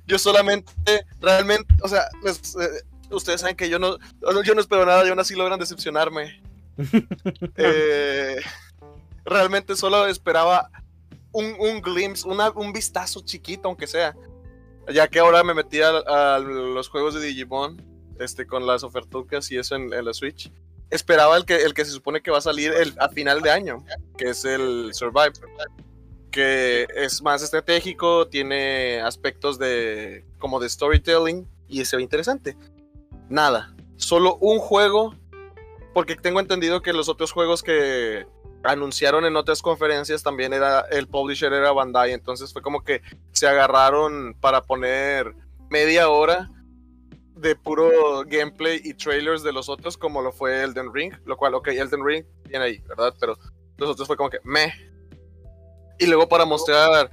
Yo 0.06 0.18
solamente, 0.18 0.72
realmente, 1.20 1.74
o 1.82 1.88
sea, 1.88 2.02
les- 2.24 2.54
eh, 2.56 2.68
ustedes 3.10 3.40
saben 3.40 3.56
que 3.56 3.68
yo 3.68 3.78
no, 3.80 3.98
yo 4.44 4.54
no 4.54 4.60
espero 4.60 4.86
nada 4.86 5.04
y 5.04 5.08
aún 5.08 5.18
así 5.18 5.34
logran 5.34 5.58
decepcionarme. 5.58 6.40
Eh, 7.56 8.36
realmente 9.24 9.76
solo 9.76 10.06
esperaba 10.06 10.70
un, 11.32 11.54
un 11.58 11.80
glimpse, 11.80 12.26
una- 12.28 12.50
un 12.50 12.72
vistazo 12.72 13.20
chiquito, 13.24 13.68
aunque 13.68 13.86
sea. 13.86 14.14
Ya 14.92 15.06
que 15.08 15.18
ahora 15.20 15.44
me 15.44 15.54
metí 15.54 15.80
a, 15.80 15.90
a 16.34 16.38
los 16.40 16.88
juegos 16.88 17.14
de 17.14 17.20
Digimon, 17.20 17.80
este, 18.18 18.46
con 18.46 18.66
las 18.66 18.82
ofertucas 18.82 19.50
y 19.52 19.58
eso 19.58 19.76
en, 19.76 19.92
en 19.92 20.04
la 20.04 20.12
Switch. 20.14 20.50
Esperaba 20.92 21.38
el 21.38 21.46
que, 21.46 21.56
el 21.56 21.72
que 21.72 21.86
se 21.86 21.90
supone 21.90 22.20
que 22.20 22.30
va 22.30 22.38
a 22.38 22.42
salir 22.42 22.70
el, 22.70 22.94
a 22.98 23.08
final 23.08 23.40
de 23.40 23.50
año, 23.50 23.82
que 24.18 24.28
es 24.28 24.44
el 24.44 24.90
Survive 24.92 25.32
que 26.30 26.86
es 26.94 27.22
más 27.22 27.42
estratégico, 27.42 28.26
tiene 28.26 29.00
aspectos 29.00 29.58
de 29.58 30.24
como 30.38 30.60
de 30.60 30.68
storytelling 30.68 31.46
y 31.68 31.84
se 31.84 31.96
ve 31.96 32.02
interesante. 32.02 32.56
Nada, 33.28 33.74
solo 33.96 34.36
un 34.36 34.58
juego, 34.58 35.14
porque 35.94 36.16
tengo 36.16 36.40
entendido 36.40 36.82
que 36.82 36.92
los 36.92 37.08
otros 37.08 37.32
juegos 37.32 37.62
que 37.62 38.26
anunciaron 38.64 39.24
en 39.24 39.36
otras 39.36 39.62
conferencias 39.62 40.22
también 40.22 40.52
era 40.52 40.80
el 40.90 41.06
publisher 41.06 41.52
era 41.52 41.72
Bandai, 41.72 42.12
entonces 42.12 42.52
fue 42.52 42.62
como 42.62 42.82
que 42.82 43.02
se 43.32 43.46
agarraron 43.46 44.34
para 44.40 44.62
poner 44.62 45.34
media 45.70 46.08
hora 46.08 46.50
de 47.42 47.56
puro 47.56 48.24
gameplay 48.26 48.80
y 48.84 48.94
trailers 48.94 49.42
de 49.42 49.52
los 49.52 49.68
otros 49.68 49.98
como 49.98 50.22
lo 50.22 50.32
fue 50.32 50.62
Elden 50.62 50.94
Ring, 50.94 51.12
lo 51.26 51.36
cual, 51.36 51.54
ok, 51.54 51.68
Elden 51.68 52.04
Ring 52.04 52.24
viene 52.48 52.64
ahí, 52.64 52.78
¿verdad? 52.88 53.14
Pero 53.20 53.36
los 53.76 53.90
otros 53.90 54.06
fue 54.06 54.16
como 54.16 54.30
que 54.30 54.38
meh, 54.44 54.72
y 55.98 56.06
luego 56.06 56.28
para 56.28 56.44
mostrar 56.44 57.10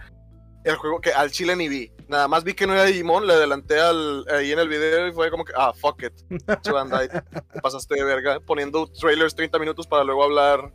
el 0.64 0.76
juego 0.76 1.00
que 1.00 1.12
al 1.12 1.32
chile 1.32 1.56
ni 1.56 1.68
vi. 1.68 1.92
Nada 2.08 2.28
más 2.28 2.44
vi 2.44 2.54
que 2.54 2.66
no 2.66 2.74
era 2.74 2.86
Digimon, 2.86 3.28
le 3.28 3.34
adelanté 3.34 3.80
al, 3.80 4.26
ahí 4.30 4.52
en 4.52 4.60
el 4.60 4.68
video 4.68 5.08
y 5.08 5.12
fue 5.12 5.30
como 5.30 5.46
que, 5.46 5.54
ah, 5.56 5.74
fuck 5.74 6.04
it. 6.04 6.14
Che, 6.62 6.72
Bandai, 6.72 7.08
te 7.08 7.62
pasaste 7.62 7.96
de 7.96 8.04
verga 8.04 8.40
poniendo 8.40 8.88
trailers 8.88 9.36
30 9.36 9.60
minutos 9.60 9.86
para 9.86 10.04
luego 10.04 10.24
hablar 10.24 10.72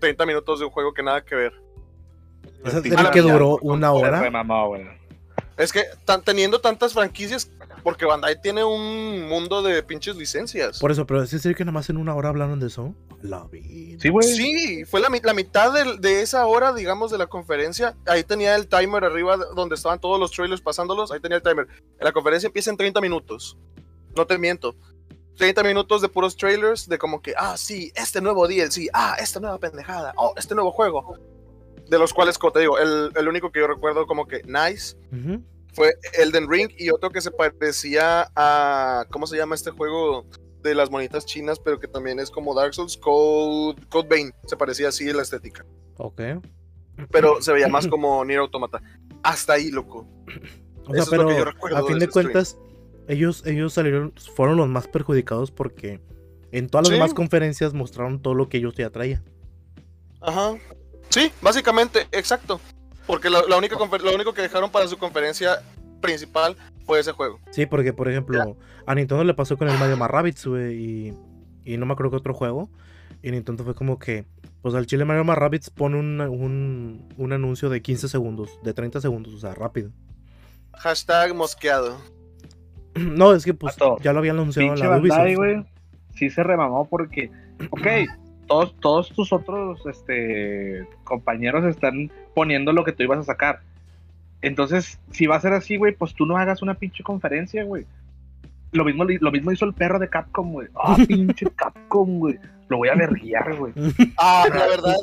30 0.00 0.26
minutos 0.26 0.60
de 0.60 0.66
un 0.66 0.70
juego 0.70 0.94
que 0.94 1.02
nada 1.02 1.24
que 1.24 1.34
ver. 1.34 1.52
Esa 2.64 3.02
la 3.02 3.10
que 3.10 3.20
duró 3.20 3.58
una 3.62 3.92
hora. 3.92 4.22
Es 5.56 5.72
que 5.72 5.84
tan, 6.04 6.22
teniendo 6.22 6.60
tantas 6.60 6.92
franquicias, 6.92 7.50
porque 7.84 8.04
Bandai 8.06 8.40
tiene 8.40 8.64
un 8.64 9.28
mundo 9.28 9.62
de 9.62 9.80
pinches 9.84 10.16
licencias. 10.16 10.80
Por 10.80 10.90
eso, 10.90 11.06
pero 11.06 11.22
es 11.22 11.30
decir 11.30 11.54
que 11.54 11.64
nada 11.64 11.72
más 11.74 11.88
en 11.90 11.98
una 11.98 12.14
hora 12.16 12.30
hablaron 12.30 12.58
de 12.58 12.66
eso. 12.66 12.92
La 13.22 13.44
vi. 13.44 13.96
Sí, 14.00 14.08
güey. 14.08 14.26
Sí, 14.26 14.84
fue 14.86 15.00
la, 15.00 15.08
mi- 15.10 15.20
la 15.22 15.34
mitad 15.34 15.72
de, 16.00 16.20
esa 16.22 16.44
hora, 16.46 16.72
digamos, 16.72 17.12
de 17.12 17.18
la 17.18 17.26
conferencia. 17.28 17.94
Ahí 18.06 18.24
tenía 18.24 18.56
el 18.56 18.66
timer 18.66 19.04
arriba 19.04 19.36
de- 19.36 19.44
donde 19.54 19.76
estaban 19.76 20.00
todos 20.00 20.18
los 20.18 20.32
trailers 20.32 20.60
pasándolos. 20.60 21.12
Ahí 21.12 21.20
tenía 21.20 21.36
el 21.36 21.42
timer. 21.42 21.68
La 22.00 22.10
conferencia 22.10 22.48
empieza 22.48 22.70
en 22.70 22.76
30 22.76 23.00
minutos. 23.00 23.56
No 24.16 24.26
te 24.26 24.36
miento. 24.38 24.74
30 25.36 25.62
minutos 25.64 26.00
de 26.00 26.08
puros 26.08 26.36
trailers 26.36 26.88
de 26.88 26.96
como 26.96 27.20
que, 27.20 27.34
ah, 27.36 27.56
sí, 27.56 27.92
este 27.96 28.20
nuevo 28.20 28.46
DLC, 28.48 28.88
ah, 28.92 29.16
esta 29.20 29.40
nueva 29.40 29.58
pendejada, 29.58 30.12
oh, 30.16 30.32
este 30.36 30.54
nuevo 30.54 30.70
juego. 30.72 31.18
De 31.88 31.98
los 31.98 32.14
cuales, 32.14 32.38
como 32.38 32.52
te 32.52 32.60
digo, 32.60 32.78
el, 32.78 33.10
el 33.14 33.28
único 33.28 33.52
que 33.52 33.60
yo 33.60 33.66
recuerdo 33.66 34.06
como 34.06 34.26
que 34.26 34.42
nice 34.44 34.96
Ujú. 35.12 35.42
Fue 35.74 35.94
Elden 36.18 36.48
Ring 36.50 36.70
y 36.78 36.90
otro 36.90 37.10
que 37.10 37.20
se 37.20 37.30
parecía 37.30 38.30
a, 38.34 39.04
¿cómo 39.10 39.26
se 39.26 39.36
llama 39.36 39.54
este 39.54 39.70
juego? 39.70 40.26
De 40.62 40.74
las 40.74 40.90
monitas 40.90 41.26
chinas, 41.26 41.58
pero 41.58 41.78
que 41.78 41.86
también 41.88 42.18
es 42.18 42.30
como 42.30 42.54
Dark 42.54 42.72
Souls, 42.74 42.96
Code, 42.96 43.82
Code 43.90 44.08
Vein. 44.08 44.32
Se 44.46 44.56
parecía 44.56 44.88
así 44.88 45.12
la 45.12 45.20
estética. 45.22 45.64
Ok. 45.98 46.22
Pero 47.10 47.42
se 47.42 47.52
veía 47.52 47.68
más 47.68 47.86
como 47.86 48.24
Nier 48.24 48.38
Automata. 48.40 48.80
Hasta 49.22 49.54
ahí, 49.54 49.70
loco. 49.70 50.06
O 50.86 50.92
sea, 50.94 51.02
Eso 51.02 51.02
es 51.02 51.06
lo 51.06 51.10
pero 51.10 51.28
que 51.28 51.36
yo 51.36 51.44
recuerdo 51.44 51.76
a 51.76 51.80
fin 51.86 51.94
de 51.94 51.98
de 51.98 52.04
ese 52.04 52.10
stream. 52.10 52.24
cuentas, 52.32 52.58
ellos, 53.08 53.42
ellos 53.46 53.72
salieron, 53.74 54.14
fueron 54.34 54.56
los 54.56 54.68
más 54.68 54.88
perjudicados 54.88 55.50
porque 55.50 56.00
en 56.52 56.68
todas 56.68 56.84
las 56.84 56.88
Sí. 56.88 56.94
demás 56.94 57.12
conferencias 57.14 57.74
mostraron 57.74 58.22
todo 58.22 58.32
lo 58.34 58.48
que 58.48 58.56
ellos 58.58 58.74
ya 58.74 58.88
traían. 58.90 59.22
Ajá. 60.20 60.54
Sí, 61.10 61.30
básicamente, 61.42 62.06
exacto. 62.12 62.58
Porque 63.06 63.30
la, 63.30 63.42
la 63.48 63.56
única 63.56 63.76
confer- 63.76 64.02
lo 64.02 64.14
único 64.14 64.32
que 64.32 64.42
dejaron 64.42 64.70
para 64.70 64.86
su 64.88 64.96
conferencia 64.98 65.62
principal 66.00 66.56
fue 66.86 67.00
ese 67.00 67.12
juego. 67.12 67.38
Sí, 67.50 67.66
porque 67.66 67.92
por 67.92 68.08
ejemplo, 68.08 68.56
a 68.86 68.94
Nintendo 68.94 69.24
le 69.24 69.34
pasó 69.34 69.56
con 69.56 69.68
el 69.68 69.78
Mario 69.78 69.96
güey, 70.46 70.74
y, 70.74 71.14
y 71.64 71.76
no 71.76 71.86
me 71.86 71.92
acuerdo 71.92 72.10
qué 72.12 72.16
otro 72.16 72.34
juego. 72.34 72.68
Y 73.22 73.30
Nintendo 73.30 73.64
fue 73.64 73.74
como 73.74 73.98
que, 73.98 74.26
pues 74.60 74.74
al 74.74 74.86
chile 74.86 75.04
Mario 75.06 75.24
más 75.24 75.38
Rabbids 75.38 75.70
pone 75.70 75.98
un, 75.98 76.20
un, 76.20 77.08
un 77.16 77.32
anuncio 77.32 77.70
de 77.70 77.80
15 77.80 78.08
segundos, 78.08 78.58
de 78.62 78.74
30 78.74 79.00
segundos, 79.00 79.32
o 79.34 79.38
sea, 79.38 79.54
rápido. 79.54 79.90
Hashtag 80.74 81.34
mosqueado. 81.34 81.96
No, 82.96 83.32
es 83.32 83.44
que 83.44 83.54
pues 83.54 83.74
ya 84.02 84.12
lo 84.12 84.20
habían 84.20 84.36
anunciado 84.38 84.72
en 84.72 84.78
la 84.78 84.88
Bandai, 84.88 85.34
Ubisoft. 85.34 85.36
güey. 85.36 85.64
Sí 86.14 86.30
se 86.30 86.44
remamó 86.44 86.86
porque, 86.88 87.28
ok, 87.70 87.86
todos, 88.46 88.74
todos 88.80 89.08
tus 89.10 89.32
otros 89.32 89.84
este, 89.86 90.86
compañeros 91.04 91.64
están 91.64 92.10
poniendo 92.34 92.72
lo 92.72 92.84
que 92.84 92.92
tú 92.92 93.02
ibas 93.02 93.18
a 93.20 93.24
sacar. 93.24 93.60
Entonces, 94.42 94.98
si 95.10 95.26
va 95.26 95.36
a 95.36 95.40
ser 95.40 95.54
así, 95.54 95.76
güey, 95.76 95.94
pues 95.94 96.14
tú 96.14 96.26
no 96.26 96.36
hagas 96.36 96.60
una 96.62 96.74
pinche 96.74 97.02
conferencia, 97.02 97.64
güey. 97.64 97.86
Lo 98.72 98.84
mismo, 98.84 99.04
lo 99.04 99.30
mismo 99.30 99.52
hizo 99.52 99.64
el 99.64 99.72
perro 99.72 99.98
de 99.98 100.10
Capcom, 100.10 100.52
güey. 100.52 100.68
Ah, 100.74 100.96
pinche 101.08 101.46
Capcom, 101.56 102.18
güey. 102.18 102.38
Lo 102.68 102.78
voy 102.78 102.88
a 102.88 102.94
verguiar, 102.94 103.56
güey. 103.56 103.72
Ah, 104.18 104.46
la 104.52 104.66
verdad. 104.66 104.96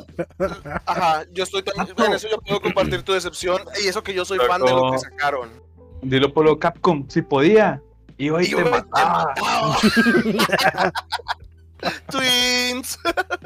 Ajá, 0.86 1.24
yo 1.32 1.44
estoy 1.44 1.62
también. 1.62 1.96
En 1.98 2.12
eso 2.12 2.28
yo 2.28 2.38
puedo 2.38 2.60
compartir 2.60 3.02
tu 3.02 3.12
decepción. 3.12 3.62
Y 3.82 3.88
eso 3.88 4.02
que 4.02 4.14
yo 4.14 4.24
soy 4.24 4.38
fan 4.38 4.62
de 4.62 4.70
lo 4.70 4.92
que 4.92 4.98
sacaron. 4.98 5.48
Dilo 6.02 6.32
por 6.32 6.44
lo 6.44 6.58
Capcom, 6.58 7.08
si 7.08 7.22
podía. 7.22 7.80
Iba 8.18 8.42
y, 8.42 8.46
Y 8.46 8.54
te 8.54 8.64
mataba. 8.64 9.34
Twins. 12.10 12.98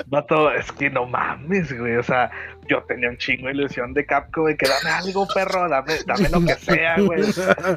Vato, 0.07 0.51
es 0.53 0.71
que 0.73 0.91
no 0.91 1.07
mames, 1.07 1.77
güey. 1.79 1.97
O 1.97 2.03
sea, 2.03 2.31
yo 2.69 2.83
tenía 2.85 3.09
un 3.09 3.17
chingo 3.17 3.47
de 3.49 3.55
ilusión 3.55 3.95
de 3.95 4.05
Capcom 4.05 4.47
de 4.47 4.57
que 4.57 4.69
dame 4.69 4.91
algo, 4.91 5.27
perro, 5.33 5.69
dame, 5.69 5.95
dame 6.07 6.29
lo 6.29 6.41
que 6.45 6.55
sea, 6.61 6.97
güey. 7.01 7.23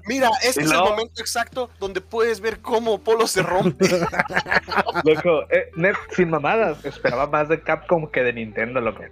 Mira, 0.08 0.30
este 0.44 0.62
es 0.64 0.72
el 0.72 0.78
momento 0.78 1.22
exacto 1.22 1.70
donde 1.80 2.02
puedes 2.02 2.42
ver 2.42 2.60
cómo 2.60 3.00
Polo 3.04 3.28
se 3.28 3.42
rompe. 3.42 3.88
Loco, 5.04 5.44
eh, 5.50 5.70
net, 5.76 5.96
sin 6.16 6.30
mamadas, 6.30 6.84
esperaba 6.86 7.28
más 7.28 7.50
de 7.50 7.62
Capcom 7.62 8.10
que 8.12 8.24
de 8.24 8.34
Nintendo, 8.34 8.82
loco. 8.82 9.04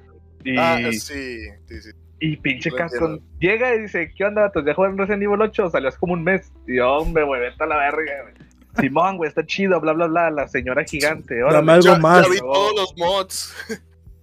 Y, 0.44 0.58
Ah, 0.58 0.78
sí, 0.92 1.00
sí, 1.00 1.82
sí. 1.82 1.90
y 2.20 2.38
pinche 2.38 2.72
Capcom 2.72 3.20
llega 3.40 3.74
y 3.76 3.82
dice, 3.82 4.12
¿qué 4.16 4.24
onda, 4.26 4.44
vatos? 4.44 4.66
¿Ya 4.66 4.74
jugaron 4.74 4.98
Resident 4.98 5.24
Evil 5.24 5.42
8? 5.42 5.70
Salió 5.70 5.90
hace 5.90 5.98
como 5.98 6.14
un 6.14 6.24
mes. 6.24 6.52
Y 6.68 6.78
yo, 6.78 6.92
hombre, 6.98 7.24
güey, 7.24 7.42
vete 7.42 7.64
a 7.64 7.68
la 7.68 7.78
verga, 7.78 8.14
güey. 8.24 8.47
Simón, 8.80 9.18
güey, 9.18 9.28
está 9.30 9.46
chido, 9.46 9.80
bla, 9.82 9.94
bla, 9.94 10.08
bla, 10.08 10.30
la 10.32 10.48
señora 10.48 10.84
gigante. 10.84 11.42
órale. 11.44 11.58
Dame 11.58 11.72
algo 11.74 11.86
Ya, 11.86 11.98
más. 12.00 12.26
ya 12.26 12.32
vi 12.34 12.40
todos 12.40 12.76
los 12.76 12.94
mods. 12.98 13.56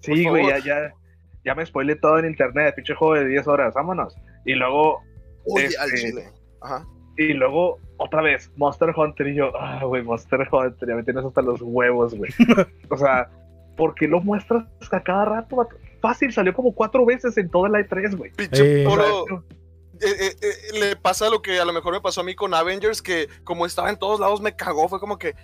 Sí, 0.00 0.24
güey, 0.28 0.46
ya, 0.48 0.58
ya. 0.58 0.92
ya 1.44 1.54
me 1.54 1.64
spoilé 1.66 1.96
todo 1.96 2.18
en 2.18 2.26
internet, 2.26 2.74
pinche 2.74 2.94
juego 2.94 3.14
de 3.14 3.26
10 3.26 3.46
horas, 3.48 3.74
vámonos. 3.74 4.16
Y 4.44 4.54
luego, 4.54 5.02
Oye, 5.46 5.66
Este- 5.66 5.78
al 5.78 5.90
chile. 5.92 6.28
Ajá. 6.62 6.86
y 7.18 7.32
luego, 7.34 7.78
otra 7.98 8.22
vez, 8.22 8.50
Monster 8.56 8.92
Hunter. 8.96 9.28
Y 9.28 9.34
yo, 9.36 9.52
ah, 9.58 9.84
güey, 9.84 10.02
Monster 10.02 10.40
Hunter, 10.50 10.88
ya 10.88 10.94
me 10.94 11.02
tienes 11.04 11.24
hasta 11.24 11.42
los 11.42 11.60
huevos, 11.62 12.14
güey. 12.14 12.30
o 12.90 12.96
sea, 12.96 13.28
¿por 13.76 13.94
qué 13.94 14.08
lo 14.08 14.20
muestras 14.20 14.64
a 14.90 15.00
cada 15.02 15.24
rato? 15.26 15.68
Fácil, 16.00 16.32
salió 16.32 16.52
como 16.54 16.74
cuatro 16.74 17.04
veces 17.06 17.36
en 17.38 17.50
toda 17.50 17.68
la 17.68 17.80
E3, 17.80 18.16
güey. 18.16 18.30
Pinche 18.32 18.82
Eh. 18.82 18.84
Puro- 18.86 19.44
eh, 20.04 20.26
eh, 20.26 20.36
eh, 20.42 20.78
le 20.78 20.96
pasa 20.96 21.28
lo 21.30 21.40
que 21.42 21.58
a 21.58 21.64
lo 21.64 21.72
mejor 21.72 21.92
me 21.94 22.00
pasó 22.00 22.20
a 22.20 22.24
mí 22.24 22.34
con 22.34 22.54
Avengers, 22.54 23.02
que 23.02 23.28
como 23.44 23.66
estaba 23.66 23.90
en 23.90 23.98
todos 23.98 24.20
lados 24.20 24.40
me 24.40 24.54
cagó, 24.56 24.88
fue 24.88 25.00
como 25.00 25.18
que 25.18 25.34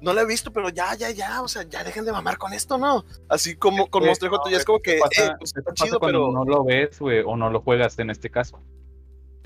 no 0.00 0.12
la 0.12 0.22
he 0.22 0.26
visto, 0.26 0.52
pero 0.52 0.68
ya, 0.68 0.94
ya, 0.94 1.10
ya, 1.10 1.42
o 1.42 1.48
sea, 1.48 1.64
ya 1.64 1.82
dejen 1.82 2.04
de 2.04 2.12
mamar 2.12 2.38
con 2.38 2.52
esto, 2.52 2.78
¿no? 2.78 3.04
Así 3.28 3.56
como 3.56 3.88
con 3.88 4.04
Monster 4.06 4.28
Hunter, 4.30 4.44
no, 4.46 4.50
ya 4.52 4.56
es 4.58 4.64
como 4.64 4.80
que, 4.80 4.98
Pasa- 4.98 5.26
eh, 5.26 5.34
pues, 5.38 5.56
está 5.56 5.74
chido, 5.74 5.98
pero 5.98 6.30
no 6.30 6.44
lo 6.44 6.64
ves, 6.64 6.98
güey, 7.00 7.20
o 7.26 7.36
no 7.36 7.50
lo 7.50 7.60
juegas 7.60 7.98
en 7.98 8.10
este 8.10 8.30
caso. 8.30 8.60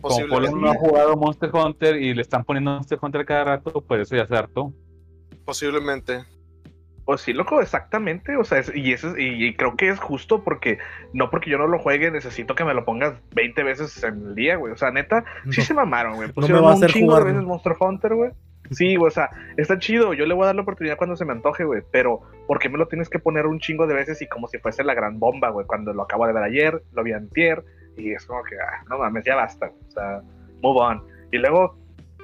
Como 0.02 0.26
Polo 0.26 0.50
no 0.50 0.70
ha 0.70 0.74
jugado 0.74 1.16
Monster 1.16 1.50
Hunter 1.54 1.96
y 1.96 2.12
le 2.12 2.22
están 2.22 2.44
poniendo 2.44 2.72
Monster 2.72 2.98
Hunter 3.00 3.24
cada 3.24 3.44
rato, 3.44 3.80
por 3.80 4.00
eso 4.00 4.14
ya 4.16 4.26
se 4.26 4.34
hartó. 4.34 4.72
posiblemente. 5.44 6.24
Pues 7.04 7.20
sí, 7.20 7.32
loco, 7.32 7.60
exactamente. 7.60 8.36
O 8.36 8.44
sea, 8.44 8.58
es- 8.58 8.72
y, 8.74 8.92
eso 8.92 9.08
es- 9.10 9.18
y, 9.18 9.46
y 9.46 9.54
creo 9.54 9.76
que 9.76 9.88
es 9.88 9.98
justo 9.98 10.44
porque 10.44 10.78
no 11.12 11.30
porque 11.30 11.50
yo 11.50 11.58
no 11.58 11.66
lo 11.66 11.78
juegue, 11.78 12.10
necesito 12.10 12.54
que 12.54 12.64
me 12.64 12.74
lo 12.74 12.84
pongas 12.84 13.14
20 13.34 13.62
veces 13.64 14.02
en 14.04 14.24
el 14.28 14.34
día, 14.34 14.56
güey. 14.56 14.72
O 14.72 14.76
sea, 14.76 14.90
neta, 14.92 15.24
sí 15.50 15.60
No. 15.60 15.66
se 15.66 15.74
mamaron, 15.74 16.14
güey. 16.14 16.28
me 16.28 16.34
Pusieron 16.34 16.62
va 16.64 16.68
a 16.68 16.74
un 16.76 16.76
hacer 16.84 16.90
chingo 16.90 17.16
de 17.18 17.24
veces 17.24 17.42
Monster 17.42 17.72
Hunter, 17.78 18.14
güey. 18.14 18.30
Sí, 18.70 18.94
güey, 18.96 19.08
o 19.08 19.10
sea, 19.10 19.28
está 19.56 19.78
chido. 19.78 20.14
Yo 20.14 20.24
le 20.24 20.32
voy 20.32 20.44
a 20.44 20.46
dar 20.46 20.54
la 20.54 20.62
oportunidad 20.62 20.96
cuando 20.96 21.16
se 21.16 21.24
me 21.24 21.32
antoje, 21.32 21.64
güey. 21.64 21.82
Pero, 21.90 22.22
¿por 22.46 22.58
qué 22.60 22.68
me 22.68 22.78
lo 22.78 22.86
tienes 22.86 23.08
que 23.10 23.18
poner 23.18 23.46
un 23.46 23.58
chingo 23.58 23.86
de 23.86 23.94
veces 23.94 24.22
y 24.22 24.28
como 24.28 24.46
si 24.46 24.58
fuese 24.58 24.84
la 24.84 24.94
gran 24.94 25.18
bomba, 25.18 25.50
güey? 25.50 25.66
Cuando 25.66 25.92
lo 25.92 26.02
acabo 26.02 26.26
de 26.26 26.32
ver 26.32 26.44
ayer, 26.44 26.82
lo 26.92 27.02
vi 27.02 27.12
antier, 27.12 27.64
y 27.96 28.12
es 28.12 28.24
como 28.24 28.42
que, 28.44 28.54
ah, 28.56 28.84
no 28.88 28.98
mames, 28.98 29.24
ya 29.24 29.34
basta. 29.34 29.72
O 29.88 29.90
sea, 29.90 30.22
move 30.62 30.80
on. 30.80 31.02
Y 31.32 31.38
luego, 31.38 31.76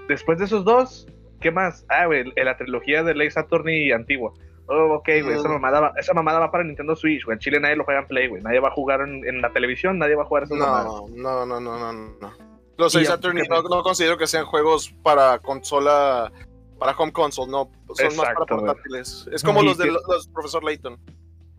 después 0.09 0.39
de 0.39 0.45
esos 0.47 0.65
dos, 0.65 1.07
¿qué 1.41 1.51
más? 1.51 1.85
Ah, 1.89 2.07
güey, 2.07 2.33
en 2.35 2.45
la 2.45 2.57
trilogía 2.57 3.03
de 3.03 3.15
Ley 3.15 3.31
Saturni 3.31 3.91
antigua. 3.93 4.33
Oh, 4.71 4.95
ok, 4.97 5.09
güey, 5.23 5.33
esa 5.39 5.49
mamada, 5.49 5.81
va, 5.81 5.93
esa 5.97 6.13
mamada 6.13 6.41
va 6.41 6.51
para 6.51 6.63
Nintendo 6.63 6.95
Switch, 6.95 7.25
güey. 7.25 7.37
En 7.37 7.39
Chile 7.41 7.59
nadie 7.59 7.75
lo 7.77 7.85
juega 7.85 8.01
en 8.01 8.07
Play, 8.07 8.29
güey. 8.29 8.43
Nadie 8.43 8.61
va 8.61 8.69
a 8.69 8.73
jugar 8.73 9.01
en, 9.01 9.27
en 9.27 9.41
la 9.41 9.51
televisión, 9.51 9.99
nadie 9.99 10.15
va 10.15 10.25
a 10.25 10.27
jugar 10.27 10.43
esas 10.45 10.59
mamadas. 10.59 10.87
No, 11.15 11.47
no, 11.47 11.47
no, 11.47 11.61
no, 11.61 11.79
no, 11.93 11.93
no. 12.21 12.33
Los 12.77 12.95
Y 12.95 12.99
seis 12.99 13.09
ya, 13.09 13.15
Saturn 13.15 13.39
porque- 13.39 13.49
no, 13.49 13.77
no 13.77 13.83
considero 13.83 14.19
que 14.19 14.27
sean 14.27 14.45
juegos 14.45 14.95
para 15.03 15.39
consola, 15.39 16.31
para 16.79 16.93
home 16.93 17.13
console, 17.13 17.51
no, 17.51 17.71
son 17.95 18.17
más 18.17 18.27
para 18.35 18.45
portátiles. 18.47 19.27
Es 19.33 19.43
como 19.43 19.63
Y 19.63 19.67
los 19.67 19.79
de 19.79 19.85
que- 19.87 19.91
los, 19.93 20.03
los 20.07 20.29
Profesor 20.29 20.63
Layton. 20.63 20.99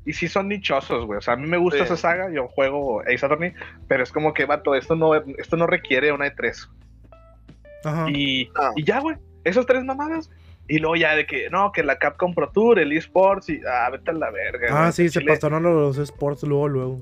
Y 0.06 0.14
sí 0.14 0.28
son 0.28 0.48
dichosos, 0.48 1.06
güey. 1.06 1.18
O 1.18 1.22
sea, 1.22 1.34
a 1.34 1.38
mí 1.38 1.48
me 1.48 1.58
gusta 1.58 1.80
Sí. 1.80 1.84
esa 1.86 1.98
saga, 1.98 2.32
yo 2.32 2.48
juego 2.48 3.02
Ace 3.02 3.26
Attorney, 3.26 3.54
pero 3.88 4.04
es 4.04 4.12
como 4.12 4.34
que, 4.34 4.46
vato, 4.46 4.74
esto 4.76 4.96
no, 4.96 5.14
esto 5.16 5.58
no 5.58 5.68
requiere 5.68 6.12
una 6.12 6.28
E3. 6.28 6.70
Ajá. 7.84 8.06
Y, 8.10 8.50
Ah. 8.56 8.72
y 8.76 8.84
ya, 8.84 9.00
güey, 9.00 9.18
esas 9.44 9.66
tres 9.66 9.84
mamadas. 9.84 10.30
Y 10.70 10.78
luego 10.80 10.96
ya 10.96 11.16
de 11.16 11.26
que, 11.26 11.50
no, 11.50 11.72
que 11.72 11.84
la 11.84 11.98
Capcom 11.98 12.34
Pro 12.34 12.50
Tour, 12.50 12.80
el 12.80 12.92
eSports, 12.94 13.50
y, 13.50 13.60
ah, 13.68 13.90
vete 13.92 14.12
a 14.12 14.14
la 14.14 14.30
verga. 14.30 14.68
Ah, 14.72 14.82
güey. 14.82 14.92
sí, 14.94 15.10
se 15.10 15.20
Chile, 15.20 15.34
pasaron 15.34 15.66
a 15.66 15.70
los 15.70 15.98
sports 15.98 16.44
luego, 16.44 16.68
luego. 16.68 17.02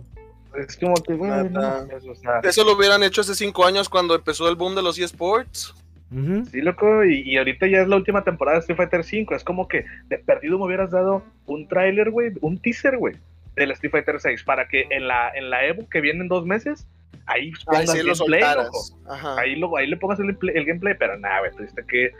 Es 0.55 0.77
como 0.77 0.95
que, 0.95 1.13
güey, 1.13 1.29
no 1.49 1.61
mames, 1.61 2.05
o 2.05 2.15
sea, 2.15 2.39
Eso 2.43 2.63
lo 2.63 2.73
hubieran 2.77 3.03
hecho 3.03 3.21
hace 3.21 3.35
cinco 3.35 3.65
años 3.65 3.89
cuando 3.89 4.15
empezó 4.15 4.47
el 4.49 4.55
boom 4.55 4.73
de 4.73 4.81
los 4.81 4.97
eSports. 4.97 5.75
Ujú. 6.09 6.45
Sí, 6.45 6.61
loco, 6.61 7.03
y, 7.03 7.21
y 7.29 7.37
ahorita 7.37 7.67
ya 7.67 7.81
es 7.81 7.89
la 7.89 7.97
última 7.97 8.23
temporada 8.23 8.55
de 8.55 8.61
Street 8.61 8.77
Fighter 8.77 9.01
V. 9.01 9.35
Es 9.35 9.43
como 9.43 9.67
que 9.67 9.85
de 10.07 10.17
perdido 10.17 10.57
me 10.57 10.65
hubieras 10.65 10.89
dado 10.89 11.21
un 11.45 11.67
tráiler, 11.67 12.09
güey, 12.09 12.31
un 12.39 12.57
teaser, 12.59 12.97
güey, 12.97 13.15
del 13.57 13.71
Street 13.71 13.91
Fighter 13.91 14.19
6 14.19 14.43
para 14.45 14.69
que 14.69 14.87
en 14.89 15.07
la, 15.09 15.29
en 15.35 15.49
la 15.49 15.65
Evo 15.65 15.87
que 15.89 15.99
viene 15.99 16.21
en 16.21 16.29
dos 16.29 16.45
meses, 16.45 16.87
ahí 17.25 17.47
Ahí 17.47 17.51
pongas 17.65 17.91
sí 17.91 17.97
lo 18.03 18.13
gameplay, 18.15 18.39
loco. 18.39 18.55
soltaras. 18.79 18.97
Ajá. 19.09 19.39
Ahí, 19.41 19.55
lo, 19.57 19.75
ahí 19.75 19.87
le 19.87 19.97
pongas 19.97 20.19
el, 20.21 20.29
el 20.29 20.65
gameplay, 20.65 20.95
pero 20.97 21.17
nada, 21.19 21.39
güey, 21.39 21.51
tuviste 21.51 21.83
que 21.85 22.11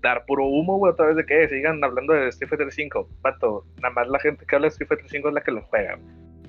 dar 0.00 0.24
puro 0.26 0.44
humo, 0.44 0.78
güey, 0.78 0.92
otra 0.92 1.06
vez 1.06 1.16
de 1.16 1.26
que 1.26 1.48
sigan 1.48 1.82
hablando 1.82 2.12
de 2.12 2.28
Street 2.28 2.48
Fighter 2.48 2.72
5. 2.72 3.08
Pato, 3.22 3.64
nada 3.82 3.94
más 3.94 4.08
la 4.08 4.18
gente 4.20 4.44
que 4.46 4.54
habla 4.56 4.66
de 4.66 4.70
Street 4.70 4.88
Fighter 4.88 5.08
5 5.08 5.28
es 5.28 5.34
la 5.34 5.40
que 5.42 5.50
lo 5.50 5.62
juega. 5.62 5.98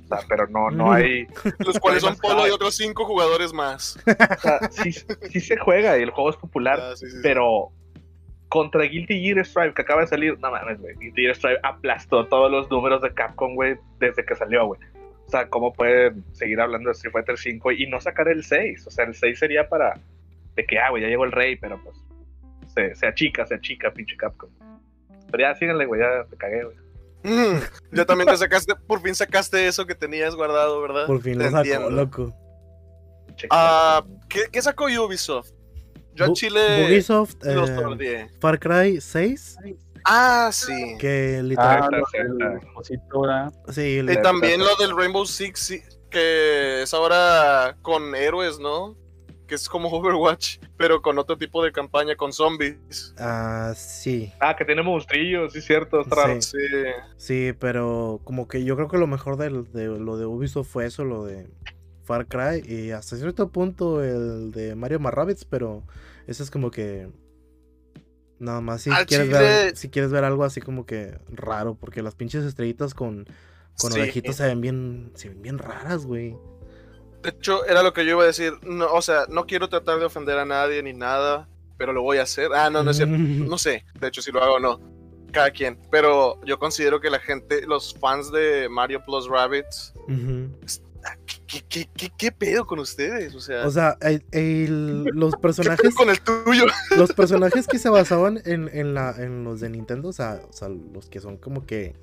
O 0.03 0.07
sea, 0.07 0.19
pero 0.27 0.47
no, 0.47 0.71
no 0.71 0.91
hay. 0.91 1.27
Los 1.59 1.79
cuales 1.79 2.01
son 2.01 2.15
Polo 2.17 2.47
y 2.47 2.51
otros 2.51 2.75
cinco 2.75 3.05
jugadores 3.05 3.53
más. 3.53 3.97
O 4.07 4.39
sea, 4.41 4.59
sí, 4.71 4.91
sí 4.91 5.39
se 5.39 5.57
juega 5.57 5.97
y 5.99 6.01
el 6.03 6.09
juego 6.09 6.31
es 6.31 6.35
popular, 6.37 6.79
Ah, 6.81 6.95
sí, 6.95 7.05
sí, 7.05 7.11
sí. 7.11 7.19
pero 7.21 7.69
contra 8.47 8.81
Guilty 8.85 9.21
Gear 9.21 9.45
Strive 9.45 9.73
que 9.75 9.83
acaba 9.83 10.01
de 10.01 10.07
salir, 10.07 10.39
no 10.39 10.49
mames, 10.49 10.79
güey. 10.81 10.95
Guilty 10.95 11.21
Gear 11.21 11.35
Strive 11.35 11.59
aplastó 11.61 12.25
todos 12.27 12.49
los 12.51 12.69
números 12.71 13.01
de 13.03 13.13
Capcom, 13.13 13.53
güey, 13.53 13.77
desde 13.99 14.25
que 14.25 14.35
salió, 14.35 14.65
güey. 14.65 14.79
O 15.27 15.29
sea, 15.29 15.47
¿cómo 15.47 15.71
pueden 15.73 16.23
seguir 16.33 16.59
hablando 16.59 16.89
de 16.89 16.93
Street 16.93 17.13
Fighter 17.13 17.37
5 17.37 17.71
y 17.73 17.85
no 17.87 18.01
sacar 18.01 18.27
el 18.29 18.43
6? 18.43 18.87
O 18.87 18.89
sea, 18.89 19.05
el 19.05 19.13
6 19.13 19.37
sería 19.37 19.69
para. 19.69 19.99
De 20.55 20.65
que, 20.65 20.79
ah, 20.79 20.89
güey, 20.89 21.03
ya 21.03 21.07
llegó 21.09 21.23
el 21.25 21.31
rey, 21.31 21.55
pero 21.55 21.79
pues. 21.83 21.95
Se, 22.79 22.95
se 22.95 23.07
achica, 23.07 23.45
se 23.45 23.55
achica, 23.55 23.91
pinche 23.91 24.15
Capcom. 24.15 24.49
Pero 25.31 25.41
ya 25.43 25.55
síganle, 25.55 25.85
güey, 25.85 26.01
ya 26.01 26.25
te 26.29 26.37
cagué, 26.37 26.63
güey. 26.63 26.77
Mm, 27.23 27.59
ya 27.91 28.05
también 28.05 28.29
te 28.29 28.37
sacaste, 28.37 28.73
por 28.75 29.01
fin 29.01 29.13
sacaste 29.13 29.67
eso 29.67 29.85
que 29.85 29.93
tenías 29.95 30.35
guardado, 30.35 30.81
¿verdad? 30.81 31.05
Por 31.05 31.21
fin 31.21 31.37
lo 31.37 31.43
sacó, 31.45 31.57
entiendo. 31.57 31.89
loco. 31.89 32.33
Ah, 33.49 34.01
Capcom. 34.03 34.19
¿qué, 34.29 34.41
qué 34.51 34.61
sacó 34.61 34.85
Ubisoft? 34.85 35.51
Yo 36.13 36.25
a 36.25 36.27
Bu- 36.29 36.33
Chile 36.33 36.85
Ubisoft, 36.87 37.35
eh. 37.45 38.27
Far 38.39 38.59
Cry 38.59 38.99
6, 39.01 39.57
Ah, 40.05 40.49
sí. 40.51 40.95
que 40.97 41.41
literal. 41.43 41.83
Ah, 41.83 41.89
sí, 43.71 43.99
Y 43.99 44.21
también 44.21 44.59
lo 44.61 44.75
del 44.77 44.95
Rainbow 44.95 45.25
Six, 45.25 45.99
que 46.09 46.81
es 46.83 46.93
ahora 46.93 47.77
con 47.81 48.15
héroes, 48.15 48.59
¿no? 48.59 48.95
Que 49.49 49.55
es 49.55 49.67
como 49.67 49.89
Overwatch, 49.91 50.59
pero 50.77 51.01
con 51.01 51.17
otro 51.17 51.35
tipo 51.37 51.61
de 51.63 51.71
campaña, 51.73 52.15
con 52.15 52.31
zombies. 52.31 53.13
ah, 53.17 53.73
sí, 53.75 54.31
Ah, 54.39 54.55
que 54.55 54.63
tiene 54.63 54.83
monstrillos, 54.83 55.51
sí, 55.53 55.61
cierto, 55.61 56.01
está 56.01 56.15
raro. 56.15 56.41
Sí. 56.41 56.51
Sí. 56.51 56.83
sí, 57.17 57.53
pero 57.59 58.21
como 58.23 58.47
que 58.47 58.63
yo 58.63 58.75
creo 58.75 58.87
que 58.87 58.97
lo 58.99 59.07
mejor 59.07 59.35
de, 59.37 59.49
lo 59.49 60.17
de 60.17 60.25
Ubisoft 60.25 60.69
fue 60.69 60.85
eso, 60.85 61.03
lo 61.03 61.25
de 61.25 61.49
Far 62.03 62.27
Cry 62.27 62.63
y 62.65 62.91
hasta 62.91 63.17
cierto 63.17 63.49
punto 63.51 64.03
el 64.03 64.51
de 64.51 64.75
Mario 64.75 64.99
más 64.99 65.13
Rabbids, 65.13 65.45
pero 65.45 65.83
eso 66.27 66.43
es 66.43 66.51
como 66.51 66.69
que 66.71 67.09
nada 68.39 68.61
más 68.61 68.81
si 68.83 68.89
quieres 69.05 69.27
chile- 69.27 69.39
ver 69.39 69.75
si 69.75 69.89
quieres 69.89 70.11
ver 70.11 70.23
algo 70.23 70.43
así 70.43 70.61
como 70.61 70.85
que 70.85 71.17
raro, 71.29 71.75
porque 71.75 72.01
las 72.01 72.15
pinches 72.15 72.45
estrellitas 72.45 72.93
con 72.93 73.25
con 73.79 73.91
Sí. 73.93 73.99
orejitas 73.99 74.35
se 74.35 74.45
ven 74.45 74.61
bien 74.61 75.11
se 75.15 75.29
ven 75.29 75.41
bien 75.41 75.57
raras, 75.57 76.05
güey. 76.05 76.35
De 77.23 77.29
hecho, 77.29 77.65
era 77.65 77.83
lo 77.83 77.93
que 77.93 78.05
yo 78.05 78.11
iba 78.11 78.23
a 78.23 78.27
decir. 78.27 78.53
No, 78.63 78.87
o 78.93 79.01
sea, 79.01 79.25
no 79.29 79.45
quiero 79.45 79.67
tratar 79.69 79.99
de 79.99 80.05
ofender 80.05 80.37
a 80.39 80.45
nadie 80.45 80.81
ni 80.83 80.93
nada, 80.93 81.47
pero 81.77 81.91
lo 81.93 82.01
voy 82.01 82.17
a 82.17 82.23
hacer. 82.23 82.51
Ah, 82.53 82.69
no, 82.69 82.83
no 82.83 82.91
es 82.91 82.97
cierto. 82.97 83.15
No 83.17 83.57
sé, 83.57 83.83
de 83.99 84.07
hecho, 84.07 84.21
si 84.21 84.31
lo 84.31 84.41
hago 84.43 84.55
o 84.55 84.59
no. 84.59 84.79
Cada 85.31 85.51
quien. 85.51 85.79
Pero 85.91 86.39
yo 86.45 86.57
considero 86.57 86.99
que 86.99 87.09
la 87.09 87.19
gente, 87.19 87.65
los 87.67 87.93
fans 87.99 88.31
de 88.31 88.67
Mario 88.69 89.03
Plus 89.05 89.27
Rabbits, 89.27 89.93
Ujú. 90.07 90.49
¿qué, 91.45 91.61
qué, 91.67 91.89
qué, 91.95 92.11
qué 92.17 92.31
pedo 92.31 92.65
con 92.65 92.79
ustedes? 92.79 93.35
O 93.35 93.39
sea, 93.39 93.67
O 93.67 93.69
sea, 93.69 93.97
el- 94.01 94.25
el- 94.31 95.03
los 95.03 95.31
¿qué 95.35 95.37
pedo 95.37 95.41
personajes 95.41 95.93
con 95.95 96.09
el 96.09 96.19
tuyo? 96.21 96.65
los 96.97 97.13
personajes 97.13 97.67
que 97.67 97.77
se 97.77 97.89
basaban 97.89 98.41
en, 98.45 98.69
en, 98.73 98.93
la, 98.93 99.13
en 99.17 99.43
los 99.43 99.59
de 99.59 99.69
Nintendo, 99.69 100.09
o 100.09 100.13
sea, 100.13 100.41
o 100.49 100.53
sea, 100.53 100.67
los 100.69 101.09
que 101.09 101.19
son 101.19 101.37
como 101.37 101.65
que 101.65 101.95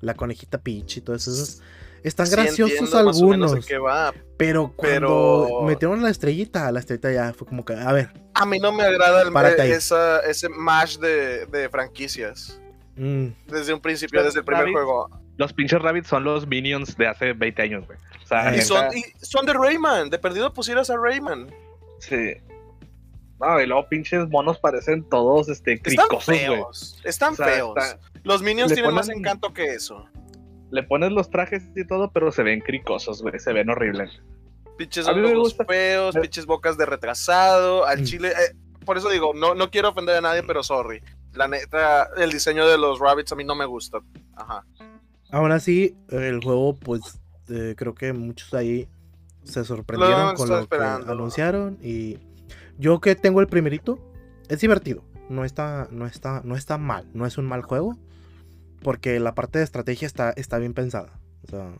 la 0.00 0.14
conejita 0.14 0.58
Peach 0.58 0.96
y 0.96 1.00
todos 1.02 1.28
esos, 1.28 1.62
están 2.04 2.26
Sí, 2.26 2.32
graciosos 2.32 2.70
entiendo 2.78 3.04
más 3.04 3.20
o 3.22 3.26
menos 3.28 3.52
de 3.52 3.58
algunos, 3.74 3.84
va. 3.92 4.14
pero 4.36 4.72
cuando 4.74 5.46
pero- 5.48 5.62
metieron 5.62 6.02
la 6.02 6.10
estrellita, 6.10 6.70
la 6.72 6.80
estrellita 6.80 7.12
ya 7.12 7.32
fue 7.32 7.46
como 7.46 7.64
que, 7.64 7.74
a 7.74 7.92
ver, 7.92 8.10
A 8.34 8.44
mí 8.46 8.58
no 8.58 8.72
me 8.72 8.82
agrada 8.82 9.22
el, 9.22 9.70
esa, 9.70 10.20
ese 10.20 10.48
mash 10.48 10.98
de, 10.98 11.46
de 11.46 11.68
franquicias. 11.68 12.60
mm, 12.96 13.26
Desde 13.46 13.72
un 13.74 13.80
principio, 13.80 14.22
desde 14.22 14.40
el 14.40 14.44
primer 14.44 14.70
juego. 14.72 15.08
Los 15.38 15.52
pinches 15.52 15.80
rabbits 15.80 16.08
son 16.08 16.24
los 16.24 16.46
minions 16.46 16.96
de 16.96 17.06
hace 17.08 17.32
20 17.32 17.62
años, 17.62 17.86
güey. 17.86 17.98
O 18.22 18.26
sea. 18.26 18.54
Y 18.54 18.60
son, 18.62 18.86
y 18.96 19.02
son 19.24 19.46
de 19.46 19.54
Rayman. 19.54 20.10
De 20.10 20.18
perdido 20.18 20.52
pusieras 20.52 20.90
a 20.90 20.96
Rayman. 20.96 21.50
Sí. 22.00 22.34
No, 23.40 23.60
y 23.60 23.66
luego 23.66 23.88
pinches 23.88 24.28
monos 24.28 24.58
parecen 24.58 25.02
todos 25.08 25.48
este 25.48 25.72
Están 25.74 26.06
cricosos, 26.06 26.26
güey. 26.26 26.38
feos. 26.40 27.00
Están 27.04 27.32
O 27.32 27.36
sea, 27.36 27.46
feos. 27.46 27.74
está- 27.76 27.98
Los 28.22 28.42
minions 28.42 28.70
le 28.70 28.76
tienen 28.76 28.94
más 28.94 29.08
encanto 29.08 29.52
que 29.52 29.64
eso. 29.74 30.06
Le 30.72 30.82
pones 30.82 31.12
los 31.12 31.30
trajes 31.30 31.62
y 31.76 31.86
todo, 31.86 32.10
pero 32.10 32.32
se 32.32 32.42
ven 32.42 32.60
cricosos, 32.60 33.22
güey. 33.22 33.38
Se 33.38 33.52
ven 33.52 33.70
horribles. 33.70 34.10
Pinches 34.76 35.06
A 35.06 35.12
mí 35.12 35.20
me 35.20 35.32
ojos 35.36 35.54
feos, 35.68 36.16
pinches 36.20 36.46
bocas 36.46 36.76
de 36.76 36.86
retrasado. 36.86 37.84
Al 37.86 38.00
Mm. 38.00 38.04
chile. 38.04 38.28
eh, 38.30 38.56
por 38.84 38.96
eso 38.98 39.08
digo, 39.10 39.32
no, 39.34 39.54
no 39.54 39.70
quiero 39.70 39.90
ofender 39.90 40.16
a 40.16 40.20
nadie, 40.20 40.42
pero 40.42 40.62
sorry. 40.64 41.00
La 41.34 41.46
neta, 41.46 42.08
el 42.16 42.32
diseño 42.32 42.66
de 42.66 42.76
los 42.78 42.98
rabbits 42.98 43.30
a 43.32 43.36
mí 43.36 43.44
no 43.44 43.54
me 43.54 43.64
gusta. 43.66 43.98
Ajá. 44.34 44.64
aún 45.30 45.52
así, 45.52 45.94
el 46.10 46.42
juego, 46.42 46.74
pues, 46.76 47.18
eh, 47.48 47.74
creo 47.76 47.94
que 47.94 48.12
muchos 48.12 48.52
ahí 48.54 48.86
se 49.44 49.64
sorprendieron 49.64 50.34
con 50.34 50.48
lo 50.48 50.56
que 50.56 50.62
esperando. 50.62 51.12
anunciaron 51.12 51.78
y 51.82 52.18
yo 52.78 53.00
que 53.00 53.14
tengo 53.14 53.40
el 53.40 53.46
primerito, 53.46 53.98
es 54.48 54.60
divertido, 54.60 55.02
no 55.30 55.44
está, 55.44 55.88
no 55.90 56.06
está, 56.06 56.42
no 56.44 56.54
está 56.56 56.76
mal, 56.76 57.08
no 57.14 57.24
es 57.26 57.38
un 57.38 57.46
mal 57.46 57.62
juego, 57.62 57.96
porque 58.82 59.18
la 59.20 59.34
parte 59.34 59.58
de 59.58 59.64
estrategia 59.64 60.06
está, 60.06 60.30
está 60.30 60.58
bien 60.58 60.74
pensada, 60.74 61.18
o 61.44 61.46
sea, 61.48 61.72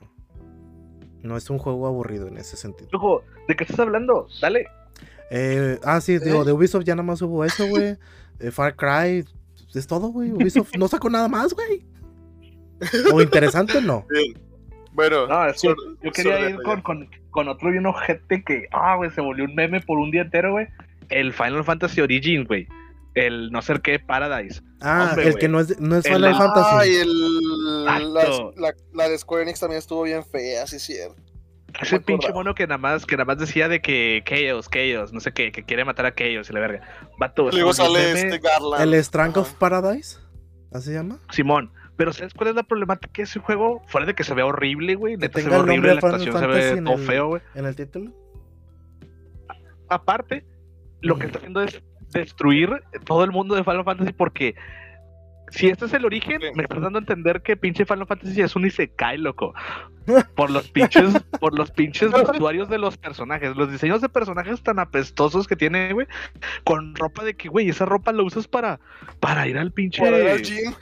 No 1.22 1.36
es 1.36 1.48
un 1.50 1.58
juego 1.58 1.86
aburrido 1.86 2.26
en 2.28 2.36
ese 2.36 2.56
sentido. 2.56 2.88
Loco, 2.92 3.22
¿de 3.48 3.54
qué 3.56 3.64
estás 3.64 3.78
hablando? 3.80 4.26
Dale. 4.40 4.66
Eh, 5.30 5.78
ah, 5.84 6.00
sí, 6.00 6.18
digo, 6.18 6.42
¿Eh? 6.42 6.44
de 6.46 6.52
Ubisoft 6.52 6.84
ya 6.84 6.94
nada 6.94 7.04
más 7.06 7.22
hubo 7.22 7.44
eso, 7.44 7.66
güey. 7.68 7.96
Eh, 8.40 8.50
Far 8.50 8.74
Cry, 8.74 9.24
es 9.74 9.86
todo, 9.86 10.08
güey. 10.08 10.32
Ubisoft 10.32 10.74
no 10.76 10.88
sacó 10.88 11.08
nada 11.08 11.28
más, 11.28 11.54
güey. 11.54 11.84
O 13.12 13.20
interesante, 13.22 13.80
no. 13.80 14.04
Bien. 14.10 14.34
Bueno, 14.92 15.26
No, 15.28 15.46
es 15.46 15.54
que 15.62 15.68
sur- 15.68 15.76
yo 16.02 16.10
quería 16.10 16.50
ir 16.50 16.56
con, 16.62 16.82
con, 16.82 17.08
con 17.30 17.48
otro 17.48 17.70
bien 17.70 17.86
ojete 17.86 18.42
que, 18.42 18.66
ah, 18.72 18.96
güey, 18.96 19.10
se 19.10 19.20
volvió 19.20 19.44
un 19.44 19.54
meme 19.54 19.80
por 19.80 19.98
un 19.98 20.10
día 20.10 20.22
entero, 20.22 20.52
güey. 20.52 20.66
El 21.08 21.32
Final 21.32 21.62
Fantasy 21.64 22.00
Origins, 22.00 22.48
güey. 22.48 22.66
El 23.14 23.50
no 23.50 23.60
sé 23.62 23.74
qué 23.82 23.98
Paradise. 23.98 24.62
Ah, 24.80 25.08
Hombre, 25.10 25.28
el 25.28 25.34
que 25.36 25.48
no 25.48 25.60
es, 25.60 25.78
no 25.80 25.96
es 25.96 26.06
El- 26.06 26.14
Final 26.14 26.34
Fantasy. 26.34 26.76
Ay, 26.76 26.94
el, 26.96 27.84
la, 27.84 27.98
la- 28.56 28.74
la 28.94 29.08
de 29.08 29.18
Square 29.18 29.42
Enix 29.42 29.60
también 29.60 29.78
estuvo 29.78 30.02
bien 30.02 30.24
fea, 30.24 30.66
sí, 30.66 30.78
cierto. 30.78 31.16
Ese 31.80 32.00
pinche 32.00 32.30
mono 32.32 32.54
que 32.54 32.66
nada 32.66 32.76
más, 32.78 33.06
que 33.06 33.16
nada 33.16 33.24
más 33.24 33.38
decía 33.38 33.66
de 33.68 33.80
que 33.80 34.22
Chaos, 34.26 34.68
Chaos, 34.70 35.12
no 35.12 35.20
sé 35.20 35.32
qué, 35.32 35.52
que 35.52 35.62
quiere 35.64 35.84
matar 35.86 36.04
a 36.06 36.14
Chaos 36.14 36.50
y 36.50 36.52
la 36.52 36.60
verga. 36.60 36.86
Vato, 37.18 37.50
Luego 37.50 37.72
sale 37.72 38.12
meme, 38.12 38.20
este 38.20 38.38
Garland. 38.40 38.82
El 38.94 39.02
Strength 39.04 39.36
of. 39.38 39.52
Paradise. 39.54 40.18
¿Así 40.70 40.86
se 40.88 40.94
llama? 40.94 41.18
Simón. 41.30 41.72
Pero 41.96 42.12
¿sabes 42.12 42.32
cuál 42.34 42.48
es 42.50 42.54
la 42.56 42.62
problemática 42.62 43.12
de 43.18 43.22
ese 43.22 43.38
juego? 43.40 43.82
Fuera 43.86 44.06
de 44.06 44.14
que 44.14 44.24
se 44.24 44.34
vea 44.34 44.44
horrible, 44.46 44.94
güey. 44.96 45.16
Neta 45.16 45.40
se 45.40 45.48
ve 45.48 45.56
horrible, 45.56 45.88
la 45.88 45.94
actuación 45.94 46.38
se 46.38 46.46
ve 46.46 46.82
todo 46.82 46.98
feo, 46.98 47.26
güey. 47.28 47.42
En 47.54 47.64
el 47.66 47.76
título. 47.76 48.10
aparte, 49.88 50.44
lo 51.00 51.18
que 51.18 51.26
está 51.26 51.38
haciendo 51.38 51.62
es 51.62 51.82
destruir 52.12 52.70
todo 53.04 53.24
el 53.24 53.30
mundo 53.32 53.54
de 53.54 53.64
Final 53.64 53.84
Fantasy 53.84 54.12
porque 54.12 54.54
si 55.50 55.68
este 55.68 55.84
es 55.84 55.92
el 55.92 56.04
origen, 56.06 56.40
Sí. 56.40 56.48
me 56.54 56.62
estás 56.62 56.80
dando 56.80 56.98
a 56.98 57.00
entender 57.00 57.42
que 57.42 57.56
pinche 57.58 57.84
Final 57.84 58.06
Fantasy 58.06 58.40
es 58.40 58.56
un 58.56 58.66
isekai, 58.66 59.18
loco. 59.18 59.52
Por 60.34 60.50
los 60.50 60.68
pinches, 60.70 61.12
por 61.40 61.56
los 61.56 61.70
pinches 61.70 62.10
vestuarios 62.10 62.68
de 62.70 62.78
los 62.78 62.96
personajes, 62.96 63.54
los 63.54 63.70
diseños 63.70 64.00
de 64.00 64.08
personajes 64.08 64.62
tan 64.62 64.78
apestosos 64.78 65.46
que 65.46 65.54
tiene, 65.56 65.92
güey, 65.92 66.06
con 66.64 66.94
ropa 66.96 67.22
de 67.22 67.34
que, 67.34 67.48
güey, 67.48 67.68
esa 67.68 67.84
ropa 67.84 68.12
la 68.12 68.22
usas 68.22 68.48
para, 68.48 68.80
para 69.20 69.46
ir 69.46 69.58
al 69.58 69.72
pinche 69.72 70.02
Para 70.02 70.18
ir 70.18 70.28
al 70.28 70.42
gym. 70.42 70.72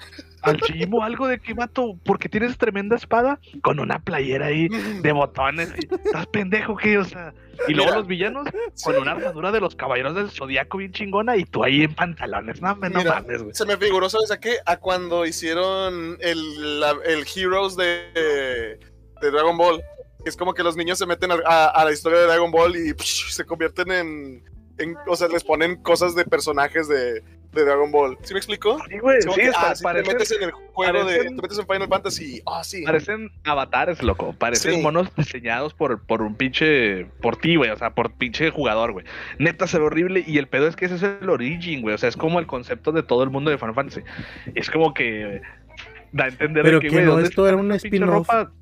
Al 0.43 0.61
gym 0.61 0.95
o 0.95 1.03
algo 1.03 1.26
de 1.26 1.38
que 1.38 1.55
mato, 1.55 1.97
porque 2.05 2.28
tienes 2.28 2.57
tremenda 2.59 2.97
espada 2.97 3.38
con 3.62 3.78
una 3.80 3.99
playera 3.99 4.47
ahí 4.47 4.68
de 4.68 5.12
botones. 5.12 5.72
Estás 6.05 6.26
pendejo 6.28 6.76
que, 6.76 6.99
o 6.99 7.05
sea. 7.05 7.32
Y 7.68 7.74
luego 7.74 7.91
Mira. 7.91 7.99
los 7.99 8.07
villanos 8.07 8.49
con 8.82 8.97
una 8.97 9.12
armadura 9.12 9.53
de 9.53 9.61
los 9.61 9.74
caballeros 9.76 10.14
del 10.14 10.30
zodiaco 10.30 10.78
bien 10.78 10.93
chingona 10.93 11.36
y 11.36 11.45
tú 11.45 11.62
ahí 11.62 11.82
en 11.82 11.95
pantalones. 11.95 12.62
No, 12.62 12.74
me- 12.76 12.88
no 12.88 13.01
Mira, 13.01 13.14
mames, 13.20 13.43
güey. 13.43 13.55
Se 13.55 13.66
me 13.66 13.76
figuró, 13.76 14.09
¿sabes 14.09 14.30
a 14.30 14.41
qué? 14.41 14.57
A 14.64 14.78
cuando 14.78 15.26
hicieron 15.26 16.16
el, 16.20 16.80
la- 16.80 16.97
el 17.05 17.26
Heroes 17.36 17.76
de, 17.76 18.78
de 19.20 19.30
Dragon 19.30 19.57
Ball. 19.59 19.82
Es 20.24 20.36
como 20.36 20.53
que 20.55 20.62
los 20.62 20.76
niños 20.76 20.99
se 20.99 21.07
meten 21.07 21.32
a, 21.32 21.36
a- 21.47 21.66
a 21.68 21.84
la 21.84 21.93
historia 21.93 22.18
de 22.20 22.26
Dragon 22.26 22.51
Ball 22.51 22.76
y 22.76 22.93
psh, 22.95 23.30
se 23.32 23.45
convierten 23.45 23.91
en, 23.93 24.45
en- 24.78 24.97
O 25.07 25.16
sea, 25.16 25.28
les 25.28 25.45
ponen 25.45 25.82
cosas 25.82 26.14
de 26.14 26.24
personajes 26.24 26.88
de, 26.88 27.22
de 27.53 27.64
Dragon 27.64 27.90
Ball. 27.90 28.16
¿Sí 28.22 28.32
me 28.32 28.38
explico? 28.38 28.78
Sí, 28.88 28.98
güey, 28.98 29.20
sí, 29.22 29.28
que, 29.34 29.46
está- 29.48 29.72
ah, 29.72 29.92
te 29.94 30.03
metes 30.05 30.30
en 30.32 30.42
el 30.44 30.53
juego 30.53 31.05
de. 31.05 31.18
Te 31.24 31.30
metes 31.30 31.59
en 31.59 31.66
Final 31.66 31.88
Fantasy. 31.88 32.42
Ah, 32.46 32.62
sí. 32.62 32.82
parecen 32.84 33.30
avatares, 33.44 34.03
loco. 34.03 34.34
Parecen 34.38 34.74
Sí. 34.76 34.80
monos 34.82 35.09
diseñados 35.16 35.74
por, 35.74 36.01
por 36.05 36.22
un 36.22 36.34
pinche. 36.36 37.07
Por 37.20 37.36
ti, 37.36 37.57
güey. 37.57 37.70
O 37.70 37.76
sea, 37.76 37.90
por 37.94 38.12
pinche 38.12 38.51
jugador, 38.51 38.92
güey. 38.92 39.05
Neta 39.38 39.66
se 39.66 39.78
ve 39.78 39.84
horrible. 39.86 40.22
Y 40.26 40.38
el 40.38 40.46
pedo 40.48 40.68
es 40.68 40.76
que 40.76 40.84
ese 40.84 40.94
es 40.96 41.03
el 41.03 41.28
origin, 41.28 41.82
güey. 41.82 41.94
O 41.94 41.98
sea, 41.98 42.09
es 42.09 42.16
como 42.16 42.38
el 42.38 42.46
concepto 42.46 42.92
de 42.92 43.03
todo 43.03 43.22
el 43.24 43.30
mundo 43.30 43.51
de 43.51 43.59
Final 43.59 43.74
Fantasy. 43.74 44.03
Es 44.55 44.70
como 44.70 44.94
que. 44.94 45.40
Da 46.12 46.24
a 46.24 46.28
entender 46.28 46.62
Pero 46.64 46.78
de 46.80 46.88
que, 46.88 46.94
que 46.94 47.03
no, 47.03 47.12
¿dónde 47.12 47.28
esto 47.28 47.46
era 47.46 47.57
está 47.57 47.62
un 47.64 47.72
esa 47.72 47.82
pinche 47.82 47.96
spin-off. 47.98 48.28
ropa? 48.28 48.53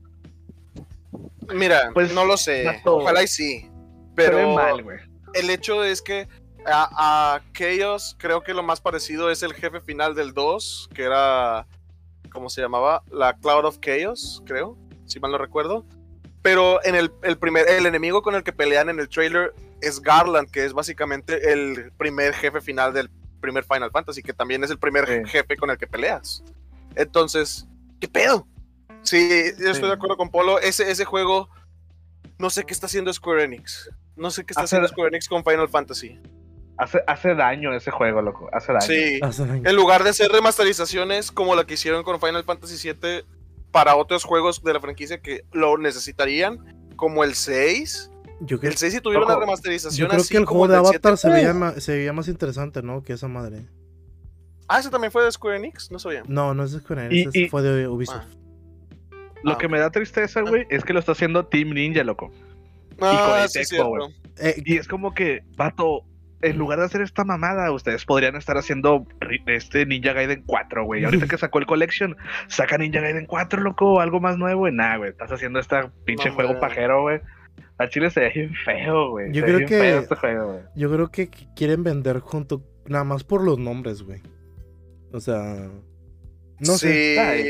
Mira, 1.54 1.90
Pues, 1.94 2.12
no 2.12 2.24
lo 2.24 2.36
sé. 2.36 2.64
Ojalá 2.84 3.22
y 3.22 3.26
sí. 3.26 3.60
Se 3.60 3.68
Pero. 4.14 4.36
ve 4.36 4.54
mal, 4.54 4.82
güey. 4.82 4.98
el 5.34 5.50
hecho 5.50 5.84
es 5.84 6.02
que 6.02 6.26
a, 6.66 7.36
a 7.36 7.42
Chaos 7.52 8.16
creo 8.18 8.42
que 8.42 8.54
lo 8.54 8.62
más 8.62 8.80
parecido 8.80 9.30
es 9.30 9.42
el 9.42 9.54
jefe 9.54 9.80
final 9.80 10.14
del 10.14 10.32
2, 10.34 10.90
que 10.94 11.04
era, 11.04 11.66
¿cómo 12.32 12.48
se 12.50 12.60
llamaba? 12.60 13.02
La 13.10 13.34
Cloud 13.36 13.64
of 13.64 13.78
Chaos, 13.80 14.42
creo, 14.46 14.76
si 15.06 15.20
mal 15.20 15.30
no 15.32 15.38
recuerdo. 15.38 15.84
Pero 16.42 16.82
en 16.84 16.94
el, 16.94 17.12
el 17.22 17.36
primer, 17.38 17.68
el 17.68 17.86
enemigo 17.86 18.22
con 18.22 18.34
el 18.34 18.42
que 18.42 18.52
pelean 18.52 18.88
en 18.88 19.00
el 19.00 19.08
trailer 19.08 19.54
es 19.80 20.00
Garland, 20.00 20.50
que 20.50 20.64
es 20.64 20.72
básicamente 20.72 21.52
el 21.52 21.92
primer 21.98 22.32
jefe 22.34 22.60
final 22.60 22.92
del 22.92 23.10
primer 23.40 23.64
Final 23.64 23.90
Fantasy, 23.90 24.22
que 24.22 24.32
también 24.32 24.64
es 24.64 24.70
el 24.70 24.78
primer 24.78 25.06
Sí. 25.06 25.30
jefe 25.30 25.56
con 25.56 25.70
el 25.70 25.78
que 25.78 25.86
peleas. 25.86 26.42
Entonces, 26.94 27.66
¿qué 28.00 28.08
pedo? 28.08 28.46
Sí, 29.02 29.28
yo 29.58 29.70
estoy 29.70 29.74
Sí. 29.74 29.80
de 29.82 29.92
acuerdo 29.92 30.16
con 30.16 30.30
Polo. 30.30 30.58
Ese, 30.58 30.90
ese 30.90 31.04
juego, 31.04 31.48
no 32.38 32.50
sé 32.50 32.64
qué 32.64 32.72
está 32.72 32.86
haciendo 32.86 33.12
Square 33.12 33.44
Enix. 33.44 33.90
No 34.16 34.30
sé 34.30 34.44
qué 34.44 34.52
está 34.52 34.62
haciendo 34.62 34.88
Square 34.88 35.08
Enix 35.08 35.28
con 35.28 35.44
Final 35.44 35.68
Fantasy. 35.68 36.18
Hace, 36.78 37.02
hace 37.08 37.34
daño 37.34 37.74
ese 37.74 37.90
juego, 37.90 38.22
loco. 38.22 38.48
Hace 38.52 38.72
daño. 38.72 38.86
Sí. 38.86 39.18
Hace. 39.22 39.42
En 39.42 39.74
lugar 39.76 40.04
de 40.04 40.10
hacer 40.10 40.30
remasterizaciones 40.30 41.32
como 41.32 41.54
la 41.56 41.64
que 41.66 41.74
hicieron 41.74 42.04
con 42.04 42.20
Final 42.20 42.44
Fantasy 42.44 42.92
VII 42.92 43.24
para 43.72 43.96
otros 43.96 44.24
juegos 44.24 44.62
de 44.62 44.72
la 44.72 44.80
franquicia 44.80 45.20
que 45.20 45.44
lo 45.52 45.76
necesitarían, 45.76 46.92
como 46.96 47.24
el 47.24 47.34
6. 47.34 48.10
Yo, 48.40 48.60
creo- 48.60 48.70
El 48.70 48.76
6 48.76 48.92
si 48.94 49.00
tuviera 49.00 49.24
Ojo, 49.24 49.32
una 49.32 49.40
remasterización 49.40 49.98
yo 50.06 50.08
creo 50.08 50.20
así 50.20 50.30
que 50.30 50.38
el 50.38 50.44
como 50.44 50.60
juego 50.60 50.72
de 50.72 50.78
Avatar 50.78 51.16
7. 51.16 51.16
se 51.16 51.28
veía, 51.30 51.52
ma- 51.54 51.72
se 51.80 51.96
veía 51.96 52.12
más 52.12 52.28
interesante, 52.28 52.82
¿no? 52.82 53.02
Que 53.02 53.14
esa 53.14 53.26
madre. 53.26 53.66
Ah, 54.68 54.78
ese 54.78 54.90
también 54.90 55.10
fue 55.10 55.24
de 55.24 55.32
Square 55.32 55.56
Enix, 55.56 55.90
no 55.90 55.98
sabía. 55.98 56.22
No, 56.28 56.54
no 56.54 56.62
es 56.62 56.72
de 56.72 56.78
Square 56.80 57.08
Y- 57.10 57.22
Enix, 57.22 57.28
ese 57.34 57.38
y- 57.46 57.48
fue 57.48 57.62
de 57.62 57.88
Ubisoft. 57.88 58.24
Lo 59.42 59.52
Ah, 59.52 59.58
que 59.58 59.66
me 59.68 59.78
da 59.80 59.90
tristeza, 59.90 60.42
güey, 60.42 60.66
es 60.70 60.84
que 60.84 60.92
lo 60.92 61.00
está 61.00 61.12
haciendo 61.12 61.46
Team 61.46 61.70
Ninja, 61.70 62.04
loco. 62.04 62.30
Ah, 63.00 63.40
de 63.42 63.48
sí, 63.48 63.58
Tecmo, 63.76 63.96
cierto. 63.96 64.14
güey. 64.38 64.62
Y 64.64 64.76
es 64.76 64.86
como 64.88 65.14
que, 65.14 65.42
vato, 65.56 66.02
en 66.42 66.56
lugar 66.58 66.78
de 66.78 66.84
hacer 66.84 67.00
esta 67.00 67.24
mamada, 67.24 67.70
ustedes 67.72 68.04
podrían 68.04 68.36
estar 68.36 68.56
haciendo 68.56 69.06
este 69.46 69.86
Ninja 69.86 70.12
Gaiden 70.12 70.44
4, 70.46 70.84
güey. 70.84 71.04
Ahorita 71.04 71.26
que 71.26 71.36
sacó 71.38 71.58
el 71.58 71.66
Collection, 71.66 72.16
saca 72.46 72.78
Ninja 72.78 73.00
Gaiden 73.00 73.26
4, 73.26 73.60
loco, 73.62 73.94
o 73.94 74.00
algo 74.00 74.20
más 74.20 74.36
nuevo. 74.38 74.68
Y 74.68 74.72
nada, 74.72 74.96
güey, 74.98 75.10
estás 75.10 75.32
haciendo 75.32 75.58
este 75.58 75.76
pinche 76.04 76.28
No, 76.28 76.34
juego 76.36 76.60
pajero, 76.60 77.02
güey. 77.02 77.20
A 77.78 77.88
Chile 77.88 78.10
se 78.10 78.20
ve 78.20 78.32
bien 78.34 78.54
feo, 78.64 79.10
güey. 79.10 79.32
Yo 79.32 79.40
se 79.42 79.46
creo 79.46 79.58
que- 79.68 79.78
feo 79.78 79.98
este 80.00 80.14
juego, 80.16 80.46
güey. 80.52 80.60
Yo 80.76 80.92
creo 80.92 81.10
que 81.10 81.30
qu- 81.30 81.54
quieren 81.56 81.82
vender 81.84 82.18
junto, 82.20 82.64
nada 82.86 83.04
más 83.04 83.24
por 83.24 83.42
los 83.44 83.58
nombres, 83.58 84.02
güey. 84.02 84.20
O 85.12 85.20
sea, 85.20 85.68
no 86.60 86.72
sé. 86.72 87.14
sí, 87.14 87.18
Ay. 87.18 87.46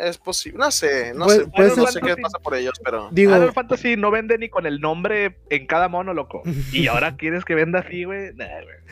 Es 0.00 0.18
posible. 0.18 0.58
No 0.58 0.70
sé, 0.70 1.12
no 1.14 1.26
Puede- 1.26 1.70
sé. 1.70 1.76
no 1.80 1.86
sé 1.86 2.00
qué 2.00 2.16
pasa 2.16 2.38
por 2.38 2.54
ellos, 2.54 2.74
pero. 2.84 3.08
Digo, 3.12 3.32
Final 3.32 3.52
Fantasy 3.52 3.96
no 3.96 4.10
vende 4.10 4.38
ni 4.38 4.48
con 4.48 4.66
el 4.66 4.80
nombre 4.80 5.38
en 5.50 5.66
cada 5.66 5.88
mono, 5.88 6.14
loco. 6.14 6.42
Y 6.72 6.86
ahora 6.88 7.16
quieres 7.16 7.44
que 7.44 7.54
venda 7.54 7.80
así, 7.80 8.04
güey. 8.04 8.32
Nah. 8.34 8.46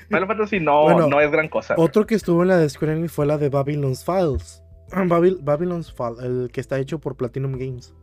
Final 0.08 0.26
Fantasy 0.26 0.60
no, 0.60 0.82
Bueno, 0.82 1.06
no 1.06 1.20
es 1.20 1.30
gran 1.30 1.48
cosa. 1.48 1.74
otro 1.78 2.06
que 2.06 2.14
estuvo 2.14 2.42
en 2.42 2.48
la 2.48 2.56
de 2.58 2.68
Square 2.68 2.92
Enix 2.94 3.12
fue 3.12 3.26
la 3.26 3.38
de 3.38 3.48
Babylon's 3.48 4.04
Files. 4.04 4.62
Babil- 4.90 5.38
Babylon's 5.40 5.92
Files, 5.92 6.18
el 6.22 6.50
que 6.52 6.60
está 6.60 6.78
hecho 6.78 6.98
por 6.98 7.16
Platinum 7.16 7.52
Games. 7.52 7.94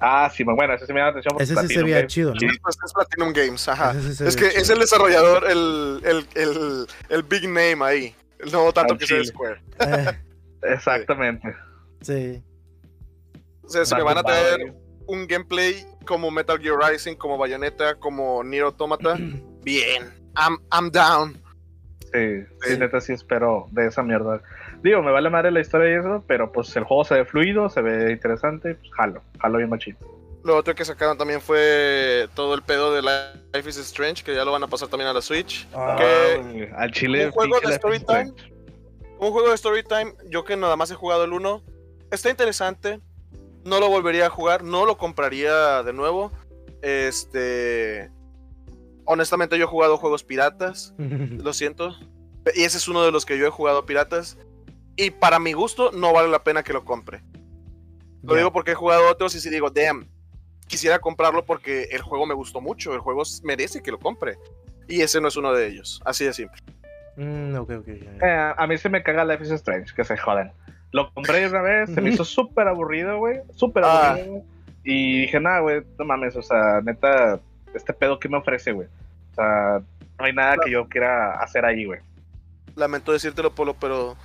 Ah, 0.00 0.30
sí, 0.32 0.44
bueno, 0.44 0.74
ese 0.74 0.86
sí 0.86 0.92
me 0.92 1.00
la 1.00 1.08
atención. 1.08 1.32
porque 1.32 1.42
Ese 1.44 1.54
sí 1.54 1.56
se 1.60 1.60
Platinum 1.66 1.84
veía 1.86 1.96
Games- 1.98 2.12
chido, 2.12 2.32
¿no? 2.34 2.38
Sí, 2.40 2.46
Pues 2.62 2.76
es 2.84 2.92
Platinum 2.92 3.32
Games, 3.32 3.68
ajá. 3.68 3.94
Sí 4.00 4.24
Es 4.24 4.36
que 4.36 4.46
es 4.46 4.70
el 4.70 4.78
desarrollador, 4.78 5.44
el, 5.50 6.00
el, 6.04 6.26
el, 6.36 6.86
el 7.08 7.22
big 7.24 7.44
name 7.48 7.78
ahí. 7.84 8.14
No 8.52 8.72
tanto 8.72 8.92
Al 8.94 8.98
que 9.00 9.06
sea. 9.06 9.24
Square. 9.24 9.60
Eh, 9.80 10.06
Exactamente. 10.62 11.54
sí. 12.00 12.42
O 13.64 13.68
sea, 13.70 13.84
si 13.84 13.94
me 13.94 14.02
van 14.02 14.16
a 14.16 14.22
traer 14.22 14.74
un 15.06 15.26
gameplay 15.26 15.84
como 16.06 16.30
Metal 16.30 16.58
Gear 16.58 16.76
Rising, 16.90 17.16
como 17.16 17.36
Bayonetta, 17.36 17.96
como 17.96 18.42
Nier 18.42 18.62
Automata, 18.64 19.16
bien. 19.62 20.04
I'm, 20.36 20.56
I'm 20.72 20.90
down. 20.90 21.34
Sí, 22.12 22.40
sí, 22.62 22.70
Sí. 22.72 22.78
neta 22.78 23.00
sí 23.02 23.12
espero 23.12 23.66
de 23.72 23.88
esa 23.88 24.02
mierda. 24.02 24.40
Digo, 24.82 25.02
me 25.02 25.10
vale 25.10 25.28
madre 25.28 25.50
la 25.50 25.60
historia 25.60 25.90
y 25.96 25.98
eso, 26.00 26.24
pero 26.26 26.50
pues 26.50 26.74
el 26.76 26.84
juego 26.84 27.04
se 27.04 27.14
ve 27.16 27.24
fluido, 27.26 27.68
se 27.68 27.82
ve 27.82 28.12
interesante, 28.12 28.76
pues 28.76 28.90
jalo, 28.94 29.20
jalo 29.38 29.58
bien 29.58 29.68
machito. 29.68 30.06
Lo 30.44 30.56
otro 30.56 30.74
que 30.74 30.84
sacaron 30.86 31.18
también 31.18 31.40
fue 31.42 32.26
todo 32.34 32.54
el 32.54 32.62
pedo 32.62 32.94
de 32.94 33.02
Life 33.02 33.68
is 33.68 33.76
Strange, 33.76 34.22
que 34.24 34.34
ya 34.34 34.44
lo 34.46 34.52
van 34.52 34.62
a 34.62 34.68
pasar 34.68 34.88
también 34.88 35.10
a 35.10 35.12
la 35.12 35.20
Switch. 35.20 35.68
Ah, 35.74 35.96
Que- 35.98 36.38
güey, 36.42 36.70
al 36.74 36.90
chile. 36.92 37.26
un 37.26 37.32
juego 37.32 37.60
de 37.60 37.72
Storytime. 37.74 38.32
Un 39.18 39.32
juego 39.32 39.50
de 39.50 39.58
Storytime, 39.58 40.14
yo 40.28 40.44
que 40.44 40.56
nada 40.56 40.76
más 40.76 40.90
he 40.90 40.94
jugado 40.94 41.24
el 41.24 41.32
1, 41.32 41.62
está 42.10 42.30
interesante. 42.30 43.00
No 43.64 43.80
lo 43.80 43.88
volvería 43.88 44.26
a 44.26 44.30
jugar, 44.30 44.62
no 44.62 44.86
lo 44.86 44.96
compraría 44.96 45.82
de 45.82 45.92
nuevo. 45.92 46.32
Este. 46.82 48.10
Honestamente, 49.04 49.58
yo 49.58 49.64
he 49.64 49.68
jugado 49.68 49.96
juegos 49.96 50.22
piratas, 50.22 50.94
lo 50.98 51.52
siento. 51.52 51.96
Y 52.54 52.62
ese 52.62 52.78
es 52.78 52.88
uno 52.88 53.02
de 53.02 53.10
los 53.10 53.26
que 53.26 53.38
yo 53.38 53.46
he 53.46 53.50
jugado 53.50 53.84
piratas. 53.84 54.38
Y 54.96 55.10
para 55.10 55.38
mi 55.38 55.52
gusto, 55.52 55.90
no 55.92 56.12
vale 56.12 56.28
la 56.28 56.44
pena 56.44 56.62
que 56.62 56.72
lo 56.72 56.84
compre. 56.84 57.22
Lo 58.22 58.34
digo 58.34 58.52
porque 58.52 58.72
he 58.72 58.74
jugado 58.74 59.08
otros 59.08 59.34
y 59.34 59.40
si 59.40 59.48
digo, 59.48 59.70
damn, 59.70 60.08
quisiera 60.66 60.98
comprarlo 60.98 61.44
porque 61.44 61.84
el 61.92 62.02
juego 62.02 62.26
me 62.26 62.34
gustó 62.34 62.60
mucho. 62.60 62.94
El 62.94 63.00
juego 63.00 63.22
merece 63.42 63.82
que 63.82 63.90
lo 63.90 63.98
compre. 63.98 64.38
Y 64.88 65.02
ese 65.02 65.20
no 65.20 65.28
es 65.28 65.36
uno 65.36 65.52
de 65.52 65.68
ellos. 65.68 66.00
Así 66.04 66.24
de 66.24 66.32
simple. 66.32 66.60
Mm, 67.18 67.54
ok, 67.56 67.70
ok. 67.80 67.86
ya, 67.86 67.94
ya. 68.20 68.26
Eh, 68.50 68.54
a 68.56 68.66
mí 68.66 68.78
se 68.78 68.88
me 68.88 69.02
caga 69.02 69.24
Life 69.24 69.42
is 69.44 69.50
Strange, 69.50 69.92
que 69.94 70.04
se 70.04 70.16
joden. 70.16 70.52
Lo 70.92 71.12
compré 71.12 71.46
una 71.48 71.60
vez, 71.60 71.90
se 71.92 72.00
me 72.00 72.10
hizo 72.10 72.24
súper 72.24 72.66
aburrido, 72.68 73.18
güey. 73.18 73.40
Súper 73.54 73.82
Ah. 73.84 74.10
aburrido. 74.12 74.42
Y 74.84 75.22
dije, 75.22 75.38
nada, 75.40 75.60
güey, 75.60 75.82
no 75.98 76.04
mames, 76.04 76.34
o 76.36 76.42
sea, 76.42 76.80
neta, 76.82 77.40
este 77.74 77.92
pedo 77.92 78.18
que 78.18 78.28
me 78.28 78.38
ofrece, 78.38 78.72
güey. 78.72 78.88
O 79.32 79.34
sea, 79.34 79.80
no 80.18 80.24
hay 80.24 80.32
nada 80.32 80.56
que 80.64 80.70
yo 80.70 80.88
quiera 80.88 81.32
hacer 81.40 81.64
ahí, 81.64 81.84
güey. 81.84 82.00
Lamento 82.76 83.12
decírtelo, 83.12 83.52
Polo, 83.54 83.74
pero 83.74 84.16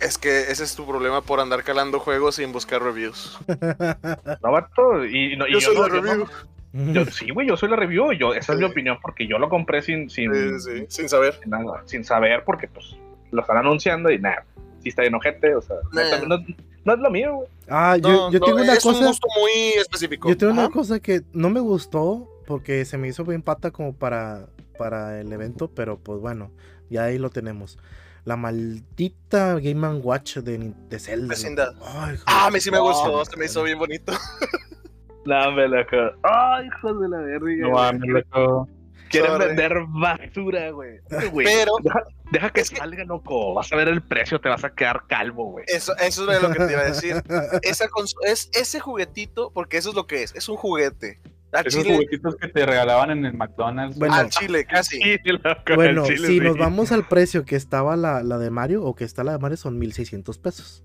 es 0.00 0.18
que 0.18 0.50
ese 0.50 0.64
es 0.64 0.74
tu 0.74 0.84
problema 0.86 1.22
por 1.22 1.38
andar 1.40 1.62
calando 1.62 2.00
juegos 2.00 2.34
sin 2.34 2.52
buscar 2.52 2.82
reviews. 2.82 3.38
No, 4.42 4.50
vato, 4.52 5.04
y, 5.06 5.36
no, 5.36 5.46
y 5.46 5.52
Yo 5.52 5.60
soy 5.60 5.76
no- 5.76 5.88
yo 5.88 5.94
no- 5.94 6.00
review. 6.02 6.26
Yo- 6.72 7.04
sí, 7.06 7.30
güey, 7.30 7.46
yo 7.48 7.56
soy 7.56 7.68
la 7.68 7.76
review, 7.76 8.12
yo, 8.12 8.34
esa 8.34 8.52
es 8.52 8.58
mi 8.58 8.64
Sí. 8.66 8.70
opinión, 8.70 8.98
porque 9.02 9.26
yo 9.26 9.38
lo 9.38 9.48
compré 9.48 9.82
sin, 9.82 10.08
sin, 10.10 10.32
Sí, 10.32 10.60
sí, 10.60 10.86
sin 10.88 11.08
saber. 11.08 11.34
sin 11.40 11.50
nada, 11.50 11.82
sin 11.86 12.04
saber, 12.04 12.42
porque 12.44 12.68
pues 12.68 12.96
lo 13.30 13.40
están 13.42 13.56
anunciando 13.58 14.10
y 14.10 14.18
nada, 14.18 14.44
si 14.82 14.88
está 14.90 15.02
bien 15.02 15.14
ojete, 15.14 15.54
o 15.54 15.62
sea, 15.62 15.76
Nah. 15.92 16.26
no, 16.26 16.38
no 16.84 16.92
es 16.94 16.98
lo 16.98 17.10
mío, 17.10 17.34
güey. 17.36 17.48
Ah, 17.68 17.96
yo, 17.96 18.08
No, 18.08 18.30
yo 18.32 18.38
no, 18.40 18.46
tengo 18.46 18.62
una 18.62 18.72
es 18.74 18.84
un 18.84 18.92
cosa. 18.94 19.06
gusto 19.06 19.28
muy 19.38 19.50
específico. 19.80 20.28
Yo 20.28 20.36
tengo 20.36 20.52
una 20.52 20.68
cosa 20.70 20.98
que 21.00 21.22
no 21.32 21.48
me 21.50 21.60
gustó 21.60 22.28
porque 22.46 22.84
se 22.84 22.98
me 22.98 23.08
hizo 23.08 23.24
bien 23.24 23.40
pata 23.42 23.70
como 23.70 23.94
para, 23.94 24.46
para 24.78 25.20
el 25.20 25.32
evento, 25.32 25.68
pero 25.68 25.96
pues 25.98 26.20
bueno, 26.20 26.50
ya 26.90 27.04
ahí 27.04 27.18
lo 27.18 27.30
tenemos. 27.30 27.78
La 28.24 28.36
maldita 28.36 29.58
Game 29.60 29.86
Watch 29.98 30.38
de, 30.38 30.72
de 30.88 30.98
Zelda. 30.98 31.28
Vecindad. 31.28 31.74
Ay, 31.84 32.16
Ah, 32.26 32.46
a 32.46 32.50
mí 32.50 32.60
sí 32.60 32.70
me 32.70 32.78
gustó, 32.78 33.24
se 33.24 33.36
me 33.36 33.46
hizo 33.46 33.62
bien 33.62 33.78
bonito. 33.78 34.12
No, 35.24 35.52
me 35.52 35.68
loco. 35.68 35.96
Ay, 36.22 36.66
hijos 36.66 37.00
de 37.00 37.08
la 37.08 37.18
verga. 37.18 37.46
No 37.58 37.70
mames, 37.70 38.08
loco. 38.10 38.68
Quieren 39.08 39.30
Sorry. 39.32 39.46
vender 39.48 39.74
basura, 39.88 40.70
güey. 40.70 40.98
Güey, 41.30 41.46
Pero 41.46 41.72
Deja, 41.82 42.02
deja 42.30 42.50
que 42.50 42.60
Es 42.62 42.70
que- 42.70 42.76
salga, 42.76 43.04
loco. 43.04 43.52
Vas 43.54 43.70
a 43.72 43.76
ver 43.76 43.88
el 43.88 44.02
precio, 44.02 44.40
te 44.40 44.48
vas 44.48 44.64
a 44.64 44.70
quedar 44.74 45.06
calvo, 45.06 45.50
güey. 45.52 45.64
eso, 45.68 45.94
eso 45.98 46.30
es 46.32 46.42
lo 46.42 46.50
que 46.50 46.58
te 46.64 46.72
iba 46.72 46.80
a 46.80 46.84
decir. 46.84 47.22
Esa 47.62 47.84
es 48.26 48.48
ese 48.54 48.80
juguetito, 48.80 49.50
porque 49.52 49.76
eso 49.76 49.90
es 49.90 49.94
lo 49.94 50.06
que 50.06 50.22
es, 50.22 50.34
es 50.34 50.48
un 50.48 50.56
juguete. 50.56 51.20
Al 51.52 51.66
Esos 51.66 51.82
chile, 51.82 51.94
juguetitos 51.96 52.36
que 52.36 52.48
te 52.48 52.64
regalaban 52.64 53.10
en 53.10 53.26
el 53.26 53.34
McDonald's. 53.34 53.98
Bueno. 53.98 54.14
al 54.14 54.30
chile, 54.30 54.64
casi. 54.64 54.96
Sí, 55.02 55.18
loco, 55.26 55.74
Bueno, 55.74 56.04
chile, 56.06 56.26
si 56.28 56.38
sí. 56.38 56.40
nos 56.40 56.56
vamos 56.56 56.90
al 56.92 57.06
precio 57.06 57.44
que 57.44 57.56
estaba 57.56 57.94
la, 57.96 58.22
la 58.22 58.38
de 58.38 58.48
Mario 58.48 58.82
o 58.82 58.94
que 58.94 59.04
está 59.04 59.22
la 59.22 59.32
de 59.32 59.38
Mario 59.38 59.58
son 59.58 59.78
1600 59.78 60.38
pesos. 60.38 60.82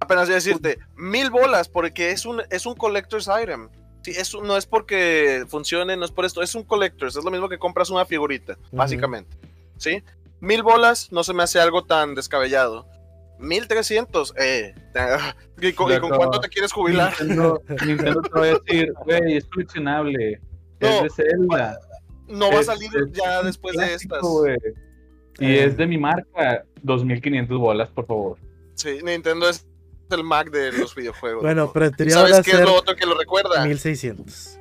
Apenas 0.00 0.24
voy 0.26 0.32
a 0.32 0.36
decirte, 0.36 0.78
mil 0.96 1.30
bolas, 1.30 1.68
porque 1.68 2.10
es 2.10 2.24
un, 2.26 2.42
es 2.50 2.66
un 2.66 2.74
collector's 2.74 3.28
item. 3.42 3.68
Sí, 4.02 4.12
es 4.12 4.32
un- 4.34 4.46
no 4.46 4.56
es 4.56 4.64
porque 4.66 5.44
funcione, 5.46 5.96
no 5.96 6.04
es 6.06 6.10
por 6.10 6.24
esto, 6.24 6.40
es 6.42 6.54
un 6.54 6.64
collector's, 6.64 7.16
es 7.16 7.24
lo 7.24 7.30
mismo 7.30 7.48
que 7.48 7.58
compras 7.58 7.90
una 7.90 8.06
figurita, 8.06 8.56
básicamente. 8.72 9.36
¿Sí? 9.76 10.02
Mil 10.40 10.62
bolas 10.62 11.12
no 11.12 11.22
se 11.22 11.34
me 11.34 11.42
hace 11.42 11.60
algo 11.60 11.84
tan 11.84 12.14
descabellado. 12.14 12.86
Mil 13.38 13.68
trescientos, 13.68 14.34
eh. 14.38 14.74
¿Y 15.60 15.72
con, 15.74 15.92
y 15.92 15.98
con 15.98 16.10
cuánto 16.10 16.40
te 16.40 16.48
quieres 16.48 16.72
jubilar? 16.72 17.12
Nintendo, 17.20 17.62
Nintendo 17.86 18.22
te 18.22 18.30
va 18.38 18.44
a 18.46 18.58
decir, 18.58 18.92
güey, 19.04 19.36
es 19.36 19.44
coleccionable. 19.46 20.40
No. 20.80 20.88
Es 20.88 21.02
de 21.02 21.10
Zelda. 21.24 21.78
No 22.26 22.50
va 22.50 22.60
a 22.60 22.62
salir 22.62 22.90
es 22.96 23.12
ya 23.12 23.42
después 23.42 23.76
de 23.76 23.94
estas. 23.94 24.20
güey. 24.22 24.56
Y 25.38 25.46
Eh. 25.52 25.64
es 25.64 25.76
de 25.76 25.86
mi 25.86 25.98
marca, 25.98 26.64
2500 26.82 27.58
bolas, 27.58 27.88
por 27.90 28.06
favor. 28.06 28.38
Sí, 28.74 28.98
Nintendo 29.02 29.48
es 29.48 29.66
el 30.14 30.24
Mac 30.24 30.50
de 30.50 30.72
los 30.72 30.94
videojuegos. 30.94 31.42
Bueno, 31.42 31.62
loco. 31.62 31.72
pero 31.72 31.86
en 31.86 31.92
¿Y 31.92 31.96
teoría 31.96 32.14
¿Sabes 32.14 32.40
qué 32.42 32.52
es 32.52 32.60
lo 32.60 32.74
otro 32.74 32.96
que 32.96 33.06
lo 33.06 33.16
recuerda? 33.16 33.64
1600. 33.64 34.58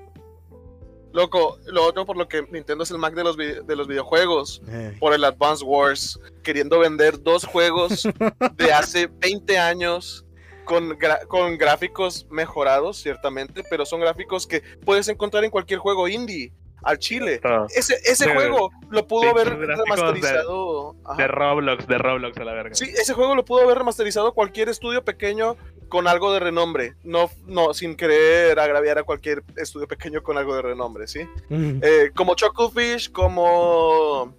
Loco, 1.11 1.57
lo 1.65 1.85
otro 1.85 2.05
por 2.05 2.17
lo 2.17 2.27
que 2.27 2.43
Nintendo 2.51 2.83
es 2.83 2.91
el 2.91 2.99
Mac 2.99 3.15
de 3.15 3.23
los, 3.23 3.35
de 3.35 3.75
los 3.75 3.87
videojuegos. 3.87 4.61
Eh, 4.67 4.95
por 4.99 5.13
el 5.13 5.23
Advance 5.23 5.63
Wars, 5.63 6.19
queriendo 6.43 6.79
vender 6.79 7.21
dos 7.21 7.45
juegos 7.45 8.07
de 8.55 8.73
hace 8.73 9.07
20 9.07 9.57
años 9.57 10.25
con, 10.65 10.97
con 11.27 11.57
gráficos 11.57 12.27
mejorados, 12.29 12.97
ciertamente, 12.97 13.63
pero 13.69 13.87
son 13.87 14.01
gráficos 14.01 14.45
que 14.45 14.61
puedes 14.85 15.07
encontrar 15.07 15.43
en 15.43 15.49
cualquier 15.49 15.79
juego 15.79 16.07
indie, 16.07 16.53
al 16.83 16.97
chile. 16.99 17.41
Ese, 17.75 17.95
ese 18.05 18.27
De- 18.27 18.33
juego 18.33 18.71
lo 18.89 19.05
pudo 19.07 19.29
haber 19.29 19.57
de- 19.57 19.65
remasterizado. 19.67 20.95
De 21.17 21.27
Roblox, 21.27 21.87
de 21.87 21.97
Roblox 21.97 22.37
a 22.37 22.43
la 22.43 22.53
verga. 22.53 22.75
Sí, 22.75 22.85
ese 22.85 23.13
juego 23.13 23.35
lo 23.35 23.45
pudo 23.45 23.63
haber 23.63 23.77
remasterizado 23.79 24.33
cualquier 24.33 24.69
estudio 24.69 25.03
pequeño 25.03 25.55
con 25.89 26.07
algo 26.07 26.31
de 26.33 26.39
renombre. 26.39 26.93
No, 27.03 27.29
no 27.45 27.73
sin 27.73 27.95
querer 27.95 28.59
agraviar 28.59 28.97
a 28.99 29.03
cualquier 29.03 29.43
estudio 29.57 29.87
pequeño 29.87 30.21
con 30.23 30.37
algo 30.37 30.55
de 30.55 30.61
renombre, 30.61 31.07
¿sí? 31.07 31.21
mm, 31.49 31.79
Eh, 31.81 32.11
como 32.15 32.35
Chucklefish, 32.35 33.11
como. 33.11 34.33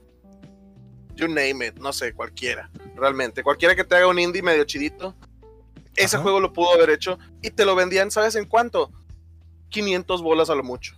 You 1.17 1.29
name 1.29 1.67
it, 1.67 1.75
no 1.79 1.93
sé, 1.93 2.15
cualquiera, 2.15 2.71
realmente. 2.97 3.43
Cualquiera 3.43 3.77
que 3.77 3.85
te 3.85 3.95
haga 3.97 4.07
un 4.07 4.19
indie 4.19 4.41
medio 4.43 4.65
chidito. 4.65 5.15
Ese 5.95 6.17
Ajá. 6.17 6.23
juego 6.23 6.41
lo 6.41 6.53
pudo 6.53 6.73
haber 6.73 6.89
hecho 6.89 7.19
y 7.43 7.51
te 7.51 7.67
lo 7.67 7.75
vendían, 7.75 8.11
¿sabes 8.11 8.37
en 8.37 8.47
cuánto? 8.47 8.91
500 9.69 10.23
bolas 10.23 10.49
a 10.51 10.55
lo 10.55 10.63
mucho. 10.63 10.95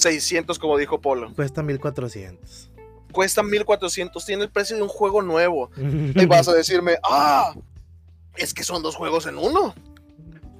600, 0.00 0.58
como 0.58 0.76
dijo 0.78 1.00
Polo. 1.00 1.32
Cuesta 1.34 1.62
1400. 1.62 2.70
Cuesta 3.12 3.42
1400, 3.42 4.24
tiene 4.24 4.44
el 4.44 4.50
precio 4.50 4.76
de 4.76 4.82
un 4.82 4.88
juego 4.88 5.22
nuevo. 5.22 5.70
Y 6.14 6.26
vas 6.26 6.48
a 6.48 6.54
decirme, 6.54 6.96
¡ah! 7.04 7.54
Es 8.36 8.54
que 8.54 8.62
son 8.62 8.82
dos 8.82 8.96
juegos 8.96 9.26
en 9.26 9.36
uno. 9.38 9.74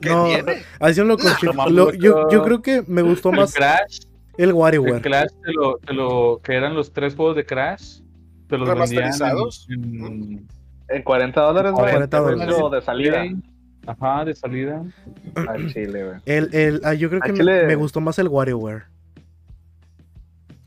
¿Qué 0.00 0.08
No, 0.10 0.24
tiene? 0.24 0.62
Así 0.80 1.00
lo 1.02 1.16
Nah, 1.54 1.66
Lo- 1.68 1.92
yo, 1.92 2.28
yo 2.30 2.42
creo 2.42 2.62
que 2.62 2.82
me 2.86 3.02
gustó 3.02 3.30
El 3.30 3.36
más 3.36 3.54
Crash, 3.54 4.00
el 4.38 4.48
el 4.48 4.52
WarioWare. 4.54 5.02
Crash 5.02 5.28
te 5.44 5.52
lo, 5.52 5.76
te 5.78 5.92
lo- 5.92 6.40
que 6.42 6.54
eran 6.54 6.74
los 6.74 6.92
tres 6.92 7.14
juegos 7.14 7.36
de 7.36 7.44
Crash, 7.44 8.00
te 8.48 8.56
los 8.58 8.66
vendían 8.68 8.88
¿Remasterizados? 9.02 9.66
en- 9.70 10.04
en- 10.04 10.48
En 10.88 11.02
40 11.02 11.40
dólares, 11.40 11.72
güey. 11.72 11.90
40 11.92 12.18
dólares. 12.18 12.56
de 12.72 12.82
salida. 12.82 13.24
Ajá, 13.86 14.24
de 14.24 14.34
salida. 14.34 14.82
Al 15.34 15.72
chile, 15.72 16.04
güey. 16.04 16.16
El, 16.26 16.54
el, 16.54 16.80
ah, 16.84 16.94
yo 16.94 17.08
creo 17.08 17.20
que 17.20 17.32
me, 17.32 17.62
me 17.64 17.74
gustó 17.76 18.00
más 18.00 18.18
el 18.18 18.26
WarioWare. 18.28 18.84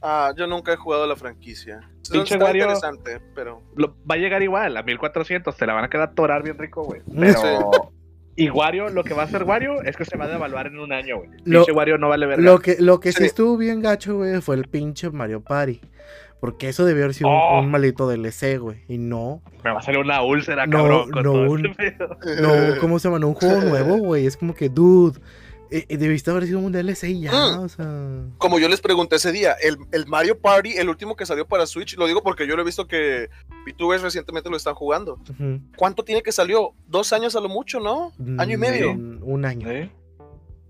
Ah, 0.04 0.34
yo 0.36 0.46
nunca 0.48 0.74
he 0.74 0.76
jugado 0.76 1.08
la 1.08 1.16
franquicia. 1.16 1.80
Pinche 2.12 2.38
Wario. 2.38 2.64
interesante, 2.64 3.22
pero. 3.34 3.62
Lo- 3.76 3.96
va 4.10 4.16
a 4.16 4.18
llegar 4.18 4.44
igual, 4.44 4.76
a 4.76 4.84
1400. 4.84 5.56
Te 5.56 5.66
la 5.66 5.74
van 5.74 5.86
a 5.86 5.90
quedar 5.90 6.10
atorar 6.10 6.44
bien 6.44 6.58
rico, 6.58 6.84
güey. 6.84 7.02
Pero. 7.18 7.72
Y 8.36 8.50
Wario, 8.50 8.90
lo 8.90 9.04
que 9.04 9.14
va 9.14 9.22
a 9.22 9.26
hacer 9.26 9.44
Wario 9.44 9.82
es 9.84 9.96
que 9.96 10.06
se 10.06 10.18
va 10.18 10.26
a 10.26 10.28
devaluar 10.28 10.68
en 10.68 10.80
un 10.80 10.92
año, 10.92 11.18
güey. 11.20 11.30
Lo- 11.46 11.60
Pinche 11.60 11.72
Wario 11.72 11.98
no 11.98 12.10
vale 12.10 12.26
verga. 12.26 12.44
Lo 12.44 12.60
que, 12.60 12.78
lo 12.80 13.00
que 13.00 13.12
sí. 13.12 13.20
Sí. 13.20 13.26
estuvo 13.26 13.56
bien 13.58 13.82
gacho, 13.82 14.18
güey, 14.18 14.42
fue 14.42 14.56
el 14.56 14.66
pinche 14.68 15.10
Mario 15.12 15.42
Party. 15.42 15.80
Porque 16.42 16.68
eso 16.68 16.84
debió 16.84 17.04
haber 17.06 17.14
sido 17.14 17.30
un- 17.30 17.36
Oh. 17.36 17.60
un, 17.62 17.72
maldito 17.72 18.06
DLC, 18.10 18.58
güey. 18.58 18.84
Y 18.90 18.98
no. 18.98 19.42
Me 19.64 19.72
va 19.72 19.80
a 19.80 19.82
salir 19.82 20.02
una 20.02 20.22
úlcera, 20.24 20.66
No, 20.66 20.78
cabrón. 20.80 21.12
con 21.12 21.24
no, 21.24 21.32
todo 21.32 21.50
un- 21.52 21.66
este 21.68 21.92
pedo. 21.92 22.18
No, 22.42 22.82
¿cómo 22.82 23.00
se 23.00 23.08
llama? 23.08 23.20
No, 23.20 23.30
un 23.30 23.34
juego 23.36 23.62
nuevo, 23.62 23.98
güey. 24.00 24.26
Es 24.26 24.36
como 24.36 24.54
que, 24.54 24.68
dude. 24.68 25.20
Eh, 25.78 25.86
eh, 25.90 25.98
debiste 25.98 26.30
haber 26.32 26.46
sido 26.46 26.60
un 26.60 26.72
DLC 26.72 27.04
y 27.10 27.22
ya, 27.22 27.32
Mm. 27.32 27.60
o 27.60 27.70
sea. 27.70 27.86
Como 28.38 28.60
yo 28.60 28.70
les 28.70 28.82
pregunté 28.82 29.16
ese 29.18 29.32
día, 29.32 29.54
el, 29.54 29.78
el 29.92 30.06
Mario 30.08 30.40
Party, 30.40 30.74
el 30.78 30.90
último 30.90 31.16
que 31.16 31.26
salió 31.26 31.48
para 31.48 31.66
Switch, 31.66 31.98
lo 31.98 32.06
digo 32.08 32.22
porque 32.24 32.48
yo 32.48 32.56
lo 32.56 32.62
he 32.62 32.66
visto 32.66 32.88
que 32.88 33.30
VTubers 33.66 34.02
recientemente 34.04 34.50
lo 34.50 34.58
están 34.58 34.76
jugando. 34.76 35.20
¿Cuánto 35.76 36.04
tiene 36.04 36.22
que 36.22 36.32
salió? 36.32 36.74
Dos 36.88 37.12
años 37.14 37.36
a 37.36 37.40
lo 37.40 37.50
mucho, 37.50 37.80
¿no? 37.80 38.12
Año 38.40 38.54
y 38.54 38.58
medio. 38.58 38.94
Mm, 38.94 39.20
Un 39.24 39.46
año. 39.46 39.68
¿Sí? 39.70 39.92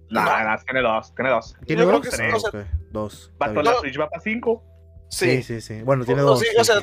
No, 0.10 0.22
no, 0.24 0.58
tiene 0.64 0.82
dos, 0.82 1.16
tiene 1.16 1.30
dos. 1.32 1.56
¿Tiene 1.66 1.82
Yo 1.82 1.88
creo 1.88 2.00
dos? 2.02 2.14
sí, 2.14 2.48
ok, 2.58 2.66
Dos. 2.92 3.32
Va 3.42 3.48
bien. 3.48 3.66
la 3.66 3.74
Switch 3.80 4.00
va 4.00 4.10
para 4.10 4.22
cinco. 4.22 4.64
Sí, 5.10 5.42
Sí, 5.42 5.44
sí, 5.44 5.62
sí. 5.62 5.82
Bueno, 5.84 6.06
tiene 6.06 6.22
dos. 6.22 6.40
sí, 6.40 6.46
sí, 6.52 6.56
o 6.60 6.64
sea, 6.64 6.76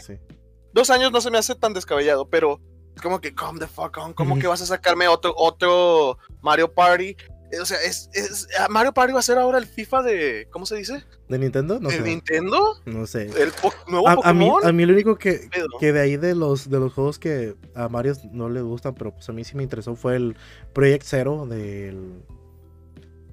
dos 0.72 0.90
años 0.90 1.12
no 1.12 1.20
se 1.20 1.30
me 1.30 1.38
hace 1.38 1.54
tan 1.54 1.72
descabellado, 1.72 2.28
pero 2.28 2.60
es 2.96 3.00
como 3.02 3.20
que, 3.20 3.34
come 3.34 3.60
the 3.60 3.66
fuck 3.68 3.96
on, 3.98 4.12
¿cómo 4.14 4.38
que 4.38 4.46
vas 4.48 4.60
a 4.62 4.66
sacarme 4.66 5.06
otro, 5.08 5.32
otro 5.36 6.18
Mario 6.42 6.72
Party? 6.72 7.16
Eh, 7.52 7.60
O 7.60 7.64
sea, 7.66 7.78
es, 7.82 8.08
es- 8.12 8.46
ah, 8.58 8.68
Mario 8.70 8.92
Party 8.92 9.12
va 9.12 9.18
a 9.20 9.22
ser 9.22 9.38
ahora 9.38 9.58
el 9.58 9.66
FIFA 9.66 10.02
de, 10.02 10.48
¿cómo 10.50 10.66
se 10.66 10.76
dice? 10.76 11.04
¿De 11.28 11.38
Nintendo? 11.38 11.80
No 11.80 11.88
¿De 11.88 11.96
sé. 11.96 12.02
Nintendo? 12.02 12.74
No 12.86 13.06
sé. 13.06 13.24
¿El 13.40 13.50
po- 13.52 13.72
nuevo 13.88 14.08
A, 14.08 14.12
a 14.12 14.32
mí, 14.32 14.46
Pokémon? 14.48 14.66
a 14.66 14.72
mí 14.72 14.86
lo 14.86 14.92
único 14.94 15.16
que, 15.16 15.48
que 15.80 15.92
de 15.92 16.00
ahí 16.00 16.16
de 16.16 16.34
los, 16.34 16.70
de 16.70 16.78
los 16.78 16.92
juegos 16.92 17.18
que 17.18 17.56
a 17.74 17.88
Mario 17.88 18.14
no 18.32 18.48
le 18.48 18.60
gustan, 18.62 18.94
pero 18.94 19.12
pues 19.12 19.28
a 19.28 19.32
mí 19.32 19.44
sí 19.44 19.56
me 19.56 19.62
interesó 19.62 19.94
fue 19.96 20.16
el 20.16 20.36
Project 20.72 21.04
Zero 21.04 21.46
del... 21.46 22.22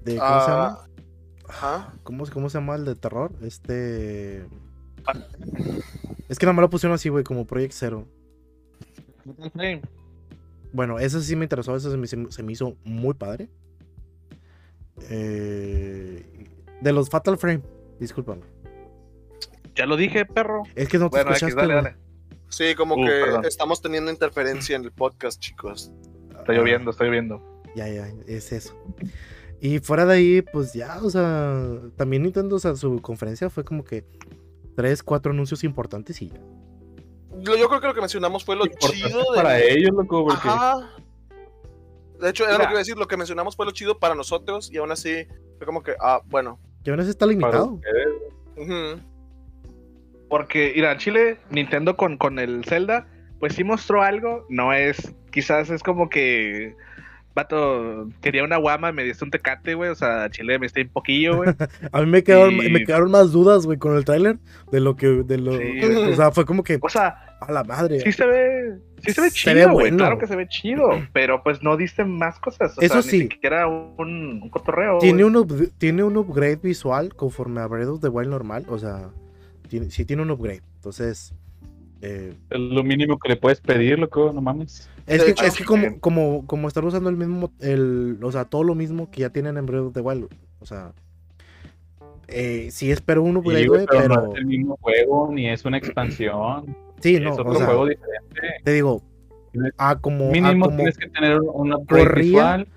De, 0.04 0.16
¿Cómo 0.16 0.40
se 0.44 0.50
llama? 0.50 0.78
Ah, 0.80 0.84
Ajá. 1.48 1.94
¿Cómo, 2.02 2.24
¿Cómo 2.32 2.50
se 2.50 2.58
llama 2.58 2.74
el 2.76 2.84
de 2.84 2.94
terror? 2.94 3.32
Este... 3.42 4.46
Es 6.28 6.38
que 6.38 6.44
nada 6.46 6.52
más 6.54 6.62
lo 6.62 6.70
pusieron 6.70 6.94
así, 6.94 7.08
güey, 7.08 7.24
como 7.24 7.46
Project 7.46 7.72
Zero. 7.72 8.06
Bueno, 10.72 10.98
eso 10.98 11.20
sí 11.20 11.34
me 11.36 11.44
interesó, 11.44 11.74
eso 11.76 11.90
se 11.90 11.96
me, 11.96 12.06
se 12.06 12.42
me 12.42 12.52
hizo 12.52 12.76
muy 12.84 13.14
padre. 13.14 13.48
Eh, 15.10 16.24
de 16.80 16.92
los 16.92 17.08
Fatal 17.10 17.38
Frame, 17.38 17.62
discúlpame. 17.98 18.42
Ya 19.74 19.86
lo 19.86 19.96
dije, 19.96 20.24
perro. 20.26 20.62
Es 20.74 20.88
que 20.88 20.98
no 20.98 21.08
te 21.10 21.18
Bueno, 21.18 21.30
escuchaste. 21.32 21.54
dale, 21.60 21.72
güey. 21.74 21.84
dale. 21.84 21.96
Sí, 22.48 22.74
como 22.74 22.94
Uh, 22.96 23.04
que 23.04 23.10
perdón. 23.10 23.44
estamos 23.44 23.80
teniendo 23.82 24.10
interferencia 24.10 24.74
en 24.76 24.84
el 24.84 24.92
podcast, 24.92 25.40
chicos. 25.40 25.92
Está 26.38 26.52
lloviendo, 26.52 26.90
estoy 26.90 27.08
lloviendo. 27.08 27.62
Ya, 27.76 27.88
ya, 27.88 28.08
es 28.26 28.52
eso. 28.52 28.74
Y 29.60 29.80
fuera 29.80 30.06
de 30.06 30.14
ahí, 30.14 30.42
pues 30.42 30.72
ya, 30.72 30.98
o 31.02 31.10
sea, 31.10 31.62
también 31.96 32.22
Nintendo, 32.22 32.56
o 32.56 32.58
sea, 32.58 32.74
su 32.76 33.00
conferencia 33.02 33.50
fue 33.50 33.64
como 33.64 33.84
que 33.84 34.04
tres, 34.76 35.02
cuatro 35.02 35.32
anuncios 35.32 35.62
importantes 35.64 36.22
y 36.22 36.28
ya. 36.30 36.40
Yo 37.40 37.68
creo 37.68 37.80
que 37.80 37.86
lo 37.86 37.94
que 37.94 38.00
mencionamos 38.00 38.44
fue 38.44 38.56
lo 38.56 38.64
Importante 38.64 38.96
chido 38.96 39.18
de... 39.32 39.36
para 39.36 39.60
ellos, 39.60 39.90
loco, 39.92 40.24
porque 40.24 40.48
Ajá. 40.48 40.90
De 42.20 42.30
hecho, 42.30 42.44
era 42.44 42.54
lo 42.54 42.58
que 42.60 42.64
iba 42.70 42.74
a 42.74 42.78
decir, 42.78 42.96
lo 42.96 43.06
que 43.06 43.16
mencionamos 43.16 43.54
fue 43.56 43.64
lo 43.66 43.72
chido 43.72 43.98
para 43.98 44.14
nosotros 44.14 44.70
y 44.72 44.78
aún 44.78 44.90
así 44.90 45.26
fue 45.58 45.66
como 45.66 45.82
que, 45.82 45.92
ah, 46.00 46.20
bueno. 46.26 46.58
Que 46.84 46.90
aún 46.90 47.00
así 47.00 47.10
está 47.10 47.26
limitado. 47.26 47.80
Porque, 50.28 50.72
mira, 50.74 50.92
en 50.92 50.98
Chile, 50.98 51.38
Nintendo 51.50 51.96
con, 51.96 52.18
con 52.18 52.38
el 52.38 52.64
Zelda, 52.64 53.06
pues 53.40 53.54
sí 53.54 53.64
mostró 53.64 54.02
algo. 54.02 54.44
No 54.50 54.72
es, 54.74 55.14
quizás 55.30 55.70
es 55.70 55.82
como 55.82 56.10
que, 56.10 56.76
vato, 57.34 58.08
quería 58.20 58.44
una 58.44 58.58
guama, 58.58 58.92
me 58.92 59.04
diste 59.04 59.24
un 59.24 59.30
tecate, 59.30 59.74
güey. 59.74 59.88
O 59.90 59.94
sea, 59.94 60.28
Chile 60.30 60.58
me 60.58 60.66
está 60.66 60.80
un 60.82 60.88
poquillo, 60.88 61.36
güey. 61.36 61.50
A 61.92 62.00
mí 62.02 62.06
me 62.10 62.22
quedaron, 62.22 62.52
Y- 62.54 62.70
me 62.70 62.84
quedaron 62.84 63.10
más 63.10 63.32
dudas, 63.32 63.64
güey, 63.64 63.78
con 63.78 63.96
el 63.96 64.04
tráiler 64.04 64.38
de 64.70 64.80
lo 64.80 64.96
que, 64.96 65.06
de 65.06 65.38
lo, 65.38 65.56
Sí. 65.56 65.80
o 65.82 66.14
sea, 66.16 66.30
fue 66.30 66.44
como 66.44 66.62
que, 66.62 66.78
O 66.82 66.88
sea, 66.90 67.27
a 67.40 67.52
la 67.52 67.64
madre. 67.64 68.00
sí 68.00 68.12
se 68.12 68.26
ve, 68.26 68.78
sí 69.04 69.12
se 69.12 69.20
ve 69.20 69.30
Se 69.30 69.34
chido, 69.34 69.54
ve 69.54 69.64
güey. 69.64 69.74
bueno. 69.74 69.96
Claro 69.98 70.18
que 70.18 70.26
se 70.26 70.36
ve 70.36 70.48
chido, 70.48 70.88
pero 71.12 71.42
pues 71.42 71.62
no 71.62 71.76
diste 71.76 72.04
más 72.04 72.38
cosas. 72.38 72.76
O 72.76 72.80
Eso 72.80 72.94
sea, 72.94 73.02
sí. 73.02 73.18
Ni 73.18 73.22
siquiera 73.30 73.66
un, 73.66 74.40
un 74.42 74.48
cotorreo. 74.50 74.98
Tiene 74.98 75.24
un, 75.24 75.70
tiene 75.78 76.02
un 76.04 76.16
upgrade 76.16 76.60
visual 76.62 77.14
conforme 77.14 77.60
a 77.60 77.66
Breath 77.66 77.88
of 77.88 78.00
the 78.00 78.08
Wild 78.08 78.30
normal, 78.30 78.66
o 78.68 78.78
sea, 78.78 79.10
tiene, 79.68 79.90
sí 79.90 80.04
tiene 80.04 80.22
un 80.22 80.30
upgrade. 80.30 80.62
Entonces, 80.76 81.34
eh, 82.02 82.34
Es 82.50 82.58
lo 82.60 82.82
mínimo 82.84 83.18
que 83.18 83.30
le 83.30 83.36
puedes 83.36 83.60
pedir, 83.60 83.98
loco, 83.98 84.32
no 84.32 84.40
mames. 84.40 84.88
es 85.06 85.22
que, 85.24 85.46
es 85.46 85.56
que 85.56 85.64
como, 85.64 85.86
eh. 85.86 85.96
como, 86.00 86.46
como 86.46 86.68
están 86.68 86.84
usando 86.84 87.10
el 87.10 87.16
mismo, 87.16 87.52
el, 87.60 88.18
o 88.22 88.30
sea, 88.32 88.44
todo 88.44 88.62
lo 88.64 88.74
mismo 88.74 89.10
que 89.10 89.22
ya 89.22 89.30
tienen 89.30 89.56
en 89.56 89.66
Breath 89.66 89.86
of 89.86 89.92
the 89.94 90.00
Wild, 90.00 90.28
o 90.60 90.66
sea, 90.66 90.92
eh, 92.28 92.68
sí 92.70 92.90
espero 92.90 93.22
un 93.22 93.32
Sí, 93.32 93.38
upgrade, 93.38 93.66
güey, 93.66 93.84
güey, 93.84 93.86
pero, 93.90 94.02
pero, 94.02 94.22
no 94.26 94.32
es 94.32 94.38
el 94.38 94.46
mismo 94.46 94.76
juego, 94.80 95.30
ni 95.32 95.48
es 95.48 95.64
una 95.64 95.78
expansión. 95.78 96.76
Sí, 97.00 97.18
no, 97.20 97.32
es 97.32 97.38
o 97.38 97.40
otro 97.42 97.54
sea, 97.54 97.66
juego 97.66 97.86
diferente. 97.86 98.40
te 98.64 98.72
digo, 98.72 99.02
a 99.76 99.98
como, 99.98 100.28
a 100.28 100.32
Mínimo 100.32 100.66
como 100.66 100.76
tienes 100.76 100.96
que 100.98 101.08
tener 101.08 101.40
un 101.40 101.72
upgrade 101.72 102.20
visual. 102.20 102.68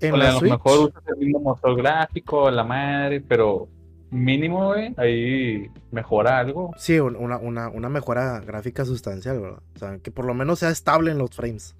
en 0.00 0.12
o 0.14 0.16
la 0.16 0.28
a 0.28 0.32
lo 0.34 0.38
Switch, 0.40 0.52
mejor 0.52 0.88
usas 0.88 1.02
el 1.08 1.16
mismo 1.16 1.40
motor 1.40 1.76
gráfico, 1.76 2.50
la 2.50 2.64
madre, 2.64 3.20
pero 3.20 3.68
mínimo, 4.10 4.66
güey, 4.68 4.92
ahí 4.98 5.68
mejora 5.90 6.38
algo. 6.38 6.72
sí, 6.76 6.98
un- 7.00 7.16
una, 7.16 7.38
una, 7.38 7.68
una 7.68 7.88
mejora 7.88 8.40
gráfica 8.40 8.84
sustancial, 8.84 9.40
¿verdad? 9.40 9.62
O 9.74 9.78
sea, 9.78 9.98
que 9.98 10.10
por 10.10 10.24
lo 10.26 10.34
menos 10.34 10.58
sea 10.60 10.70
estable 10.70 11.10
en 11.10 11.18
los 11.18 11.30
frames. 11.30 11.74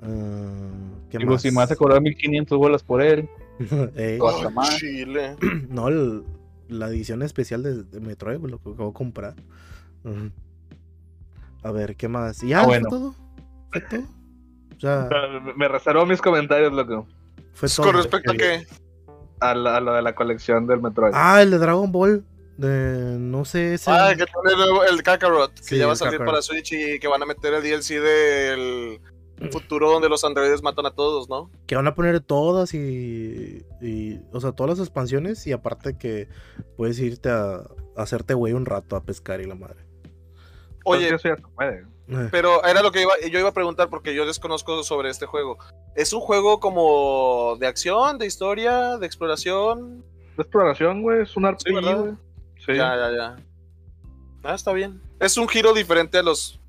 Ah, 0.00 0.70
¿qué 1.10 1.18
Digo, 1.18 1.32
más? 1.32 1.42
si 1.42 1.50
me 1.50 1.56
vas 1.56 1.70
a 1.72 1.76
cobrar 1.76 2.00
1500 2.00 2.56
bolas 2.58 2.82
por 2.82 3.02
él, 3.02 3.28
Eh, 3.96 4.18
Cosa 4.20 4.46
Ay, 4.48 4.54
más. 4.54 4.76
Chile. 4.76 5.36
No, 5.68 5.88
el- 5.88 6.22
la 6.68 6.88
edición 6.88 7.22
especial 7.22 7.62
de, 7.62 7.82
de 7.82 7.98
Metroid, 8.00 8.38
lo 8.40 8.58
que 8.58 8.70
acabo 8.70 8.88
de 8.90 8.94
comprar. 8.94 9.34
Ujú. 10.04 10.30
A 11.68 11.72
ver, 11.72 11.96
¿qué 11.96 12.08
más? 12.08 12.42
¿Y 12.42 12.48
ya 12.48 12.60
Ah, 12.60 12.64
fue 12.64 12.78
bueno. 12.80 12.88
todo? 12.88 13.14
¿Fue 13.72 13.80
todo? 13.82 14.00
O 14.76 14.80
sea, 14.80 15.08
Me- 15.56 15.66
reservo 15.66 16.06
mis 16.06 16.22
comentarios, 16.22 16.72
loco. 16.72 17.06
fue 17.52 17.68
todo. 17.68 17.86
Con 17.86 17.96
respecto 17.96 18.30
a 18.30 18.34
qué. 18.36 18.64
A, 19.40 19.52
la- 19.54 19.76
a 19.76 19.80
lo 19.80 19.92
de 19.92 20.02
la 20.02 20.14
colección 20.14 20.66
del 20.68 20.80
Metroid. 20.80 21.12
Ah, 21.14 21.42
el 21.42 21.50
de 21.50 21.58
Dragon 21.58 21.90
Ball. 21.90 22.24
De, 22.56 23.16
no 23.18 23.44
sé, 23.44 23.74
ese. 23.74 23.90
Ah, 23.90 24.10
que 24.16 24.24
tiene 24.24 24.62
el, 24.90 25.02
Kakarot, 25.02 25.52
que 25.54 25.62
Sí, 25.62 25.78
ya 25.78 25.86
va 25.88 25.92
a 25.92 25.96
salir 25.96 26.12
Kakarot. 26.18 26.30
para 26.32 26.42
Switch 26.42 26.72
y 26.72 26.98
que 27.00 27.08
van 27.08 27.22
a 27.22 27.26
meter 27.26 27.54
el 27.54 27.62
DLC 27.62 28.00
del 28.00 29.00
futuro 29.52 29.90
donde 29.90 30.08
los 30.08 30.22
androides 30.24 30.62
matan 30.62 30.86
a 30.86 30.90
todos, 30.92 31.28
¿no? 31.28 31.50
Que 31.66 31.74
van 31.76 31.86
a 31.88 31.94
poner 31.96 32.20
todas 32.20 32.72
y, 32.74 33.64
y. 33.82 34.20
O 34.32 34.40
sea, 34.40 34.52
todas 34.52 34.78
las 34.78 34.86
expansiones. 34.86 35.44
Y 35.48 35.52
aparte 35.52 35.98
que 35.98 36.28
puedes 36.76 36.98
irte 37.00 37.30
a, 37.30 37.56
a 37.56 37.62
hacerte 37.96 38.34
güey 38.34 38.52
un 38.52 38.64
rato 38.64 38.94
a 38.94 39.02
pescar 39.04 39.40
y 39.40 39.46
la 39.46 39.56
madre. 39.56 39.87
Oye, 40.88 41.06
Oye, 41.06 41.14
eso 41.14 41.28
ya 41.28 41.36
se 41.36 41.42
puede. 41.42 41.84
Eh, 42.10 42.28
pero 42.30 42.64
era 42.64 42.82
lo 42.82 42.90
que 42.90 43.02
iba, 43.02 43.12
yo 43.30 43.38
iba 43.38 43.50
a 43.50 43.54
preguntar 43.54 43.90
porque 43.90 44.14
yo 44.14 44.24
desconozco 44.26 44.82
sobre 44.82 45.10
este 45.10 45.26
juego. 45.26 45.58
¿Es 45.94 46.12
un 46.12 46.20
juego 46.20 46.58
como 46.58 47.56
de 47.60 47.66
acción, 47.66 48.18
de 48.18 48.26
historia, 48.26 48.96
de 48.96 49.06
exploración? 49.06 50.04
De 50.36 50.42
exploración, 50.42 51.02
güey, 51.02 51.22
es 51.22 51.36
un 51.36 51.46
RPG, 51.46 51.66
Sí. 51.66 52.16
Sí. 52.66 52.74
Ya, 52.74 52.96
ya, 52.96 53.10
ya. 53.10 53.36
Ah, 54.42 54.54
está 54.54 54.72
bien. 54.72 55.00
Es 55.20 55.36
un 55.36 55.48
giro 55.48 55.72
diferente 55.74 56.18
a 56.18 56.22
los 56.22 56.60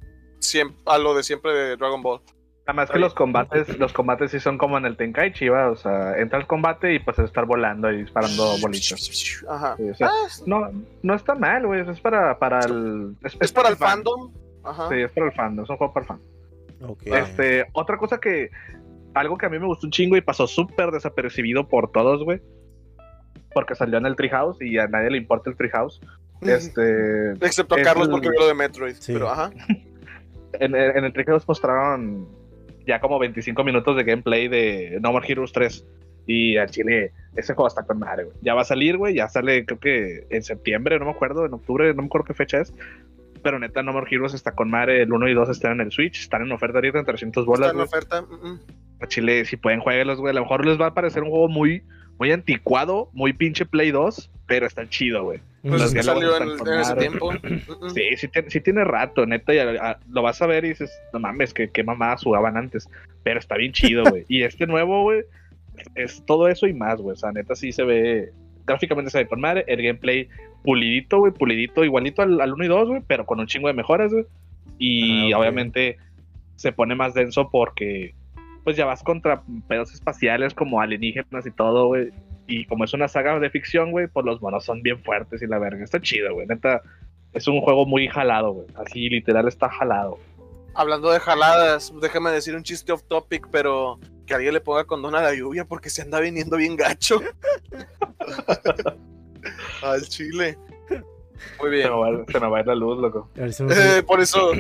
a 0.85 0.97
lo 0.97 1.13
de 1.13 1.23
siempre 1.23 1.53
de 1.53 1.77
Dragon 1.77 2.01
Ball. 2.01 2.21
Además 2.69 2.91
que 2.91 2.99
los 2.99 3.13
combates, 3.15 3.79
los 3.79 3.93
combates 3.93 4.29
sí 4.31 4.39
son 4.39 4.57
como 4.57 4.77
en 4.77 4.85
el 4.85 4.95
Tenkaichi, 4.95 5.49
¿va? 5.49 5.71
O 5.71 5.75
sea, 5.75 6.17
entra 6.19 6.37
al 6.39 6.45
combate 6.45 6.93
y 6.93 6.99
pues 6.99 7.17
es 7.19 7.25
estar 7.25 7.45
volando 7.45 7.91
y 7.91 7.97
disparando 7.97 8.57
bolitas. 8.61 9.43
Ajá. 9.49 9.75
Sí, 9.77 9.89
o 9.89 9.95
sea, 9.95 10.07
Ah, 10.07 10.25
es, 10.27 10.43
no, 10.47 10.69
no 11.01 11.15
está 11.15 11.33
mal, 11.35 11.65
güey. 11.65 11.89
Es 11.89 11.99
para, 11.99 12.37
para 12.37 12.59
el. 12.59 13.15
es 13.23 13.51
para 13.51 13.69
el 13.69 13.75
fandom. 13.75 14.31
Ajá. 14.63 14.87
Sí, 14.89 14.95
es 15.01 15.11
para 15.11 15.25
el 15.27 15.33
fandom. 15.33 15.63
Es 15.63 15.69
un 15.69 15.77
juego 15.77 15.93
para 15.93 16.03
el 16.03 16.07
fandom. 16.07 16.91
ok. 16.91 17.01
Este, 17.07 17.65
otra 17.73 17.97
cosa 17.97 18.19
que. 18.19 18.49
Algo 19.15 19.37
que 19.37 19.47
a 19.47 19.49
mí 19.49 19.57
me 19.57 19.65
gustó 19.65 19.87
un 19.87 19.91
chingo 19.91 20.15
y 20.15 20.21
pasó 20.21 20.45
súper 20.45 20.91
desapercibido 20.91 21.67
por 21.67 21.91
todos, 21.91 22.23
güey. 22.23 22.39
Porque 23.53 23.73
salió 23.73 23.97
en 23.97 24.05
el 24.05 24.15
Treehouse 24.15 24.61
y 24.61 24.77
a 24.77 24.87
nadie 24.87 25.09
le 25.09 25.17
importa 25.17 25.49
el 25.49 25.57
Treehouse. 25.57 25.99
Este. 26.41 27.31
Excepto 27.41 27.73
a 27.75 27.79
es 27.79 27.83
Carlos 27.87 28.05
el- 28.07 28.11
porque 28.11 28.29
vio 28.29 28.39
lo 28.41 28.47
de 28.47 28.53
Metroid. 28.53 28.95
Sí. 28.99 29.13
Pero 29.13 29.29
ajá. 29.31 29.49
en, 30.53 30.75
el- 30.75 30.95
en 30.97 31.03
el 31.05 31.11
Treehouse 31.13 31.47
mostraron 31.47 32.27
ya 32.89 32.99
como 32.99 33.19
25 33.19 33.63
minutos 33.63 33.95
de 33.95 34.03
gameplay 34.03 34.47
de 34.47 34.97
No 35.01 35.11
More 35.11 35.25
Heroes 35.31 35.51
3. 35.53 35.85
Y 36.25 36.57
al 36.57 36.69
chile, 36.69 37.11
ese 37.35 37.53
juego 37.53 37.67
está 37.67 37.83
con 37.83 37.99
madre, 37.99 38.25
güey. 38.25 38.37
Ya 38.41 38.53
va 38.55 38.61
a 38.61 38.65
salir, 38.65 38.97
güey. 38.97 39.15
Ya 39.15 39.27
sale, 39.29 39.65
creo 39.65 39.79
que 39.79 40.25
en 40.29 40.43
septiembre, 40.43 40.97
no 40.99 41.05
me 41.05 41.11
acuerdo, 41.11 41.45
en 41.45 41.53
octubre, 41.53 41.93
no 41.93 42.01
me 42.01 42.07
acuerdo 42.07 42.25
qué 42.25 42.33
fecha 42.33 42.59
es. 42.61 42.73
Pero 43.43 43.57
neta, 43.59 43.83
No 43.83 43.93
More 43.93 44.07
Heroes 44.09 44.33
está 44.33 44.51
con 44.53 44.69
madre. 44.69 45.01
El 45.03 45.13
1 45.13 45.27
y 45.29 45.33
2 45.33 45.49
están 45.49 45.73
en 45.73 45.81
el 45.81 45.91
Switch. 45.91 46.19
Están 46.19 46.41
en 46.41 46.51
oferta 46.51 46.79
ahorita 46.79 46.99
en 46.99 47.05
300 47.05 47.41
Está 47.43 47.49
bolas, 47.49 47.69
en 47.71 47.75
güey. 47.77 47.87
oferta. 47.87 48.21
mm, 48.23 48.47
mm. 48.47 48.59
A 49.01 49.07
Chile, 49.07 49.45
si 49.45 49.55
pueden, 49.55 49.79
jueguenlos, 49.79 50.19
güey. 50.19 50.31
A 50.31 50.33
lo 50.33 50.41
mejor 50.41 50.65
les 50.65 50.79
va 50.79 50.87
a 50.87 50.93
parecer 50.93 51.23
un 51.23 51.29
juego 51.29 51.47
muy, 51.47 51.83
muy 52.19 52.31
anticuado, 52.31 53.09
muy 53.13 53.33
pinche 53.33 53.65
Play 53.65 53.91
2, 53.91 54.29
pero 54.45 54.67
está 54.67 54.87
chido, 54.89 55.23
güey. 55.23 55.39
Pues 55.61 55.93
que 55.93 56.03
salió 56.03 56.37
en, 56.37 56.49
en 56.67 56.79
ese 56.79 56.95
tiempo. 56.95 57.31
Sí, 57.93 58.01
sí, 58.17 58.27
tiene- 58.27 58.49
sí 58.49 58.61
tiene 58.61 58.83
rato, 58.83 59.25
neta. 59.25 59.53
Y 59.53 59.57
a- 59.59 59.91
a- 59.91 59.99
lo 60.09 60.21
vas 60.21 60.41
a 60.41 60.47
ver 60.47 60.65
y 60.65 60.69
dices, 60.69 60.91
no 61.13 61.19
mames, 61.19 61.53
que 61.53 61.69
qué 61.69 61.83
mamadas 61.83 62.23
jugaban 62.23 62.57
antes. 62.57 62.89
Pero 63.23 63.39
está 63.39 63.55
bien 63.57 63.71
chido, 63.73 64.03
güey. 64.05 64.25
y 64.27 64.43
este 64.43 64.67
nuevo, 64.67 65.03
güey, 65.03 65.21
es 65.95 66.23
todo 66.25 66.47
eso 66.47 66.67
y 66.67 66.73
más, 66.73 66.99
güey. 67.01 67.13
O 67.13 67.17
sea, 67.17 67.31
neta 67.31 67.55
sí 67.55 67.71
se 67.71 67.83
ve. 67.83 68.31
Gráficamente 68.65 69.11
se 69.11 69.17
ve 69.19 69.27
con 69.27 69.41
madre. 69.41 69.63
El 69.67 69.81
gameplay 69.81 70.27
pulidito, 70.63 71.19
güey, 71.19 71.31
pulidito, 71.33 71.83
igualito 71.85 72.21
al, 72.21 72.39
al 72.41 72.53
1 72.53 72.63
y 72.65 72.67
2, 72.67 72.87
güey, 72.89 73.01
pero 73.07 73.25
con 73.25 73.39
un 73.39 73.47
chingo 73.47 73.67
de 73.67 73.73
mejoras, 73.73 74.11
güey. 74.11 74.25
Y 74.77 75.33
Ah, 75.33 75.39
obviamente 75.39 75.97
se 76.55 76.71
pone 76.71 76.95
más 76.95 77.13
denso 77.13 77.49
porque, 77.49 78.13
pues 78.69 78.77
ya 78.77 78.85
vas 78.85 79.01
contra 79.01 79.41
pedos 79.67 79.91
espaciales 79.95 80.53
como 80.53 80.79
alienígenas 80.79 81.43
y 81.43 81.49
todo, 81.49 81.87
güey. 81.87 82.11
Y 82.45 82.67
como 82.67 82.83
es 82.83 82.93
una 82.93 83.07
saga 83.07 83.39
de 83.39 83.49
ficción, 83.49 83.89
güey, 83.89 84.05
pues 84.05 84.23
los 84.27 84.39
monos 84.43 84.63
son 84.63 84.83
bien 84.83 85.03
fuertes 85.03 85.41
y 85.41 85.47
la 85.47 85.57
verga. 85.57 85.83
Está 85.83 85.99
chido, 85.99 86.35
güey. 86.35 86.45
Neta, 86.45 86.83
es 87.33 87.47
un 87.47 87.61
juego 87.61 87.87
muy 87.87 88.07
jalado, 88.07 88.51
güey. 88.51 88.67
Así 88.75 89.09
literal 89.09 89.47
está 89.47 89.69
jalado. 89.69 90.19
Hablando 90.75 91.09
de 91.09 91.19
jaladas, 91.19 91.91
déjame 91.99 92.29
decir 92.29 92.55
un 92.55 92.61
chiste 92.61 92.91
off 92.91 93.01
topic, 93.07 93.47
pero 93.51 93.99
que 94.27 94.35
alguien 94.35 94.53
le 94.53 94.61
ponga 94.61 94.83
condón 94.83 95.15
a 95.15 95.21
la 95.23 95.33
lluvia 95.33 95.65
porque 95.65 95.89
se 95.89 96.03
anda 96.03 96.19
viniendo 96.19 96.55
bien 96.55 96.75
gacho. 96.75 97.19
Al 99.81 100.01
chile. 100.03 100.59
Muy 101.59 101.69
Se 101.71 101.75
bien. 101.75 101.89
me, 101.89 101.95
va, 101.95 102.25
se 102.27 102.39
me 102.39 102.47
va 102.47 102.57
a 102.57 102.61
ir 102.61 102.67
la 102.67 102.75
luz, 102.75 102.99
loco. 102.99 103.31
Eh, 103.35 104.03
por 104.05 104.21
eso, 104.21 104.51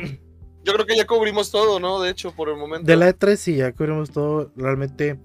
yo 0.69 0.75
creo 0.75 0.85
que 0.85 0.95
ya 0.95 1.07
cubrimos 1.07 1.51
todo, 1.51 1.79
¿no? 1.79 1.99
De 1.99 2.09
hecho, 2.11 2.31
por 2.31 2.49
el 2.49 2.57
momento. 2.57 2.85
De 2.85 2.95
la 2.95 3.09
E3 3.09 3.35
sí, 3.35 3.55
ya 3.55 3.71
cubrimos 3.73 4.11
todo. 4.11 4.51
Realmente, 4.55 5.19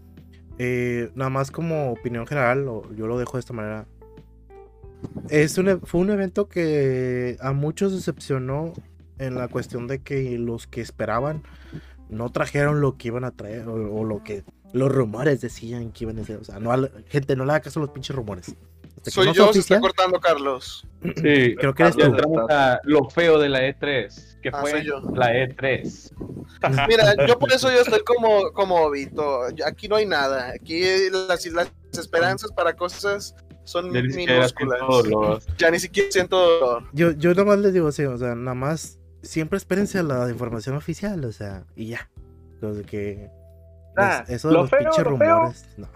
eh, 0.59 1.11
nada 1.15 1.31
más 1.31 1.51
como 1.51 1.93
opinión 1.93 2.27
general, 2.27 2.65
yo 2.97 3.07
lo 3.07 3.19
dejo 3.19 3.37
de 3.37 3.41
esta 3.41 3.53
manera. 3.53 3.87
Es 5.29 5.59
un, 5.59 5.69
e- 5.69 5.77
fue 5.79 6.01
un 6.01 6.11
evento 6.11 6.49
que 6.49 7.37
a 7.41 7.53
muchos 7.53 7.93
decepcionó 7.93 8.73
en 9.19 9.35
la 9.35 9.49
cuestión 9.49 9.87
de 9.87 10.03
que 10.03 10.39
los 10.39 10.67
que 10.67 10.81
esperaban 10.81 11.43
no 12.09 12.31
trajeron 12.31 12.81
lo 12.81 12.97
que 12.97 13.09
iban 13.09 13.25
a 13.25 13.31
traer 13.31 13.69
o, 13.69 14.05
lo 14.05 14.23
que 14.23 14.45
los 14.73 14.91
rumores 14.91 15.41
decían 15.41 15.93
que 15.93 16.05
iban 16.05 16.19
a 16.19 16.23
hacer. 16.23 16.39
O 16.39 16.45
sea, 16.45 16.59
no 16.59 16.73
gente, 17.09 17.37
no 17.37 17.45
le 17.45 17.53
haga 17.53 17.61
caso 17.61 17.81
a 17.81 17.83
los 17.83 17.91
pinches 17.91 18.17
rumores. 18.17 18.57
Soy 19.11 19.27
yo, 19.27 19.33
se 19.33 19.41
está 19.41 19.51
oficial, 19.51 19.81
cortando 19.81 20.21
Carlos. 20.21 20.87
Sí, 21.03 21.55
creo 21.57 21.75
que 21.75 21.83
eres 21.83 21.97
ya 21.97 22.05
tú. 22.07 22.11
entramos 22.15 22.51
a 22.51 22.81
lo 22.85 23.09
feo 23.11 23.39
de 23.39 23.49
la 23.51 23.61
E3, 23.63 24.41
que 24.41 24.49
Ah, 24.53 24.61
fue 24.61 24.71
soy 24.71 24.85
yo. 24.87 25.01
la 25.15 25.35
E 25.37 25.49
E3. 25.55 26.13
Mira, 26.89 27.27
yo 27.27 27.39
por 27.39 27.53
eso 27.53 27.71
yo 27.71 27.81
estoy 27.81 28.01
como, 28.05 28.53
como 28.53 28.91
Vito. 28.91 29.43
Aquí 29.67 29.89
no 29.89 29.97
hay 29.97 30.07
nada. 30.07 30.53
Aquí 30.55 30.83
las, 31.11 31.45
las 31.47 31.71
esperanzas 31.93 32.51
para 32.53 32.75
cosas 32.75 33.35
son 33.65 33.93
Ya 33.93 34.03
minúsculas. 34.03 34.55
Ya 35.59 35.71
ni 35.71 35.79
siquiera 35.79 36.11
siento 36.11 36.37
dolor. 36.39 36.85
Yo, 36.93 37.13
yo 37.13 37.31
nada 37.31 37.45
más 37.45 37.59
les 37.59 37.73
digo 37.73 37.89
así, 37.89 38.05
o 38.05 38.17
sea, 38.19 38.35
nada 38.35 38.55
más 38.55 38.99
siempre 39.23 39.57
espérense 39.57 39.99
a 39.99 40.03
la 40.03 40.29
información 40.31 40.77
oficial, 40.77 41.25
o 41.25 41.33
sea, 41.33 41.65
y 41.77 41.89
ya. 41.89 42.11
Entonces 42.55 42.87
que 42.87 43.29
Ah, 43.97 44.23
es- 44.27 44.31
eso 44.37 44.49
de 44.49 44.55
lo 44.55 44.61
los 44.63 44.71
feo, 44.71 44.79
pinches 44.81 44.99
lo 45.05 45.17
feo. 45.19 45.35
rumores, 45.37 45.65
no. 45.77 45.89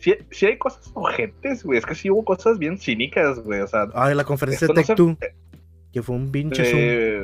Sí, 0.00 0.14
sí 0.30 0.46
hay 0.46 0.58
cosas 0.58 0.90
ojetes, 0.94 1.62
güey. 1.62 1.78
Es 1.78 1.86
que 1.86 1.94
sí 1.94 2.10
hubo 2.10 2.24
cosas 2.24 2.58
bien 2.58 2.76
cínicas, 2.78 3.38
güey. 3.38 3.60
O 3.60 3.66
sea, 3.68 3.86
Ay, 3.94 4.14
la 4.16 4.24
conferencia 4.24 4.66
de 4.66 4.74
no 4.74 4.80
se- 4.82 4.86
Tech 4.94 4.96
2, 4.96 5.16
que 5.92 6.02
fue 6.02 6.16
un 6.16 6.32
pinche 6.32 6.62
eh, 6.66 7.22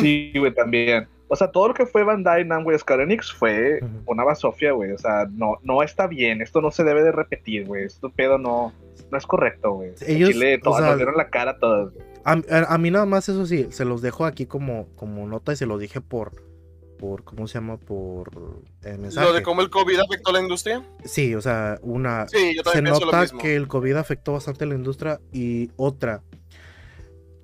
sí, 0.00 0.32
güey, 0.36 0.52
también. 0.54 1.08
O 1.28 1.34
sea, 1.34 1.50
todo 1.50 1.68
lo 1.68 1.74
que 1.74 1.86
fue 1.86 2.04
Bandai 2.04 2.44
Namco 2.44 2.76
Square 2.78 3.02
Enix 3.02 3.32
fue 3.32 3.80
una 4.06 4.22
basofia, 4.22 4.72
güey. 4.72 4.92
O 4.92 4.98
sea, 4.98 5.26
no, 5.32 5.56
no 5.62 5.82
está 5.82 6.06
bien. 6.06 6.40
Esto 6.40 6.60
no 6.60 6.70
se 6.70 6.84
debe 6.84 7.02
de 7.02 7.10
repetir, 7.10 7.66
güey. 7.66 7.84
Esto 7.84 8.10
pedo 8.10 8.38
no, 8.38 8.72
no 9.10 9.18
es 9.18 9.26
correcto, 9.26 9.72
güey. 9.72 9.90
Ellos, 10.06 10.28
En 10.30 10.34
Chile, 10.34 10.60
o 10.64 10.76
sea, 10.76 10.86
nos 10.86 10.96
dieron 10.96 11.16
la 11.16 11.28
cara 11.28 11.56
a. 11.60 11.88
A, 12.24 12.32
a- 12.50 12.74
a 12.74 12.78
mí 12.78 12.90
nada 12.92 13.06
más 13.06 13.28
eso 13.28 13.44
sí, 13.46 13.66
se 13.70 13.84
los 13.84 14.02
dejo 14.02 14.24
aquí 14.24 14.46
como, 14.46 14.86
como 14.94 15.26
nota 15.26 15.52
y 15.52 15.56
se 15.56 15.66
los 15.66 15.80
dije 15.80 16.00
por, 16.00 16.32
por 16.96 17.24
¿cómo 17.24 17.46
se 17.46 17.54
llama? 17.54 17.76
Por 17.76 18.30
eh, 18.82 18.96
mensaje. 18.98 19.26
Lo 19.26 19.32
de 19.32 19.42
cómo 19.42 19.60
el 19.60 19.70
COVID 19.70 19.98
afectó 20.00 20.30
a 20.30 20.32
la 20.34 20.40
industria. 20.40 20.82
Sí, 21.04 21.34
o 21.34 21.40
sea, 21.40 21.78
una... 21.82 22.26
Sí, 22.28 22.54
yo 22.56 22.62
se 22.70 22.82
lo 22.82 22.90
nota 22.90 23.20
mismo. 23.22 23.38
que 23.38 23.56
el 23.56 23.68
COVID 23.68 23.94
afectó 23.94 24.32
bastante 24.32 24.64
a 24.64 24.66
la 24.66 24.74
industria 24.74 25.20
y 25.32 25.70
otra, 25.76 26.22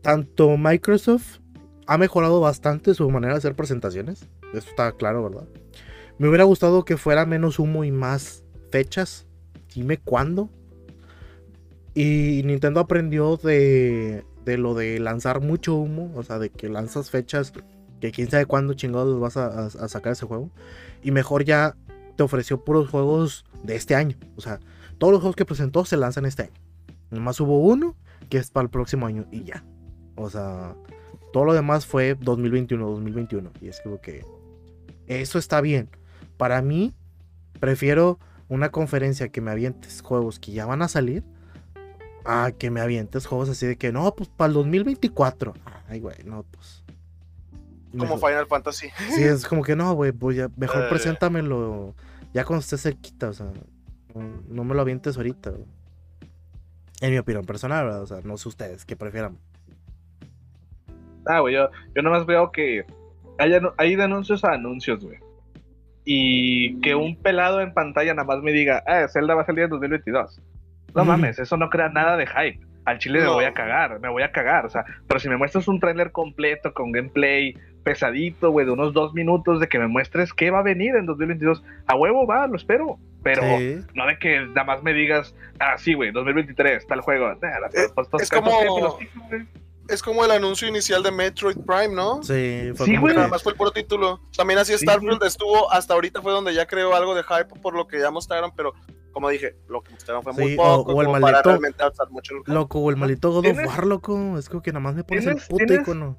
tanto 0.00 0.57
Microsoft 0.57 1.38
ha 1.86 1.98
mejorado 1.98 2.40
bastante 2.40 2.94
su 2.94 3.09
manera 3.11 3.34
de 3.34 3.38
hacer 3.38 3.55
presentaciones, 3.55 4.26
eso 4.53 4.68
está 4.68 4.92
claro, 4.92 5.22
¿verdad? 5.22 5.48
Me 6.18 6.28
hubiera 6.28 6.44
gustado 6.44 6.84
que 6.84 6.96
fuera 6.96 7.26
menos 7.26 7.59
humo 7.59 7.84
y 7.84 7.90
más 7.90 8.44
fechas, 8.70 9.26
dime 9.74 9.98
cuándo. 9.98 10.50
Y 11.94 12.42
Nintendo 12.44 12.80
aprendió 12.80 13.36
de, 13.36 14.24
de 14.44 14.59
lo 14.59 14.74
de 14.74 14.98
lanzar 14.98 15.40
mucho 15.40 15.74
humo, 15.74 16.12
o 16.14 16.22
sea, 16.22 16.38
de 16.38 16.50
que 16.50 16.68
lanzas 16.68 17.11
fechas 17.11 17.53
que 18.03 18.11
quién 18.11 18.28
sabe 18.28 18.46
cuándo 18.46 18.74
chingados 18.74 19.20
vas 19.20 19.36
a, 19.36 19.88
sacar 19.88 20.12
ese 20.12 20.26
juego. 20.26 20.50
Y 21.05 21.12
mejor 21.12 21.44
ya 21.44 21.76
te 22.16 22.24
ofreció 22.24 22.64
puros 22.64 22.90
juegos 22.90 23.44
de 23.62 23.76
este 23.76 23.94
año. 23.94 24.16
O 24.36 24.40
sea, 24.40 24.59
todos 24.98 25.12
los 25.12 25.20
juegos 25.20 25.36
que 25.36 25.44
presentó 25.44 25.84
se 25.84 25.96
lanzan 25.96 26.26
este 26.26 26.42
año. 26.42 26.61
Nomás 27.11 27.38
hubo 27.38 27.61
uno 27.61 27.94
que 28.28 28.38
es 28.38 28.50
para 28.50 28.64
el 28.64 28.70
próximo 28.70 29.07
año 29.07 29.26
y 29.30 29.44
ya. 29.44 29.64
O 30.16 30.28
sea, 30.30 30.74
todo 31.32 31.44
lo 31.44 31.55
demás 31.55 31.86
fue 31.86 32.16
2021, 32.16 32.84
2021. 32.90 33.53
Y 33.61 33.68
es 33.68 33.80
que 34.03 34.24
eso 35.07 35.38
está 35.38 35.61
bien. 35.61 35.88
Para 36.36 36.61
mí, 36.61 36.94
prefiero 37.61 38.18
una 38.48 38.70
conferencia 38.70 39.28
que 39.28 39.40
me 39.40 39.53
avientes 39.53 40.03
juegos 40.03 40.40
que 40.40 40.50
ya 40.50 40.66
van 40.66 40.82
a 40.82 40.88
salir 40.88 41.22
a 42.24 42.50
que 42.50 42.70
me 42.70 42.80
avientes 42.80 43.26
juegos 43.26 43.48
así 43.48 43.66
de 43.66 43.76
que 43.76 43.92
no, 43.92 44.12
pues 44.16 44.28
para 44.28 44.48
el 44.48 44.55
2024. 44.55 45.55
Ay, 45.88 46.00
güey, 46.00 46.16
no, 46.24 46.44
pues. 46.50 46.82
Como 47.97 48.14
Mejor- 48.16 48.30
Final 48.30 48.47
Fantasy. 48.47 48.88
Sí, 49.14 49.22
es 49.22 49.47
como 49.47 49.62
que 49.62 49.76
no, 49.76 49.93
güey, 49.95 50.12
mejor 50.57 50.84
Eh. 50.84 50.86
preséntamelo 50.88 51.95
ya 52.34 52.45
cuando 52.45 52.61
esté 52.61 52.78
cerquita, 52.78 53.28
o 53.28 53.32
sea, 53.34 53.47
no, 54.14 54.22
no 54.49 54.64
me 54.64 54.74
lo 54.74 54.80
avientes 54.80 55.16
ahorita. 55.16 55.51
güey. 55.51 55.64
En 57.01 57.11
mi 57.11 57.18
opinión 57.18 57.45
personal, 57.45 57.84
¿verdad? 57.84 58.03
O 58.03 58.07
sea, 58.07 58.18
no 58.24 58.36
sé 58.36 58.49
ustedes, 58.49 58.84
qué 58.84 58.95
prefieran. 58.97 59.36
Ah, 61.26 61.40
güey, 61.40 61.55
yo, 61.55 61.68
yo 61.95 62.03
nomás 62.03 62.26
veo 62.26 62.51
que 62.51 62.84
hay, 63.38 63.53
hay 63.76 63.97
de 63.97 64.03
anuncios 64.03 64.45
a 64.45 64.53
anuncios, 64.53 65.05
güey. 65.05 65.18
Y 66.05 66.80
que 66.80 66.95
un 66.95 67.16
pelado 67.16 67.61
en 67.61 67.72
pantalla 67.74 68.12
nada 68.14 68.26
más 68.26 68.43
me 68.43 68.53
diga, 68.53 68.82
ah, 68.86 69.07
Zelda 69.09 69.34
va 69.34 69.43
a 69.43 69.47
salir 69.47 69.64
en 69.64 69.70
2022. 69.70 70.40
No 70.95 71.05
mames, 71.05 71.38
eso 71.38 71.57
no 71.57 71.70
crea 71.70 71.88
nada 71.88 72.16
de 72.16 72.26
hype. 72.26 72.61
Al 72.84 72.99
chile 72.99 73.20
me 73.20 73.28
voy 73.28 73.45
a 73.45 73.55
cagar, 73.55 74.01
me 74.01 74.09
voy 74.09 74.24
a 74.24 74.32
cagar. 74.32 74.66
O 74.66 74.68
sea, 74.68 74.84
pero 75.07 75.20
si 75.20 75.28
me 75.28 75.36
muestras 75.36 75.68
un 75.68 75.78
tráiler 75.78 76.11
completo 76.11 76.74
con 76.74 76.90
gameplay 76.90 77.55
pesadito, 77.83 78.51
güey, 78.51 78.66
de 78.66 78.72
unos 78.72 78.93
dos 78.95 79.12
minutos 79.14 79.61
de 79.61 79.68
que 79.68 79.78
me 79.78 79.87
muestres 79.89 80.33
qué 80.33 80.51
va 80.51 80.61
a 80.61 80.62
venir 80.62 80.95
en 80.97 81.07
2022, 81.07 81.62
a 81.87 81.97
huevo 81.97 82.26
va, 82.26 82.47
lo 82.47 82.57
espero. 82.57 82.99
Pero 83.22 83.43
Sí. 83.43 83.78
no 83.95 84.07
de 84.07 84.18
que 84.18 84.41
nada 84.47 84.64
más 84.64 84.83
me 84.83 84.93
digas, 84.93 85.35
ah, 85.61 85.78
sí, 85.78 85.95
güey, 85.95 86.11
2023, 86.11 86.87
tal 86.89 87.01
juego. 87.03 87.28
Nah, 87.41 87.51
pues, 87.95 88.09
es 88.20 88.30
como-. 88.30 88.99
Es 89.89 90.01
como 90.03 90.24
el 90.24 90.30
anuncio 90.30 90.68
inicial 90.68 91.03
de 91.03 91.11
Metroid 91.11 91.57
Prime, 91.66 91.89
¿no? 91.95 92.22
Sí, 92.22 92.70
fue 92.76 92.87
Sí, 92.87 92.97
güey. 92.97 93.14
Nada 93.16 93.28
más 93.28 93.43
fue 93.43 93.53
el 93.53 93.59
puro 93.59 93.72
título. 93.72 94.20
También 94.37 94.59
así 94.61 94.72
Sí, 94.78 94.78
Starfield 94.87 95.22
estuvo, 95.24 95.70
hasta 95.72 95.95
ahorita 95.95 96.22
fue 96.22 96.33
donde 96.33 96.55
ya 96.55 96.66
creó 96.66 96.95
algo 96.95 97.14
de 97.16 97.22
hype 97.24 97.61
por 97.61 97.74
lo 97.74 97.87
que 97.89 97.99
ya 97.99 98.11
mostraron, 98.11 98.53
pero 98.57 98.72
como 99.11 99.28
dije, 99.28 99.57
lo 99.68 99.83
que 99.83 99.91
mostraron 99.93 100.22
fue 100.22 100.33
muy 100.33 100.51
Sí, 100.53 100.57
poco, 100.57 100.93
o- 100.93 100.95
o 100.97 101.01
el 101.03 101.07
como 101.09 101.20
para 101.20 101.33
maldito- 101.43 101.49
realmente 101.51 101.85
mucho 102.11 102.35
el. 102.47 102.55
Loco, 102.55 102.78
o 102.78 102.91
el 102.91 102.97
maldito 102.97 103.30
God 103.30 103.39
of 103.39 103.43
¿Tienes- 103.45 103.66
War, 103.68 103.87
loco. 103.87 104.39
Es 104.39 104.49
como 104.49 104.62
que 104.62 104.70
nada 104.72 104.80
más 104.80 104.95
me 104.95 105.05
pones 105.05 105.26
el 105.26 105.33
¿Tienes- 105.35 105.49
puto 105.49 105.64
tienes- 105.66 105.83
icono. 105.83 106.16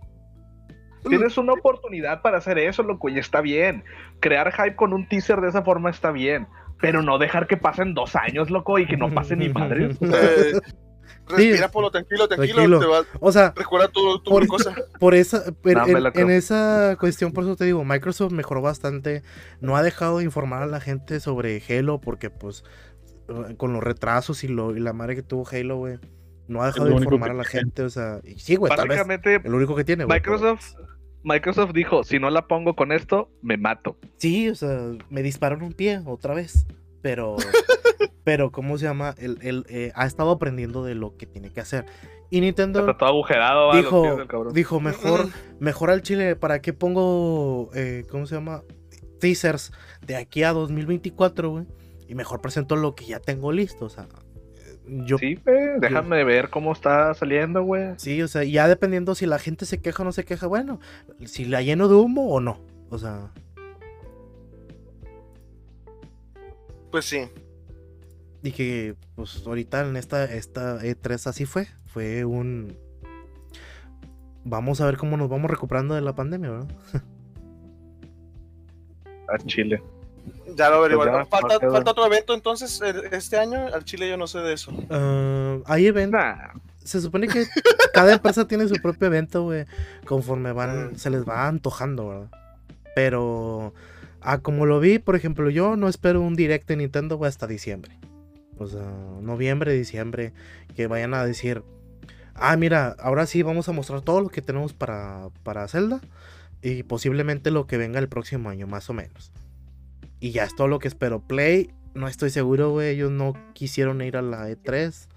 Tienes 1.09 1.37
una 1.37 1.53
oportunidad 1.53 2.21
para 2.21 2.37
hacer 2.37 2.57
eso, 2.57 2.83
loco, 2.83 3.09
y 3.09 3.19
está 3.19 3.41
bien. 3.41 3.83
Crear 4.19 4.51
hype 4.53 4.75
con 4.75 4.93
un 4.93 5.07
teaser 5.07 5.41
de 5.41 5.49
esa 5.49 5.61
forma 5.63 5.89
está 5.89 6.11
bien. 6.11 6.47
Pero 6.81 7.01
no 7.01 7.17
dejar 7.17 7.47
que 7.47 7.55
pasen 7.57 7.93
dos 7.93 8.15
años, 8.15 8.49
loco, 8.49 8.77
y 8.79 8.85
que 8.85 8.97
no 8.97 9.13
pase 9.13 9.35
ni 9.35 9.49
madres. 9.49 9.97
Eh, 11.25 11.37
respira, 11.37 11.67
Sí. 11.67 11.73
Polo, 11.73 11.89
tranquilo, 11.91 12.27
tranquilo. 12.27 12.55
Tranquilo. 12.55 12.79
Te 12.79 12.85
va, 12.85 13.01
O 13.21 13.31
sea, 13.31 13.53
recuerda 13.55 13.87
tu, 13.87 14.19
tu 14.19 14.31
Por- 14.31 14.47
cosa. 14.47 14.73
por 14.99 15.13
esa, 15.15 15.43
No, 15.63 15.85
en, 15.87 16.03
la 16.03 16.11
creo. 16.11 16.25
en 16.25 16.31
esa 16.35 16.97
cuestión, 16.99 17.31
por 17.31 17.43
eso 17.45 17.55
te 17.55 17.63
digo, 17.65 17.83
Microsoft 17.85 18.33
mejoró 18.33 18.61
bastante. 18.61 19.23
No 19.61 19.77
ha 19.77 19.83
dejado 19.83 20.17
de 20.17 20.25
informar 20.25 20.63
a 20.63 20.65
la 20.67 20.81
gente 20.81 21.19
sobre 21.21 21.61
Halo, 21.69 22.01
porque 22.01 22.29
pues 22.29 22.63
con 23.57 23.71
los 23.73 23.81
retrasos 23.83 24.43
y, 24.43 24.49
lo, 24.49 24.75
y 24.75 24.79
la 24.81 24.91
madre 24.91 25.15
que 25.15 25.23
tuvo 25.23 25.47
Halo, 25.49 25.77
güey. 25.77 25.99
No 26.49 26.61
ha 26.61 26.65
dejado 26.67 26.89
de 26.89 26.95
informar 26.95 27.31
a 27.31 27.35
la 27.35 27.45
gente, 27.45 27.83
o 27.83 27.89
sea, 27.89 28.19
y 28.25 28.37
sí, 28.39 28.55
güey, 28.57 28.69
tal 28.75 28.87
vez 28.89 28.97
Básicamente, 28.97 29.35
el 29.47 29.53
único 29.53 29.75
que 29.77 29.85
tiene, 29.85 30.03
güey. 30.03 30.21
pero- 30.21 30.57
Microsoft, 31.23 31.71
dijo, 31.73 32.03
si 32.03 32.19
no 32.19 32.29
la 32.29 32.47
pongo 32.47 32.75
con 32.75 32.91
esto, 32.91 33.29
me 33.41 33.57
mato. 33.57 33.97
Sí, 34.17 34.49
o 34.49 34.55
sea, 34.55 34.91
me 35.09 35.23
dispararon 35.23 35.63
un 35.63 35.73
pie 35.73 36.01
otra 36.05 36.33
vez. 36.33 36.65
Pero, 37.01 37.35
pero, 38.23 38.51
¿cómo 38.51 38.77
se 38.77 38.85
llama? 38.85 39.15
Él, 39.17 39.37
él, 39.41 39.65
eh, 39.69 39.91
ha 39.95 40.05
estado 40.05 40.31
aprendiendo 40.31 40.83
de 40.83 40.95
lo 40.95 41.15
que 41.17 41.25
tiene 41.25 41.51
que 41.51 41.61
hacer. 41.61 41.85
Y 42.29 42.41
Nintendo 42.41 42.79
Está 42.79 42.97
todo 42.97 43.09
agujerado, 43.09 43.67
va, 43.67 43.75
los 43.75 43.83
pies 43.83 43.85
dijo, 43.85 44.43
del 44.43 44.53
dijo 44.53 44.79
mejor, 44.79 45.29
mejor 45.59 45.91
al 45.91 46.01
Chile, 46.01 46.35
¿para 46.35 46.61
qué 46.61 46.73
pongo, 46.73 47.69
eh, 47.75 48.05
¿cómo 48.09 48.25
se 48.25 48.35
llama? 48.35 48.63
Teasers 49.19 49.71
de 50.01 50.15
aquí 50.15 50.43
a 50.43 50.51
2024, 50.51 51.49
güey. 51.49 51.65
Y 52.07 52.15
mejor 52.15 52.41
presento 52.41 52.75
lo 52.75 52.95
que 52.95 53.05
ya 53.05 53.19
tengo 53.19 53.51
listo, 53.51 53.85
o 53.85 53.89
sea, 53.89 54.07
yo 54.87 55.17
Sí, 55.17 55.35
güey, 55.45 55.79
déjame 55.79 56.23
ver 56.23 56.49
cómo 56.49 56.71
está 56.73 57.13
saliendo, 57.13 57.63
güey. 57.63 57.93
Sí, 57.97 58.21
o 58.21 58.27
sea, 58.27 58.43
ya 58.43 58.67
dependiendo 58.67 59.15
si 59.15 59.25
la 59.25 59.39
gente 59.39 59.65
se 59.65 59.81
queja 59.81 60.03
o 60.03 60.05
no 60.05 60.11
se 60.11 60.25
queja, 60.25 60.47
bueno, 60.47 60.79
si 61.25 61.45
la 61.45 61.61
lleno 61.61 61.87
de 61.87 61.95
humo 61.95 62.29
o 62.29 62.39
no. 62.39 62.59
O 62.89 62.97
sea, 62.97 63.31
Pues 66.91 67.05
sí. 67.05 67.27
y 68.43 68.51
que 68.51 68.95
pues 69.15 69.43
ahorita 69.47 69.87
en 69.87 69.95
esta, 69.95 70.25
esta 70.25 70.79
E3 70.81 71.27
así 71.27 71.45
fue. 71.45 71.67
Fue 71.85 72.25
un... 72.25 72.77
Vamos 74.45 74.81
a 74.81 74.85
ver 74.85 74.97
cómo 74.97 75.15
nos 75.17 75.29
vamos 75.29 75.49
recuperando 75.49 75.95
de 75.95 76.01
la 76.01 76.13
pandemia, 76.15 76.49
¿verdad? 76.51 76.67
A 79.29 79.37
Chile. 79.45 79.81
Ya 80.55 80.69
lo 80.69 80.75
averigué. 80.77 81.03
Pues 81.03 81.27
falta, 81.29 81.91
otro 81.91 82.05
evento 82.05 82.33
entonces 82.33 82.81
este 83.11 83.37
año. 83.37 83.67
Al 83.73 83.83
Chile 83.85 84.07
yo 84.09 84.17
no 84.17 84.27
sé 84.27 84.39
de 84.39 84.53
eso. 84.53 84.71
Ah, 84.89 85.57
hay 85.65 85.87
eventos. 85.87 86.19
Nah, 86.19 86.49
Se 86.83 86.99
supone 87.01 87.27
que 87.27 87.45
cada 87.93 88.13
empresa 88.13 88.45
tiene 88.47 88.67
su 88.67 88.75
propio 88.75 89.07
evento, 89.07 89.43
güey. 89.43 89.65
Conforme 90.05 90.51
van, 90.51 90.91
Mm. 90.91 90.95
se 90.97 91.09
les 91.09 91.27
va 91.27 91.47
antojando, 91.47 92.09
¿verdad? 92.09 92.29
Pero, 92.95 93.73
ah, 94.21 94.39
como 94.39 94.65
lo 94.65 94.79
vi, 94.79 94.99
por 94.99 95.15
ejemplo, 95.15 95.49
yo 95.49 95.75
no 95.77 95.87
espero 95.87 96.21
un 96.21 96.35
direct 96.35 96.67
de 96.67 96.75
Nintendo, 96.77 97.15
güey, 97.17 97.29
hasta 97.29 97.47
diciembre. 97.47 97.97
O 98.59 98.67
sea, 98.67 98.81
noviembre, 99.21 99.73
diciembre, 99.73 100.33
que 100.75 100.87
vayan 100.87 101.13
a 101.13 101.25
decir, 101.25 101.63
ah, 102.35 102.55
mira, 102.57 102.95
ahora 102.99 103.25
sí 103.25 103.41
vamos 103.43 103.67
a 103.69 103.71
mostrar 103.71 104.01
todo 104.01 104.21
lo 104.21 104.29
que 104.29 104.41
tenemos 104.41 104.73
para, 104.73 105.29
para 105.43 105.67
Zelda 105.67 106.01
y 106.61 106.83
posiblemente 106.83 107.49
lo 107.49 107.65
que 107.65 107.77
venga 107.77 107.99
el 107.99 108.09
próximo 108.09 108.49
año, 108.49 108.67
más 108.67 108.89
o 108.89 108.93
menos. 108.93 109.31
Y 110.23 110.31
ya 110.31 110.45
es 110.45 110.55
todo 110.55 110.69
lo 110.69 110.79
que 110.79 110.87
espero. 110.87 111.19
Play, 111.19 111.71
no 111.95 112.07
estoy 112.07 112.29
seguro, 112.29 112.69
güey, 112.71 112.89
ellos 112.95 113.11
no 113.11 113.33
quisieron 113.53 114.01
ir 114.01 114.15
a 114.15 114.21
la 114.21 114.49
E3. 114.49 115.07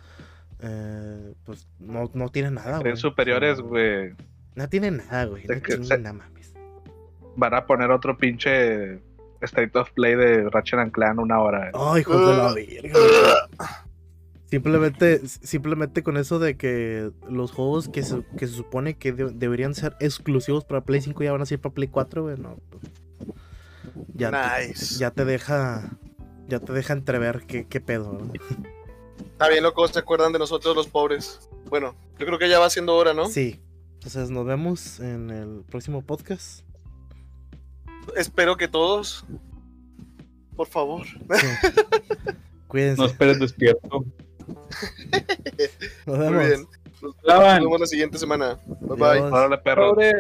Eh, 0.62 1.34
pues 1.44 1.68
no, 1.78 2.10
no 2.12 2.28
tienen 2.30 2.54
nada, 2.54 2.80
güey. 2.80 2.96
superiores, 2.96 3.60
güey. 3.60 4.14
No 4.56 4.68
tienen 4.68 4.96
nada, 4.96 5.26
güey. 5.26 5.44
No 5.46 5.60
tienen 5.60 5.88
nada, 6.02 6.12
mames. 6.12 6.52
Van 7.36 7.54
a 7.54 7.66
poner 7.66 7.90
otro 7.92 8.18
pinche 8.18 8.98
State 9.42 9.78
of 9.78 9.90
Play 9.92 10.16
de 10.16 10.48
Ratchet 10.50 10.80
and 10.80 10.90
Clan 10.90 11.20
una 11.20 11.38
hora. 11.40 11.70
Ay, 11.74 12.00
hijos 12.00 12.20
de 12.28 12.36
la 12.36 12.52
verga. 12.52 12.90
güey. 12.92 13.68
Simplemente, 14.46 15.20
simplemente 15.26 16.02
con 16.02 16.16
eso 16.16 16.38
de 16.38 16.56
que 16.56 17.10
los 17.28 17.50
juegos 17.52 17.88
que 17.88 18.02
se, 18.02 18.22
que 18.38 18.46
se 18.46 18.54
supone 18.54 18.94
que 18.96 19.12
de- 19.12 19.32
deberían 19.32 19.74
ser 19.74 19.96
exclusivos 20.00 20.64
para 20.64 20.82
Play 20.82 21.00
5 21.00 21.22
ya 21.24 21.32
van 21.32 21.42
a 21.42 21.46
ser 21.46 21.60
para 21.60 21.74
Play 21.74 21.88
4, 21.88 22.22
güey. 22.22 22.36
No, 22.38 22.56
ya, 24.14 24.30
te, 24.30 24.68
Nice. 24.68 24.98
ya 24.98 25.10
te 25.10 25.24
deja. 25.24 25.98
Ya 26.48 26.60
te 26.60 26.72
deja 26.72 26.92
entrever 26.92 27.44
qué, 27.46 27.66
qué 27.66 27.80
pedo, 27.80 28.12
¿no? 28.12 28.32
Está 29.32 29.48
bien, 29.48 29.64
locos, 29.64 29.90
se 29.90 29.98
acuerdan 29.98 30.32
de 30.32 30.38
nosotros 30.38 30.76
los 30.76 30.86
pobres. 30.86 31.48
Bueno, 31.68 31.96
yo 32.18 32.26
creo 32.26 32.38
que 32.38 32.48
ya 32.48 32.60
va 32.60 32.70
siendo 32.70 32.94
hora, 32.94 33.12
¿no? 33.14 33.26
Sí. 33.26 33.60
Entonces 33.94 34.30
nos 34.30 34.46
vemos 34.46 35.00
en 35.00 35.30
el 35.30 35.64
próximo 35.68 36.02
podcast. 36.02 36.60
Espero 38.14 38.56
que 38.56 38.68
todos. 38.68 39.24
Por 40.54 40.68
favor. 40.68 41.04
Sí. 41.06 41.46
Cuídense. 42.68 43.00
No 43.02 43.06
esperes 43.08 43.40
despierto. 43.40 44.04
Nos 46.06 46.16
Muy 46.18 46.28
vemos. 46.28 46.46
bien. 46.46 46.68
Nos 47.02 47.60
vemos 47.60 47.80
la 47.80 47.86
siguiente 47.86 48.18
semana. 48.18 48.58
Bye 48.66 48.96
bye. 48.96 49.20
Órale, 49.20 49.58
perro. 49.58 49.90
Pobres. 49.90 50.14